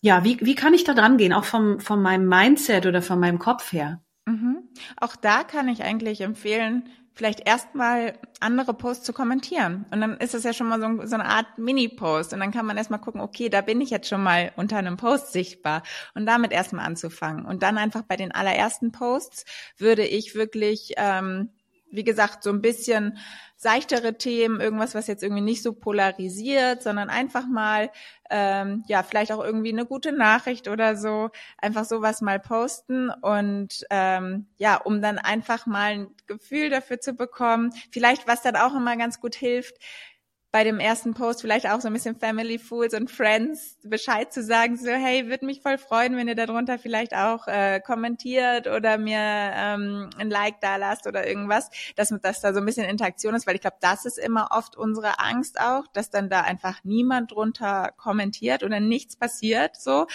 ja, 0.00 0.24
wie, 0.24 0.38
wie 0.40 0.54
kann 0.54 0.74
ich 0.74 0.84
da 0.84 0.94
dran 0.94 1.16
gehen, 1.16 1.32
auch 1.32 1.44
vom, 1.44 1.80
von 1.80 2.00
meinem 2.00 2.28
Mindset 2.28 2.86
oder 2.86 3.02
von 3.02 3.18
meinem 3.18 3.38
Kopf 3.38 3.72
her? 3.72 4.00
Mhm. 4.26 4.68
Auch 4.96 5.16
da 5.16 5.42
kann 5.42 5.68
ich 5.68 5.82
eigentlich 5.82 6.20
empfehlen, 6.20 6.88
vielleicht 7.18 7.48
erstmal 7.48 8.16
andere 8.38 8.74
Posts 8.74 9.04
zu 9.04 9.12
kommentieren. 9.12 9.86
Und 9.90 10.00
dann 10.00 10.18
ist 10.18 10.34
es 10.34 10.44
ja 10.44 10.52
schon 10.52 10.68
mal 10.68 10.80
so, 10.80 11.04
so 11.04 11.16
eine 11.16 11.24
Art 11.24 11.58
Mini-Post. 11.58 12.32
Und 12.32 12.38
dann 12.38 12.52
kann 12.52 12.64
man 12.64 12.76
erstmal 12.76 13.00
gucken, 13.00 13.20
okay, 13.20 13.48
da 13.48 13.60
bin 13.60 13.80
ich 13.80 13.90
jetzt 13.90 14.08
schon 14.08 14.22
mal 14.22 14.52
unter 14.54 14.76
einem 14.76 14.96
Post 14.96 15.32
sichtbar. 15.32 15.82
Und 16.14 16.26
damit 16.26 16.52
erstmal 16.52 16.86
anzufangen. 16.86 17.44
Und 17.44 17.64
dann 17.64 17.76
einfach 17.76 18.02
bei 18.02 18.14
den 18.14 18.30
allerersten 18.30 18.92
Posts 18.92 19.46
würde 19.78 20.06
ich 20.06 20.36
wirklich, 20.36 20.92
ähm, 20.96 21.50
wie 21.90 22.04
gesagt, 22.04 22.42
so 22.42 22.50
ein 22.50 22.60
bisschen 22.62 23.18
seichtere 23.56 24.16
Themen, 24.16 24.60
irgendwas, 24.60 24.94
was 24.94 25.08
jetzt 25.08 25.24
irgendwie 25.24 25.42
nicht 25.42 25.64
so 25.64 25.72
polarisiert, 25.72 26.80
sondern 26.80 27.10
einfach 27.10 27.48
mal, 27.48 27.90
ähm, 28.30 28.84
ja, 28.86 29.02
vielleicht 29.02 29.32
auch 29.32 29.42
irgendwie 29.42 29.72
eine 29.72 29.84
gute 29.84 30.12
Nachricht 30.12 30.68
oder 30.68 30.96
so, 30.96 31.30
einfach 31.56 31.84
sowas 31.84 32.20
mal 32.20 32.38
posten 32.38 33.10
und 33.10 33.84
ähm, 33.90 34.46
ja, 34.58 34.76
um 34.76 35.02
dann 35.02 35.18
einfach 35.18 35.66
mal 35.66 35.92
ein 35.92 36.06
Gefühl 36.28 36.70
dafür 36.70 37.00
zu 37.00 37.14
bekommen. 37.14 37.72
Vielleicht, 37.90 38.28
was 38.28 38.42
dann 38.42 38.54
auch 38.54 38.76
immer 38.76 38.96
ganz 38.96 39.20
gut 39.20 39.34
hilft, 39.34 39.74
bei 40.50 40.64
dem 40.64 40.80
ersten 40.80 41.12
Post 41.12 41.42
vielleicht 41.42 41.68
auch 41.68 41.80
so 41.80 41.88
ein 41.88 41.92
bisschen 41.92 42.16
Family 42.16 42.58
Fools 42.58 42.94
und 42.94 43.10
Friends 43.10 43.76
Bescheid 43.82 44.32
zu 44.32 44.42
sagen, 44.42 44.78
so 44.78 44.88
hey, 44.88 45.28
würde 45.28 45.44
mich 45.44 45.60
voll 45.60 45.76
freuen, 45.76 46.16
wenn 46.16 46.26
ihr 46.26 46.34
darunter 46.34 46.78
vielleicht 46.78 47.14
auch 47.14 47.46
äh, 47.48 47.80
kommentiert 47.80 48.66
oder 48.66 48.96
mir 48.96 49.18
ähm, 49.18 50.08
ein 50.16 50.30
Like 50.30 50.60
da 50.60 50.76
lasst 50.76 51.06
oder 51.06 51.26
irgendwas, 51.26 51.68
dass, 51.96 52.14
dass 52.22 52.40
da 52.40 52.54
so 52.54 52.60
ein 52.60 52.66
bisschen 52.66 52.88
Interaktion 52.88 53.34
ist, 53.34 53.46
weil 53.46 53.56
ich 53.56 53.60
glaube, 53.60 53.76
das 53.80 54.06
ist 54.06 54.18
immer 54.18 54.48
oft 54.50 54.74
unsere 54.74 55.18
Angst 55.18 55.60
auch, 55.60 55.86
dass 55.92 56.08
dann 56.08 56.30
da 56.30 56.40
einfach 56.40 56.82
niemand 56.82 57.32
drunter 57.32 57.92
kommentiert 57.98 58.62
oder 58.62 58.80
nichts 58.80 59.16
passiert 59.16 59.76
so. 59.76 60.06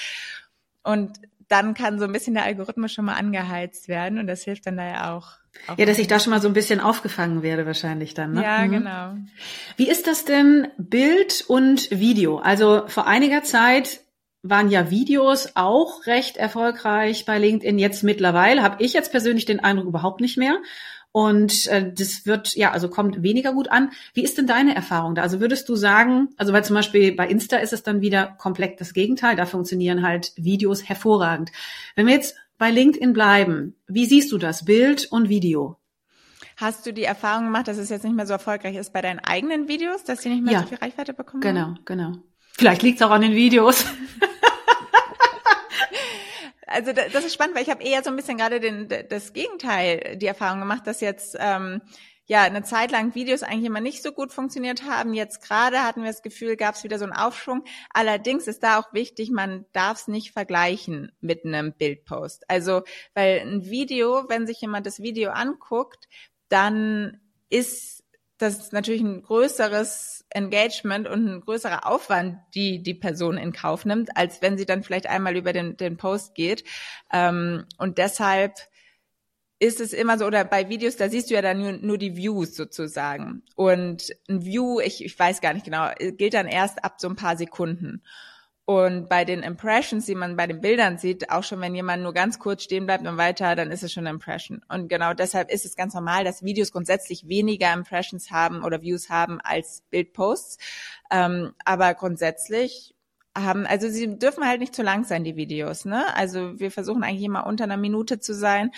Und 0.83 1.21
dann 1.53 1.75
kann 1.75 1.99
so 1.99 2.05
ein 2.05 2.11
bisschen 2.11 2.33
der 2.33 2.45
Algorithmus 2.45 2.91
schon 2.91 3.05
mal 3.05 3.13
angeheizt 3.13 3.87
werden 3.87 4.17
und 4.17 4.25
das 4.25 4.43
hilft 4.43 4.65
dann 4.65 4.77
da 4.77 4.85
ja 4.85 5.15
auch 5.15 5.37
ja, 5.77 5.85
dass 5.85 5.99
ich 5.99 6.07
da 6.07 6.19
schon 6.19 6.31
mal 6.31 6.41
so 6.41 6.47
ein 6.47 6.53
bisschen 6.53 6.79
aufgefangen 6.79 7.43
werde 7.43 7.67
wahrscheinlich 7.67 8.15
dann. 8.15 8.33
Ne? 8.33 8.41
Ja, 8.41 8.65
mhm. 8.65 8.71
genau. 8.71 9.13
Wie 9.77 9.87
ist 9.87 10.07
das 10.07 10.25
denn 10.25 10.67
Bild 10.77 11.45
und 11.47 11.91
Video? 11.91 12.39
Also 12.39 12.85
vor 12.87 13.05
einiger 13.05 13.43
Zeit 13.43 14.01
waren 14.41 14.71
ja 14.71 14.89
Videos 14.89 15.51
auch 15.53 16.07
recht 16.07 16.37
erfolgreich 16.37 17.25
bei 17.25 17.37
LinkedIn. 17.37 17.77
Jetzt 17.77 18.03
mittlerweile 18.03 18.63
habe 18.63 18.83
ich 18.83 18.93
jetzt 18.93 19.11
persönlich 19.11 19.45
den 19.45 19.59
Eindruck 19.59 19.85
überhaupt 19.85 20.21
nicht 20.21 20.37
mehr. 20.37 20.57
Und 21.13 21.67
äh, 21.67 21.93
das 21.93 22.25
wird, 22.25 22.55
ja, 22.55 22.71
also 22.71 22.89
kommt 22.89 23.23
weniger 23.23 23.53
gut 23.53 23.69
an. 23.69 23.91
Wie 24.13 24.23
ist 24.23 24.37
denn 24.37 24.47
deine 24.47 24.75
Erfahrung 24.75 25.15
da? 25.15 25.21
Also 25.21 25.39
würdest 25.39 25.69
du 25.69 25.75
sagen, 25.75 26.29
also 26.37 26.51
weil 26.51 26.65
zum 26.65 26.75
Beispiel 26.75 27.15
bei 27.15 27.27
Insta 27.27 27.57
ist 27.57 27.71
es 27.71 27.83
dann 27.83 28.01
wieder 28.01 28.35
komplett 28.39 28.81
das 28.81 28.93
Gegenteil, 28.93 29.35
da 29.35 29.45
funktionieren 29.45 30.05
halt 30.05 30.33
Videos 30.35 30.83
hervorragend. 30.83 31.51
Wenn 31.95 32.07
wir 32.07 32.13
jetzt 32.15 32.35
bei 32.57 32.71
LinkedIn 32.71 33.13
bleiben. 33.13 33.75
Wie 33.87 34.05
siehst 34.05 34.31
du 34.31 34.37
das, 34.37 34.65
Bild 34.65 35.11
und 35.11 35.29
Video? 35.29 35.77
Hast 36.55 36.85
du 36.85 36.93
die 36.93 37.03
Erfahrung 37.03 37.45
gemacht, 37.45 37.67
dass 37.67 37.77
es 37.77 37.89
jetzt 37.89 38.03
nicht 38.03 38.15
mehr 38.15 38.25
so 38.25 38.33
erfolgreich 38.33 38.75
ist 38.75 38.93
bei 38.93 39.01
deinen 39.01 39.19
eigenen 39.19 39.67
Videos, 39.67 40.03
dass 40.03 40.21
sie 40.21 40.29
nicht 40.29 40.43
mehr 40.43 40.53
ja. 40.53 40.61
so 40.61 40.67
viel 40.67 40.77
Reichweite 40.77 41.13
bekommen? 41.13 41.41
Genau, 41.41 41.75
genau. 41.85 42.13
Vielleicht 42.53 42.83
liegt 42.83 43.01
es 43.01 43.05
auch 43.05 43.11
an 43.11 43.21
den 43.21 43.33
Videos. 43.33 43.85
also 46.73 46.91
das 46.93 47.23
ist 47.23 47.33
spannend, 47.33 47.55
weil 47.55 47.63
ich 47.63 47.69
habe 47.69 47.83
eher 47.83 48.03
so 48.03 48.09
ein 48.09 48.15
bisschen 48.15 48.37
gerade 48.37 48.59
den, 48.59 48.89
das 49.09 49.33
Gegenteil, 49.33 50.17
die 50.17 50.27
Erfahrung 50.27 50.59
gemacht, 50.59 50.87
dass 50.87 51.01
jetzt 51.01 51.37
ähm, 51.39 51.81
ja 52.25 52.41
eine 52.41 52.63
Zeit 52.63 52.91
lang 52.91 53.15
Videos 53.15 53.43
eigentlich 53.43 53.65
immer 53.65 53.81
nicht 53.81 54.01
so 54.01 54.11
gut 54.11 54.31
funktioniert 54.31 54.83
haben. 54.83 55.13
Jetzt 55.13 55.41
gerade 55.41 55.83
hatten 55.83 56.01
wir 56.01 56.11
das 56.11 56.21
Gefühl, 56.21 56.55
gab 56.55 56.75
es 56.75 56.83
wieder 56.83 56.97
so 56.97 57.05
einen 57.05 57.13
Aufschwung. 57.13 57.63
Allerdings 57.93 58.47
ist 58.47 58.63
da 58.63 58.79
auch 58.79 58.93
wichtig, 58.93 59.29
man 59.31 59.65
darf 59.73 60.01
es 60.01 60.07
nicht 60.07 60.31
vergleichen 60.31 61.11
mit 61.21 61.45
einem 61.45 61.73
Bildpost. 61.73 62.49
Also, 62.49 62.83
weil 63.13 63.41
ein 63.41 63.65
Video, 63.65 64.25
wenn 64.29 64.47
sich 64.47 64.61
jemand 64.61 64.85
das 64.85 65.01
Video 65.01 65.31
anguckt, 65.31 66.07
dann 66.49 67.19
ist 67.49 68.02
das 68.43 68.71
natürlich 68.71 69.01
ein 69.01 69.23
größeres 69.23 70.25
Engagement 70.29 71.07
und 71.07 71.27
ein 71.27 71.41
größerer 71.41 71.87
Aufwand, 71.87 72.37
die 72.53 72.83
die 72.83 72.93
Person 72.93 73.37
in 73.37 73.53
Kauf 73.53 73.85
nimmt, 73.85 74.15
als 74.17 74.41
wenn 74.41 74.57
sie 74.57 74.65
dann 74.65 74.83
vielleicht 74.83 75.07
einmal 75.07 75.35
über 75.35 75.53
den, 75.53 75.77
den 75.77 75.97
Post 75.97 76.35
geht. 76.35 76.63
Ähm, 77.11 77.65
und 77.77 77.97
deshalb 77.97 78.53
ist 79.59 79.79
es 79.79 79.93
immer 79.93 80.17
so, 80.17 80.25
oder 80.25 80.43
bei 80.43 80.67
Videos, 80.67 80.97
da 80.97 81.09
siehst 81.09 81.29
du 81.29 81.35
ja 81.35 81.41
dann 81.41 81.59
nur, 81.59 81.71
nur 81.73 81.97
die 81.97 82.17
Views 82.17 82.55
sozusagen. 82.55 83.43
Und 83.55 84.13
ein 84.27 84.43
View, 84.43 84.81
ich, 84.81 85.05
ich 85.05 85.17
weiß 85.17 85.39
gar 85.39 85.53
nicht 85.53 85.65
genau, 85.65 85.89
gilt 86.17 86.33
dann 86.33 86.47
erst 86.47 86.83
ab 86.83 86.95
so 86.97 87.07
ein 87.07 87.15
paar 87.15 87.37
Sekunden. 87.37 88.03
Und 88.65 89.09
bei 89.09 89.25
den 89.25 89.43
Impressions, 89.43 90.05
die 90.05 90.15
man 90.15 90.37
bei 90.37 90.47
den 90.47 90.61
Bildern 90.61 90.97
sieht, 90.97 91.29
auch 91.29 91.43
schon 91.43 91.59
wenn 91.59 91.75
jemand 91.75 92.01
nur 92.01 92.13
ganz 92.13 92.39
kurz 92.39 92.63
stehen 92.63 92.85
bleibt 92.85 93.05
und 93.05 93.17
weiter, 93.17 93.55
dann 93.55 93.71
ist 93.71 93.83
es 93.83 93.91
schon 93.91 94.07
eine 94.07 94.15
Impression. 94.15 94.63
Und 94.69 94.87
genau 94.87 95.13
deshalb 95.13 95.51
ist 95.51 95.65
es 95.65 95.75
ganz 95.75 95.93
normal, 95.93 96.23
dass 96.23 96.43
Videos 96.43 96.71
grundsätzlich 96.71 97.27
weniger 97.27 97.73
Impressions 97.73 98.31
haben 98.31 98.63
oder 98.63 98.81
Views 98.81 99.09
haben 99.09 99.41
als 99.41 99.83
Bildposts. 99.89 100.59
Ähm, 101.11 101.53
aber 101.65 101.93
grundsätzlich 101.93 102.95
haben, 103.35 103.65
also 103.65 103.89
sie 103.89 104.17
dürfen 104.17 104.47
halt 104.47 104.61
nicht 104.61 104.75
zu 104.75 104.83
lang 104.83 105.03
sein, 105.03 105.25
die 105.25 105.35
Videos, 105.35 105.83
ne? 105.83 106.15
Also 106.15 106.57
wir 106.59 106.71
versuchen 106.71 107.03
eigentlich 107.03 107.23
immer 107.25 107.45
unter 107.45 107.65
einer 107.65 107.77
Minute 107.77 108.19
zu 108.19 108.33
sein, 108.33 108.71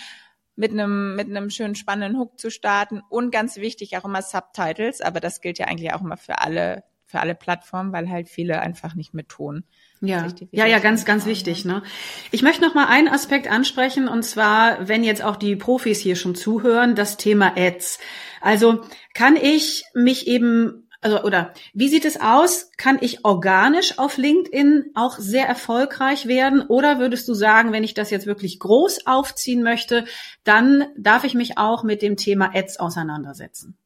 mit 0.56 0.72
einem, 0.72 1.14
mit 1.14 1.28
einem 1.28 1.50
schönen 1.50 1.74
spannenden 1.74 2.18
Hook 2.18 2.40
zu 2.40 2.50
starten 2.50 3.02
und 3.10 3.30
ganz 3.30 3.56
wichtig 3.56 3.96
auch 3.96 4.04
immer 4.04 4.22
Subtitles, 4.22 5.02
aber 5.02 5.20
das 5.20 5.42
gilt 5.42 5.58
ja 5.58 5.66
eigentlich 5.66 5.92
auch 5.92 6.00
immer 6.00 6.16
für 6.16 6.38
alle 6.40 6.82
für 7.16 7.20
alle 7.20 7.34
Plattformen, 7.34 7.92
weil 7.92 8.10
halt 8.10 8.28
viele 8.28 8.60
einfach 8.60 8.94
nicht 8.94 9.14
mit 9.14 9.30
Ton. 9.30 9.64
Ja, 10.02 10.26
ja, 10.50 10.66
ja, 10.66 10.78
ganz, 10.80 11.06
ganz 11.06 11.24
wichtig. 11.24 11.64
Ne? 11.64 11.82
Ich 12.30 12.42
möchte 12.42 12.62
noch 12.62 12.74
mal 12.74 12.88
einen 12.88 13.08
Aspekt 13.08 13.50
ansprechen 13.50 14.06
und 14.06 14.22
zwar, 14.22 14.86
wenn 14.86 15.02
jetzt 15.02 15.24
auch 15.24 15.36
die 15.36 15.56
Profis 15.56 15.98
hier 16.00 16.16
schon 16.16 16.34
zuhören, 16.34 16.94
das 16.94 17.16
Thema 17.16 17.56
Ads. 17.56 17.98
Also 18.42 18.82
kann 19.14 19.36
ich 19.36 19.84
mich 19.94 20.26
eben 20.26 20.86
also 21.00 21.22
oder 21.22 21.54
wie 21.72 21.88
sieht 21.88 22.04
es 22.04 22.20
aus? 22.20 22.70
Kann 22.76 22.98
ich 23.00 23.24
organisch 23.24 23.98
auf 23.98 24.18
LinkedIn 24.18 24.90
auch 24.94 25.18
sehr 25.18 25.46
erfolgreich 25.46 26.26
werden? 26.26 26.62
Oder 26.62 26.98
würdest 26.98 27.28
du 27.28 27.34
sagen, 27.34 27.72
wenn 27.72 27.84
ich 27.84 27.94
das 27.94 28.10
jetzt 28.10 28.26
wirklich 28.26 28.58
groß 28.58 29.06
aufziehen 29.06 29.62
möchte, 29.62 30.04
dann 30.44 30.84
darf 30.98 31.24
ich 31.24 31.34
mich 31.34 31.56
auch 31.56 31.82
mit 31.82 32.02
dem 32.02 32.16
Thema 32.16 32.50
Ads 32.54 32.78
auseinandersetzen? 32.78 33.78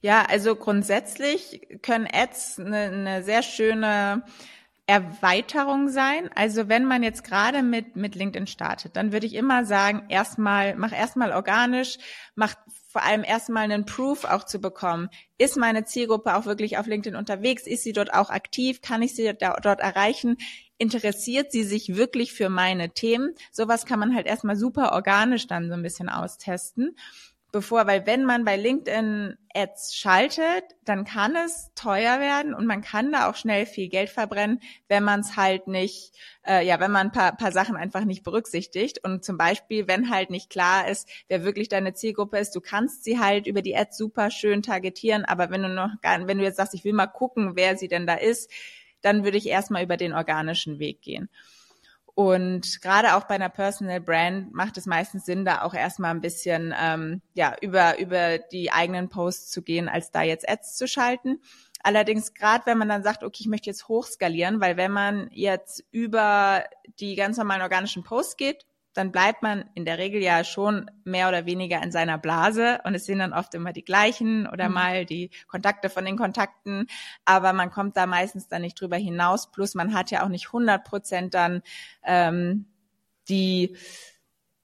Ja, 0.00 0.24
also 0.28 0.54
grundsätzlich 0.54 1.66
können 1.82 2.06
Ads 2.10 2.60
eine, 2.60 2.76
eine 2.76 3.22
sehr 3.24 3.42
schöne 3.42 4.22
Erweiterung 4.86 5.88
sein. 5.88 6.30
Also 6.34 6.68
wenn 6.68 6.84
man 6.84 7.02
jetzt 7.02 7.24
gerade 7.24 7.62
mit, 7.62 7.96
mit 7.96 8.14
LinkedIn 8.14 8.46
startet, 8.46 8.96
dann 8.96 9.12
würde 9.12 9.26
ich 9.26 9.34
immer 9.34 9.64
sagen, 9.64 10.04
erstmal, 10.08 10.76
mach 10.76 10.92
erstmal 10.92 11.32
organisch, 11.32 11.98
mach 12.36 12.54
vor 12.88 13.02
allem 13.02 13.24
erstmal 13.24 13.64
einen 13.64 13.84
Proof 13.86 14.24
auch 14.24 14.44
zu 14.44 14.60
bekommen. 14.60 15.10
Ist 15.36 15.56
meine 15.56 15.84
Zielgruppe 15.84 16.36
auch 16.36 16.46
wirklich 16.46 16.78
auf 16.78 16.86
LinkedIn 16.86 17.16
unterwegs? 17.18 17.66
Ist 17.66 17.82
sie 17.82 17.92
dort 17.92 18.14
auch 18.14 18.30
aktiv? 18.30 18.80
Kann 18.80 19.02
ich 19.02 19.14
sie 19.14 19.30
dort 19.38 19.80
erreichen? 19.80 20.36
Interessiert 20.78 21.50
sie 21.50 21.64
sich 21.64 21.96
wirklich 21.96 22.32
für 22.32 22.48
meine 22.48 22.90
Themen? 22.90 23.34
Sowas 23.50 23.84
kann 23.84 23.98
man 23.98 24.14
halt 24.14 24.26
erstmal 24.26 24.56
super 24.56 24.92
organisch 24.92 25.48
dann 25.48 25.68
so 25.68 25.74
ein 25.74 25.82
bisschen 25.82 26.08
austesten 26.08 26.96
bevor, 27.50 27.86
weil 27.86 28.06
wenn 28.06 28.24
man 28.24 28.44
bei 28.44 28.56
LinkedIn 28.56 29.36
Ads 29.54 29.96
schaltet, 29.96 30.64
dann 30.84 31.04
kann 31.04 31.34
es 31.34 31.72
teuer 31.74 32.20
werden 32.20 32.54
und 32.54 32.66
man 32.66 32.82
kann 32.82 33.10
da 33.10 33.28
auch 33.28 33.34
schnell 33.34 33.64
viel 33.64 33.88
Geld 33.88 34.10
verbrennen, 34.10 34.60
wenn 34.88 35.02
man 35.02 35.20
es 35.20 35.36
halt 35.36 35.66
nicht, 35.66 36.12
äh, 36.46 36.64
ja, 36.66 36.78
wenn 36.78 36.90
man 36.90 37.08
ein 37.08 37.12
paar, 37.12 37.36
paar 37.36 37.50
Sachen 37.52 37.76
einfach 37.76 38.04
nicht 38.04 38.22
berücksichtigt 38.22 39.02
und 39.02 39.24
zum 39.24 39.38
Beispiel, 39.38 39.88
wenn 39.88 40.10
halt 40.10 40.30
nicht 40.30 40.50
klar 40.50 40.88
ist, 40.88 41.08
wer 41.28 41.44
wirklich 41.44 41.68
deine 41.68 41.94
Zielgruppe 41.94 42.38
ist, 42.38 42.54
du 42.54 42.60
kannst 42.60 43.04
sie 43.04 43.18
halt 43.18 43.46
über 43.46 43.62
die 43.62 43.76
Ads 43.76 43.96
super 43.96 44.30
schön 44.30 44.62
targetieren, 44.62 45.24
aber 45.24 45.50
wenn 45.50 45.62
du 45.62 45.68
noch 45.68 46.00
gar, 46.02 46.26
wenn 46.26 46.38
du 46.38 46.44
jetzt 46.44 46.56
sagst, 46.56 46.74
ich 46.74 46.84
will 46.84 46.92
mal 46.92 47.06
gucken, 47.06 47.56
wer 47.56 47.76
sie 47.76 47.88
denn 47.88 48.06
da 48.06 48.14
ist, 48.14 48.50
dann 49.00 49.24
würde 49.24 49.38
ich 49.38 49.46
erstmal 49.46 49.82
über 49.82 49.96
den 49.96 50.12
organischen 50.12 50.78
Weg 50.78 51.02
gehen. 51.02 51.30
Und 52.18 52.82
gerade 52.82 53.14
auch 53.14 53.28
bei 53.28 53.36
einer 53.36 53.48
Personal 53.48 54.00
Brand 54.00 54.52
macht 54.52 54.76
es 54.76 54.86
meistens 54.86 55.24
Sinn, 55.24 55.44
da 55.44 55.62
auch 55.62 55.72
erstmal 55.72 56.10
ein 56.10 56.20
bisschen 56.20 56.74
ähm, 56.76 57.22
ja 57.34 57.54
über 57.60 58.00
über 58.00 58.38
die 58.38 58.72
eigenen 58.72 59.08
Posts 59.08 59.52
zu 59.52 59.62
gehen, 59.62 59.88
als 59.88 60.10
da 60.10 60.22
jetzt 60.22 60.48
Ads 60.48 60.76
zu 60.76 60.88
schalten. 60.88 61.40
Allerdings 61.80 62.34
gerade 62.34 62.66
wenn 62.66 62.76
man 62.76 62.88
dann 62.88 63.04
sagt, 63.04 63.22
okay, 63.22 63.38
ich 63.42 63.46
möchte 63.46 63.70
jetzt 63.70 63.86
hochskalieren, 63.86 64.60
weil 64.60 64.76
wenn 64.76 64.90
man 64.90 65.30
jetzt 65.30 65.84
über 65.92 66.64
die 66.98 67.14
ganz 67.14 67.36
normalen 67.36 67.62
organischen 67.62 68.02
Posts 68.02 68.36
geht, 68.36 68.66
dann 68.98 69.12
bleibt 69.12 69.42
man 69.42 69.64
in 69.74 69.84
der 69.84 69.98
Regel 69.98 70.20
ja 70.20 70.42
schon 70.42 70.90
mehr 71.04 71.28
oder 71.28 71.46
weniger 71.46 71.80
in 71.82 71.92
seiner 71.92 72.18
Blase 72.18 72.80
und 72.84 72.94
es 72.94 73.06
sind 73.06 73.20
dann 73.20 73.32
oft 73.32 73.54
immer 73.54 73.72
die 73.72 73.84
gleichen 73.84 74.48
oder 74.48 74.68
mhm. 74.68 74.74
mal 74.74 75.04
die 75.06 75.30
Kontakte 75.46 75.88
von 75.88 76.04
den 76.04 76.16
Kontakten, 76.16 76.86
aber 77.24 77.52
man 77.52 77.70
kommt 77.70 77.96
da 77.96 78.06
meistens 78.06 78.48
dann 78.48 78.62
nicht 78.62 78.80
drüber 78.80 78.96
hinaus. 78.96 79.50
Plus 79.52 79.74
man 79.74 79.94
hat 79.94 80.10
ja 80.10 80.24
auch 80.24 80.28
nicht 80.28 80.46
100 80.46 80.84
Prozent 80.84 81.34
dann 81.34 81.62
ähm, 82.04 82.66
die 83.28 83.76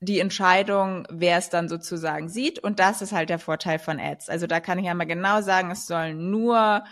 die 0.01 0.21
Entscheidung, 0.21 1.07
wer 1.09 1.39
es 1.39 1.49
dann 1.49 1.69
sozusagen 1.69 2.29
sieht. 2.29 2.59
Und 2.59 2.79
das 2.79 3.01
ist 3.01 3.13
halt 3.13 3.31
der 3.31 3.39
Vorteil 3.39 3.79
von 3.79 3.99
Ads. 3.99 4.29
Also 4.29 4.47
da 4.47 4.61
kann 4.61 4.79
ich 4.79 4.85
ja 4.85 4.93
mal 4.93 5.05
genau 5.05 5.41
sagen, 5.41 5.71
es 5.71 5.87
sollen 5.87 6.31
nur 6.31 6.85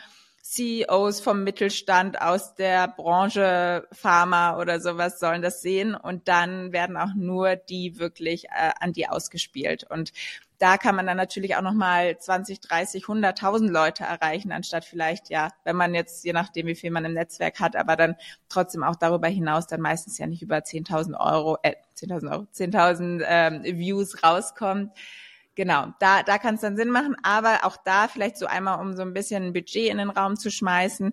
CEOs 0.42 1.20
vom 1.20 1.44
Mittelstand 1.44 2.20
aus 2.20 2.56
der 2.56 2.88
Branche 2.88 3.86
Pharma 3.92 4.58
oder 4.58 4.80
sowas 4.80 5.20
sollen 5.20 5.40
das 5.40 5.62
sehen. 5.62 5.94
Und 5.94 6.26
dann 6.26 6.72
werden 6.72 6.96
auch 6.96 7.14
nur 7.14 7.54
die 7.54 7.98
wirklich 7.98 8.46
äh, 8.46 8.72
an 8.80 8.92
die 8.92 9.08
ausgespielt. 9.08 9.84
Und 9.88 10.12
da 10.58 10.78
kann 10.78 10.94
man 10.96 11.06
dann 11.06 11.16
natürlich 11.16 11.56
auch 11.56 11.62
nochmal 11.62 12.18
20, 12.18 12.60
30, 12.60 13.04
100.000 13.04 13.68
Leute 13.68 14.04
erreichen, 14.04 14.52
anstatt 14.52 14.84
vielleicht, 14.84 15.30
ja, 15.30 15.48
wenn 15.64 15.76
man 15.76 15.94
jetzt, 15.94 16.24
je 16.24 16.32
nachdem, 16.32 16.66
wie 16.66 16.76
viel 16.76 16.90
man 16.90 17.04
im 17.04 17.14
Netzwerk 17.14 17.58
hat, 17.58 17.74
aber 17.74 17.96
dann 17.96 18.16
trotzdem 18.48 18.82
auch 18.82 18.96
darüber 18.96 19.28
hinaus 19.28 19.66
dann 19.66 19.80
meistens 19.80 20.18
ja 20.18 20.26
nicht 20.26 20.42
über 20.42 20.58
10.000 20.58 21.18
Euro, 21.18 21.58
äh, 21.62 21.74
10.000 21.96 22.32
Euro, 22.32 22.46
10.000 22.52 23.24
ähm, 23.26 23.78
Views 23.78 24.22
rauskommt 24.22 24.92
genau, 25.54 25.88
da, 26.00 26.22
da 26.22 26.38
kann 26.38 26.56
es 26.56 26.60
dann 26.60 26.76
Sinn 26.76 26.90
machen, 26.90 27.16
aber 27.22 27.60
auch 27.64 27.76
da 27.76 28.08
vielleicht 28.08 28.36
so 28.36 28.46
einmal, 28.46 28.80
um 28.80 28.94
so 28.94 29.02
ein 29.02 29.14
bisschen 29.14 29.44
ein 29.44 29.52
Budget 29.52 29.90
in 29.90 29.98
den 29.98 30.10
Raum 30.10 30.36
zu 30.36 30.50
schmeißen. 30.50 31.12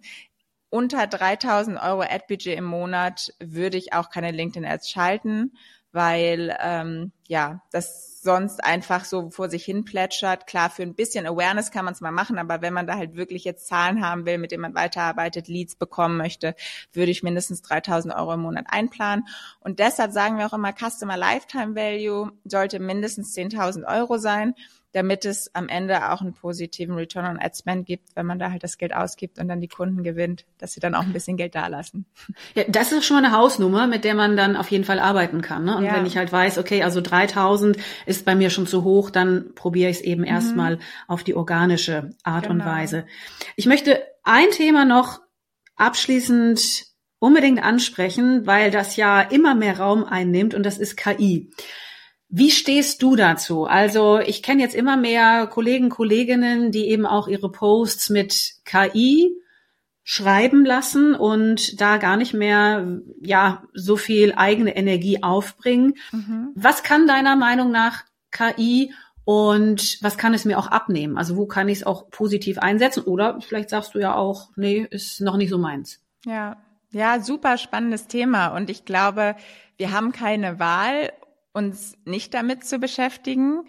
Unter 0.69 1.07
3000 1.07 1.81
Euro 1.81 2.01
Ad-Budget 2.01 2.57
im 2.57 2.65
Monat 2.65 3.33
würde 3.39 3.77
ich 3.77 3.93
auch 3.93 4.09
keine 4.09 4.31
LinkedIn-Ads 4.31 4.89
schalten, 4.89 5.53
weil 5.91 6.55
ähm, 6.61 7.11
ja, 7.27 7.63
das 7.71 8.08
sonst 8.21 8.63
einfach 8.63 9.05
so 9.05 9.29
vor 9.29 9.49
sich 9.49 9.63
hin 9.63 9.85
plätschert. 9.85 10.47
Klar, 10.47 10.69
für 10.69 10.83
ein 10.83 10.95
bisschen 10.95 11.25
Awareness 11.25 11.71
kann 11.71 11.85
man 11.85 11.93
es 11.93 12.01
mal 12.01 12.11
machen, 12.11 12.37
aber 12.37 12.61
wenn 12.61 12.73
man 12.73 12.87
da 12.87 12.95
halt 12.95 13.15
wirklich 13.15 13.43
jetzt 13.43 13.67
Zahlen 13.67 14.05
haben 14.05 14.25
will, 14.25 14.37
mit 14.37 14.51
denen 14.51 14.61
man 14.61 14.75
weiterarbeitet, 14.75 15.47
Leads 15.47 15.75
bekommen 15.75 16.17
möchte, 16.17 16.55
würde 16.93 17.11
ich 17.11 17.23
mindestens 17.23 17.61
3000 17.61 18.13
Euro 18.13 18.33
im 18.33 18.41
Monat 18.41 18.65
einplanen. 18.69 19.27
Und 19.59 19.79
deshalb 19.79 20.11
sagen 20.11 20.37
wir 20.37 20.45
auch 20.47 20.53
immer, 20.53 20.73
Customer 20.73 21.17
Lifetime 21.17 21.75
Value 21.75 22.31
sollte 22.43 22.79
mindestens 22.79 23.35
10.000 23.35 23.85
Euro 23.85 24.17
sein 24.17 24.55
damit 24.91 25.23
es 25.25 25.53
am 25.53 25.69
Ende 25.69 26.11
auch 26.11 26.21
einen 26.21 26.33
positiven 26.33 26.95
Return 26.95 27.25
on 27.25 27.39
Ad 27.39 27.55
Spend 27.55 27.85
gibt, 27.85 28.15
wenn 28.15 28.25
man 28.25 28.39
da 28.39 28.51
halt 28.51 28.63
das 28.63 28.77
Geld 28.77 28.93
ausgibt 28.93 29.37
und 29.39 29.47
dann 29.47 29.61
die 29.61 29.67
Kunden 29.67 30.03
gewinnt, 30.03 30.45
dass 30.57 30.73
sie 30.73 30.79
dann 30.79 30.95
auch 30.95 31.03
ein 31.03 31.13
bisschen 31.13 31.37
Geld 31.37 31.55
dalassen. 31.55 32.05
Ja, 32.55 32.63
das 32.67 32.91
ist 32.91 33.05
schon 33.05 33.17
mal 33.17 33.25
eine 33.25 33.35
Hausnummer, 33.35 33.85
mit 33.85 34.03
der 34.03 34.15
man 34.15 34.35
dann 34.35 34.55
auf 34.55 34.71
jeden 34.71 34.83
Fall 34.83 34.99
arbeiten 34.99 35.41
kann. 35.41 35.65
Ne? 35.65 35.77
Und 35.77 35.83
ja. 35.83 35.93
wenn 35.93 36.05
ich 36.05 36.17
halt 36.17 36.31
weiß, 36.31 36.57
okay, 36.57 36.83
also 36.83 36.99
3000 36.99 37.77
ist 38.05 38.25
bei 38.25 38.33
mir 38.33 38.49
schon 38.49 38.65
zu 38.65 38.83
hoch, 38.83 39.11
dann 39.11 39.53
probiere 39.53 39.89
ich 39.89 39.97
es 39.97 40.03
eben 40.03 40.21
mhm. 40.21 40.27
erstmal 40.27 40.79
auf 41.07 41.23
die 41.23 41.35
organische 41.35 42.11
Art 42.23 42.47
genau. 42.47 42.55
und 42.55 42.65
Weise. 42.65 43.05
Ich 43.55 43.67
möchte 43.67 44.01
ein 44.23 44.49
Thema 44.51 44.85
noch 44.85 45.21
abschließend 45.75 46.85
unbedingt 47.19 47.61
ansprechen, 47.61 48.47
weil 48.47 48.71
das 48.71 48.95
ja 48.95 49.21
immer 49.21 49.53
mehr 49.53 49.77
Raum 49.77 50.03
einnimmt 50.05 50.53
und 50.53 50.63
das 50.63 50.77
ist 50.77 50.97
KI. 50.97 51.51
Wie 52.29 52.51
stehst 52.51 53.01
du 53.01 53.15
dazu? 53.15 53.65
Also 53.65 54.19
ich 54.19 54.43
kenne 54.43 54.61
jetzt 54.61 54.75
immer 54.75 54.97
mehr 54.97 55.47
Kollegen, 55.47 55.89
Kolleginnen, 55.89 56.71
die 56.71 56.87
eben 56.89 57.07
auch 57.07 57.27
ihre 57.27 57.51
Posts 57.51 58.11
mit 58.11 58.53
KI 58.65 59.35
schreiben 60.03 60.63
lassen 60.63 61.15
und 61.15 61.81
da 61.81 61.97
gar 61.97 62.17
nicht 62.17 62.33
mehr 62.33 62.99
ja 63.21 63.63
so 63.73 63.97
viel 63.97 64.33
eigene 64.35 64.75
Energie 64.75 65.23
aufbringen. 65.23 65.95
Mhm. 66.11 66.49
Was 66.55 66.83
kann 66.83 67.07
deiner 67.07 67.35
Meinung 67.35 67.71
nach 67.71 68.03
KI 68.31 68.93
und 69.23 69.97
was 70.01 70.17
kann 70.17 70.33
es 70.33 70.45
mir 70.45 70.57
auch 70.59 70.67
abnehmen? 70.67 71.17
Also 71.17 71.35
wo 71.35 71.47
kann 71.47 71.67
ich 71.67 71.79
es 71.79 71.83
auch 71.83 72.09
positiv 72.09 72.59
einsetzen? 72.59 73.03
Oder 73.03 73.39
vielleicht 73.41 73.69
sagst 73.69 73.95
du 73.95 73.99
ja 73.99 74.15
auch, 74.15 74.49
nee, 74.55 74.87
ist 74.89 75.21
noch 75.21 75.37
nicht 75.37 75.49
so 75.49 75.57
meins. 75.57 75.99
Ja, 76.25 76.57
ja, 76.91 77.19
super 77.19 77.57
spannendes 77.57 78.07
Thema 78.07 78.47
und 78.47 78.69
ich 78.69 78.85
glaube, 78.85 79.35
wir 79.77 79.91
haben 79.91 80.11
keine 80.11 80.59
Wahl 80.59 81.11
uns 81.53 81.93
nicht 82.05 82.33
damit 82.33 82.63
zu 82.65 82.79
beschäftigen, 82.79 83.67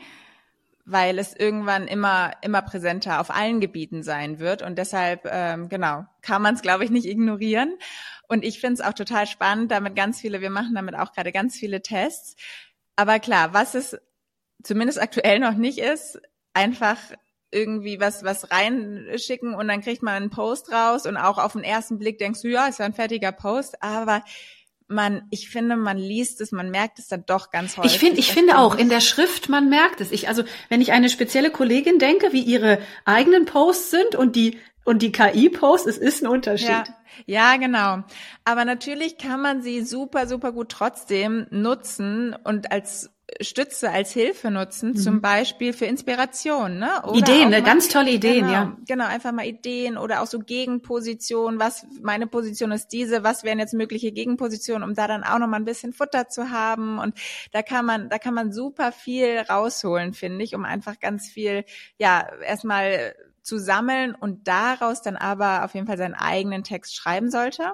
weil 0.85 1.19
es 1.19 1.35
irgendwann 1.35 1.87
immer 1.87 2.33
immer 2.43 2.63
präsenter 2.63 3.21
auf 3.21 3.31
allen 3.31 3.61
Gebieten 3.61 4.03
sein 4.03 4.39
wird. 4.39 4.63
Und 4.63 4.77
deshalb 4.79 5.29
ähm, 5.31 5.69
genau 5.69 6.05
kann 6.23 6.43
man 6.43 6.55
es 6.55 6.63
glaube 6.63 6.85
ich 6.85 6.91
nicht 6.91 7.07
ignorieren. 7.07 7.75
Und 8.29 8.45
ich 8.45 8.61
finde 8.61 8.75
es 8.75 8.81
auch 8.81 8.95
total 8.95 9.27
spannend, 9.27 9.73
damit 9.73 9.97
ganz 9.97 10.21
viele, 10.21 10.41
wir 10.41 10.51
machen 10.51 10.75
damit 10.75 10.95
auch 10.95 11.13
gerade 11.13 11.33
ganz 11.33 11.57
viele 11.57 11.83
Tests, 11.83 12.37
aber 12.97 13.19
klar, 13.19 13.55
was 13.55 13.75
es 13.75 13.99
zumindest 14.63 15.01
aktuell 15.01 15.39
noch 15.39 15.55
nicht 15.55 15.79
ist, 15.79 16.21
einfach 16.53 16.99
irgendwie 17.51 17.99
was 17.99 18.23
was 18.23 18.51
reinschicken 18.51 19.55
und 19.55 19.69
dann 19.69 19.81
kriegt 19.81 20.03
man 20.03 20.15
einen 20.15 20.31
Post 20.31 20.71
raus 20.73 21.07
und 21.07 21.17
auch 21.17 21.39
auf 21.39 21.53
den 21.53 21.65
ersten 21.65 21.99
Blick 21.99 22.19
denkst 22.19 22.43
du 22.43 22.49
ja, 22.49 22.67
ist 22.67 22.79
ja 22.79 22.85
ein 22.85 22.93
fertiger 22.93 23.33
Post, 23.33 23.83
aber 23.83 24.23
man, 24.91 25.23
ich 25.31 25.49
finde, 25.49 25.77
man 25.77 25.97
liest 25.97 26.41
es, 26.41 26.53
man 26.53 26.71
merkt 26.71 26.99
es 26.99 27.09
dann 27.09 27.25
doch 27.25 27.51
ganz 27.51 27.77
häufig. 27.77 27.93
Ich 27.93 27.99
finde, 27.99 28.19
ich 28.19 28.33
finde 28.33 28.59
auch 28.59 28.77
in 28.77 28.89
der 28.89 29.01
Schrift, 29.01 29.49
man 29.49 29.69
merkt 29.69 30.01
es. 30.01 30.11
Ich, 30.11 30.29
also, 30.29 30.43
wenn 30.69 30.81
ich 30.81 30.93
eine 30.93 31.09
spezielle 31.09 31.51
Kollegin 31.51 31.99
denke, 31.99 32.33
wie 32.33 32.43
ihre 32.43 32.79
eigenen 33.05 33.45
Posts 33.45 33.91
sind 33.91 34.15
und 34.17 34.37
die 34.37 34.59
und 34.85 35.03
die 35.03 35.13
KI-Post, 35.13 35.87
es 35.87 35.99
ist 35.99 36.23
ein 36.23 36.27
Unterschied. 36.27 36.69
Ja, 36.69 36.85
ja, 37.27 37.57
genau. 37.57 38.03
Aber 38.45 38.65
natürlich 38.65 39.19
kann 39.19 39.41
man 39.41 39.63
sie 39.63 39.83
super, 39.83 40.27
super 40.27 40.53
gut 40.53 40.71
trotzdem 40.71 41.47
nutzen 41.51 42.35
und 42.45 42.73
als 42.73 43.11
Stütze 43.41 43.91
als 43.91 44.13
Hilfe 44.13 44.51
nutzen, 44.51 44.91
mhm. 44.91 44.97
zum 44.97 45.21
Beispiel 45.21 45.73
für 45.73 45.87
Inspiration, 45.87 46.79
ne? 46.79 47.03
Oder 47.05 47.17
Ideen, 47.17 47.51
ne? 47.51 47.63
ganz 47.63 47.89
tolle 47.89 48.11
Ideen, 48.11 48.47
genau, 48.47 48.53
ja. 48.53 48.77
Genau, 48.87 49.07
einfach 49.07 49.33
mal 49.33 49.47
Ideen 49.47 49.97
oder 49.97 50.23
auch 50.23 50.27
so 50.27 50.39
Gegenpositionen, 50.39 51.61
was 51.61 51.87
meine 52.03 52.27
Position 52.27 52.73
ist 52.73 52.89
diese, 52.89 53.23
was 53.23 53.45
wären 53.45 53.59
jetzt 53.59 53.75
mögliche 53.75 54.13
Gegenpositionen, 54.13 54.89
um 54.89 54.95
da 54.95 55.07
dann 55.07 55.25
auch 55.25 55.39
noch 55.39 55.47
mal 55.47 55.57
ein 55.57 55.65
bisschen 55.65 55.93
Futter 55.93 56.29
zu 56.29 56.51
haben 56.51 56.99
und 56.99 57.15
da 57.53 57.63
kann 57.63 57.85
man 57.85 58.09
da 58.09 58.19
kann 58.19 58.35
man 58.35 58.53
super 58.53 58.93
viel 58.93 59.39
rausholen, 59.39 60.13
finde 60.13 60.45
ich, 60.45 60.55
um 60.55 60.65
einfach 60.65 60.99
ganz 61.01 61.29
viel 61.29 61.65
ja, 61.99 62.29
erstmal 62.45 63.15
zu 63.43 63.59
sammeln 63.59 64.15
und 64.15 64.49
daraus 64.49 65.03
dann 65.03 65.17
aber 65.17 65.65
auf 65.65 65.75
jeden 65.75 65.87
Fall 65.87 65.99
seinen 65.99 66.15
eigenen 66.15 66.63
Text 66.63 66.95
schreiben 66.95 67.31
sollte. 67.31 67.73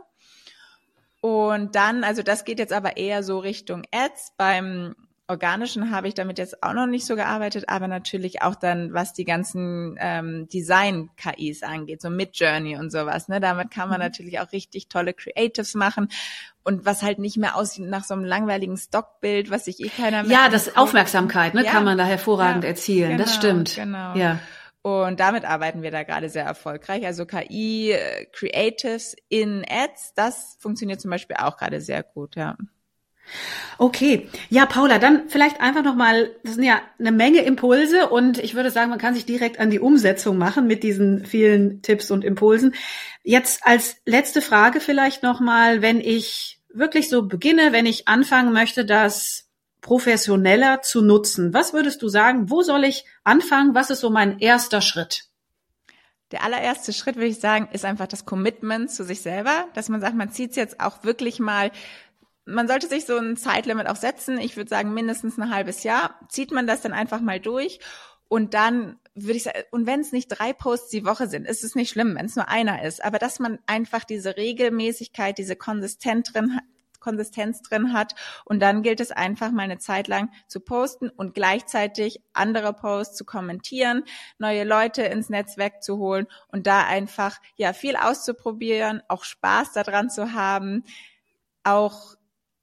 Und 1.20 1.74
dann, 1.74 2.04
also 2.04 2.22
das 2.22 2.44
geht 2.44 2.58
jetzt 2.58 2.72
aber 2.72 2.96
eher 2.96 3.22
so 3.22 3.38
Richtung 3.38 3.82
Ads. 3.90 4.34
Beim 4.36 4.94
Organischen 5.28 5.90
habe 5.90 6.06
ich 6.06 6.14
damit 6.14 6.38
jetzt 6.38 6.62
auch 6.62 6.72
noch 6.72 6.86
nicht 6.86 7.04
so 7.04 7.16
gearbeitet, 7.16 7.64
aber 7.68 7.88
natürlich 7.88 8.42
auch 8.42 8.54
dann, 8.54 8.92
was 8.92 9.12
die 9.12 9.24
ganzen 9.24 9.96
ähm, 9.98 10.48
Design-KIs 10.52 11.64
angeht, 11.64 12.00
so 12.00 12.10
Mid-Journey 12.10 12.76
und 12.76 12.90
sowas. 12.90 13.28
Ne? 13.28 13.40
Damit 13.40 13.72
kann 13.72 13.88
man 13.88 13.98
mhm. 13.98 14.06
natürlich 14.06 14.38
auch 14.38 14.52
richtig 14.52 14.88
tolle 14.88 15.14
Creatives 15.14 15.74
machen 15.74 16.08
und 16.62 16.84
was 16.84 17.02
halt 17.02 17.18
nicht 17.18 17.36
mehr 17.36 17.56
aussieht 17.56 17.86
nach 17.86 18.04
so 18.04 18.14
einem 18.14 18.24
langweiligen 18.24 18.76
Stockbild, 18.76 19.50
was 19.50 19.64
sich 19.64 19.80
eh 19.80 19.88
keiner 19.88 20.22
mehr. 20.22 20.32
Ja, 20.32 20.48
das 20.48 20.76
Aufmerksamkeit, 20.76 21.54
ne, 21.54 21.64
ja. 21.64 21.72
kann 21.72 21.84
man 21.84 21.98
da 21.98 22.04
hervorragend 22.04 22.62
ja, 22.62 22.70
erzielen. 22.70 23.10
Genau, 23.12 23.24
das 23.24 23.34
stimmt. 23.34 23.74
Genau. 23.74 24.14
Ja. 24.14 24.38
Und 24.82 25.18
damit 25.18 25.44
arbeiten 25.44 25.82
wir 25.82 25.90
da 25.90 26.04
gerade 26.04 26.28
sehr 26.28 26.44
erfolgreich. 26.44 27.04
Also 27.04 27.26
KI 27.26 27.90
äh, 27.90 28.26
Creatives 28.26 29.16
in 29.28 29.64
Ads, 29.68 30.14
das 30.14 30.56
funktioniert 30.60 31.00
zum 31.00 31.10
Beispiel 31.10 31.34
auch 31.36 31.56
gerade 31.56 31.80
sehr 31.80 32.04
gut, 32.04 32.36
ja. 32.36 32.56
Okay, 33.78 34.28
ja, 34.48 34.64
Paula, 34.64 34.98
dann 34.98 35.28
vielleicht 35.28 35.60
einfach 35.60 35.82
nochmal, 35.82 36.30
das 36.42 36.54
sind 36.54 36.64
ja 36.64 36.80
eine 36.98 37.12
Menge 37.12 37.42
Impulse 37.42 38.08
und 38.08 38.38
ich 38.38 38.54
würde 38.54 38.70
sagen, 38.70 38.90
man 38.90 38.98
kann 38.98 39.14
sich 39.14 39.26
direkt 39.26 39.60
an 39.60 39.70
die 39.70 39.80
Umsetzung 39.80 40.38
machen 40.38 40.66
mit 40.66 40.82
diesen 40.82 41.26
vielen 41.26 41.82
Tipps 41.82 42.10
und 42.10 42.24
Impulsen. 42.24 42.74
Jetzt 43.22 43.66
als 43.66 43.96
letzte 44.06 44.40
Frage 44.40 44.80
vielleicht 44.80 45.22
nochmal, 45.22 45.82
wenn 45.82 46.00
ich 46.00 46.60
wirklich 46.72 47.08
so 47.08 47.26
beginne, 47.26 47.72
wenn 47.72 47.86
ich 47.86 48.08
anfangen 48.08 48.52
möchte, 48.52 48.84
das 48.84 49.48
professioneller 49.80 50.82
zu 50.82 51.02
nutzen, 51.02 51.52
was 51.54 51.72
würdest 51.72 52.02
du 52.02 52.08
sagen, 52.08 52.50
wo 52.50 52.62
soll 52.62 52.84
ich 52.84 53.04
anfangen? 53.24 53.74
Was 53.74 53.90
ist 53.90 54.00
so 54.00 54.10
mein 54.10 54.38
erster 54.38 54.80
Schritt? 54.80 55.26
Der 56.32 56.42
allererste 56.42 56.92
Schritt, 56.92 57.14
würde 57.14 57.28
ich 57.28 57.38
sagen, 57.38 57.68
ist 57.72 57.84
einfach 57.84 58.08
das 58.08 58.24
Commitment 58.24 58.90
zu 58.90 59.04
sich 59.04 59.20
selber, 59.20 59.66
dass 59.74 59.88
man 59.88 60.00
sagt, 60.00 60.16
man 60.16 60.32
zieht 60.32 60.50
es 60.50 60.56
jetzt 60.56 60.80
auch 60.80 61.04
wirklich 61.04 61.38
mal 61.38 61.70
man 62.46 62.68
sollte 62.68 62.88
sich 62.88 63.04
so 63.04 63.16
ein 63.16 63.36
Zeitlimit 63.36 63.88
auch 63.88 63.96
setzen. 63.96 64.38
Ich 64.38 64.56
würde 64.56 64.70
sagen, 64.70 64.94
mindestens 64.94 65.36
ein 65.38 65.52
halbes 65.52 65.82
Jahr. 65.82 66.18
Zieht 66.28 66.52
man 66.52 66.66
das 66.66 66.80
dann 66.80 66.92
einfach 66.92 67.20
mal 67.20 67.40
durch 67.40 67.80
und 68.28 68.54
dann 68.54 68.98
würde 69.14 69.36
ich 69.36 69.44
sagen, 69.44 69.62
und 69.70 69.86
wenn 69.86 70.00
es 70.00 70.12
nicht 70.12 70.28
drei 70.28 70.52
Posts 70.52 70.90
die 70.90 71.04
Woche 71.04 71.26
sind, 71.26 71.46
ist 71.46 71.64
es 71.64 71.74
nicht 71.74 71.90
schlimm, 71.90 72.16
wenn 72.16 72.26
es 72.26 72.36
nur 72.36 72.48
einer 72.48 72.82
ist. 72.82 73.04
Aber 73.04 73.18
dass 73.18 73.38
man 73.38 73.58
einfach 73.66 74.04
diese 74.04 74.36
Regelmäßigkeit, 74.36 75.38
diese 75.38 75.56
Konsistenz 75.56 76.32
drin, 76.32 76.60
Konsistenz 77.00 77.62
drin 77.62 77.92
hat. 77.92 78.14
Und 78.44 78.60
dann 78.60 78.82
gilt 78.82 79.00
es 79.00 79.12
einfach 79.12 79.52
mal 79.52 79.62
eine 79.62 79.78
Zeit 79.78 80.08
lang 80.08 80.30
zu 80.48 80.60
posten 80.60 81.08
und 81.08 81.34
gleichzeitig 81.34 82.20
andere 82.32 82.72
Posts 82.72 83.16
zu 83.16 83.24
kommentieren, 83.24 84.02
neue 84.38 84.64
Leute 84.64 85.02
ins 85.02 85.30
Netzwerk 85.30 85.82
zu 85.82 85.98
holen 85.98 86.26
und 86.48 86.66
da 86.66 86.84
einfach, 86.84 87.38
ja, 87.56 87.72
viel 87.72 87.96
auszuprobieren, 87.96 89.02
auch 89.08 89.24
Spaß 89.24 89.72
daran 89.72 90.10
zu 90.10 90.32
haben, 90.32 90.82
auch 91.62 92.16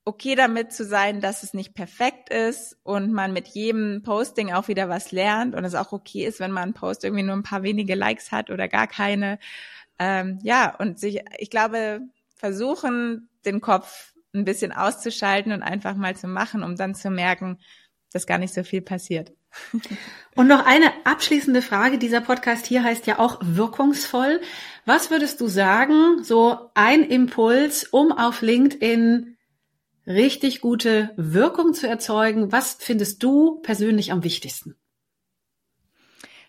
okay 0.06 0.36
damit 0.36 0.74
zu 0.74 0.86
sein, 0.86 1.22
dass 1.22 1.44
es 1.44 1.54
nicht 1.54 1.74
perfekt 1.74 2.30
ist 2.30 2.78
und 2.84 3.12
man 3.12 3.32
mit 3.32 3.48
jedem 3.48 4.02
Posting 4.04 4.52
auch 4.52 4.68
wieder 4.68 4.90
was 4.90 5.12
lernt 5.12 5.56
und 5.56 5.64
es 5.64 5.76
auch 5.76 5.92
okay 5.92 6.26
ist, 6.26 6.40
wenn 6.40 6.52
man 6.52 6.64
einen 6.64 6.74
Post 6.74 7.04
irgendwie 7.04 7.24
nur 7.24 7.36
ein 7.36 7.44
paar 7.44 7.64
wenige 7.64 7.96
Likes 7.96 8.32
hat 8.32 8.50
oder 8.50 8.68
gar 8.68 8.88
keine. 8.88 9.40
Ähm, 10.00 10.40
ja, 10.44 10.76
und 10.76 11.00
sich, 11.00 11.22
ich 11.38 11.50
glaube, 11.50 12.02
versuchen, 12.36 13.30
den 13.46 13.62
Kopf 13.62 14.14
ein 14.34 14.46
bisschen 14.46 14.72
auszuschalten 14.72 15.52
und 15.52 15.64
einfach 15.64 15.96
mal 15.96 16.16
zu 16.16 16.28
machen, 16.28 16.64
um 16.64 16.76
dann 16.76 16.96
zu 16.96 17.10
merken, 17.10 17.60
dass 18.12 18.28
gar 18.28 18.38
nicht 18.38 18.54
so 18.54 18.64
viel 18.64 18.82
passiert. 18.82 19.32
Und 20.36 20.48
noch 20.48 20.66
eine 20.66 20.92
abschließende 21.04 21.62
Frage. 21.62 22.00
Dieser 22.00 22.22
Podcast 22.22 22.66
hier 22.66 22.84
heißt 22.84 23.06
ja 23.06 23.20
auch 23.20 23.40
wirkungsvoll. 23.44 24.42
Was 24.86 25.12
würdest 25.12 25.40
du 25.42 25.48
sagen, 25.48 26.24
so 26.24 26.72
ein 26.74 27.04
Impuls, 27.04 27.84
um 27.86 28.12
auf 28.12 28.42
LinkedIn 28.42 29.38
richtig 30.08 30.62
gute 30.62 31.12
Wirkung 31.16 31.74
zu 31.74 31.88
erzeugen. 31.88 32.52
Was 32.52 32.78
findest 32.80 33.24
du 33.24 33.62
persönlich 33.62 34.12
am 34.12 34.24
wichtigsten? 34.24 34.76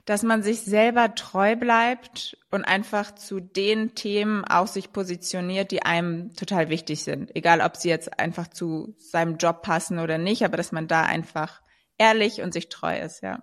Dass 0.05 0.23
man 0.23 0.43
sich 0.43 0.61
selber 0.61 1.15
treu 1.15 1.57
bleibt 1.57 2.37
und 2.51 2.65
einfach 2.65 3.15
zu 3.15 3.41
den 3.41 3.95
Themen 3.95 4.45
auch 4.45 4.67
sich 4.67 4.93
positioniert, 4.93 5.71
die 5.71 5.83
einem 5.83 6.35
total 6.35 6.69
wichtig 6.69 7.05
sind. 7.05 7.35
Egal, 7.35 7.61
ob 7.63 7.77
sie 7.77 7.89
jetzt 7.89 8.19
einfach 8.19 8.49
zu 8.49 8.95
seinem 8.99 9.39
Job 9.39 9.63
passen 9.63 9.99
oder 9.99 10.19
nicht, 10.19 10.45
aber 10.45 10.59
dass 10.59 10.73
man 10.73 10.89
da 10.89 11.03
einfach 11.05 11.63
ehrlich 11.97 12.43
und 12.43 12.53
sich 12.53 12.69
treu 12.69 12.99
ist, 12.99 13.23
ja. 13.23 13.41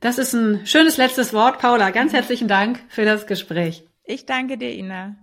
Das 0.00 0.18
ist 0.18 0.34
ein 0.34 0.66
schönes 0.66 0.96
letztes 0.96 1.32
Wort, 1.32 1.58
Paula. 1.58 1.90
Ganz 1.90 2.12
herzlichen 2.12 2.48
Dank 2.48 2.80
für 2.88 3.04
das 3.04 3.26
Gespräch. 3.26 3.84
Ich 4.04 4.26
danke 4.26 4.58
dir, 4.58 4.72
Ina. 4.72 5.16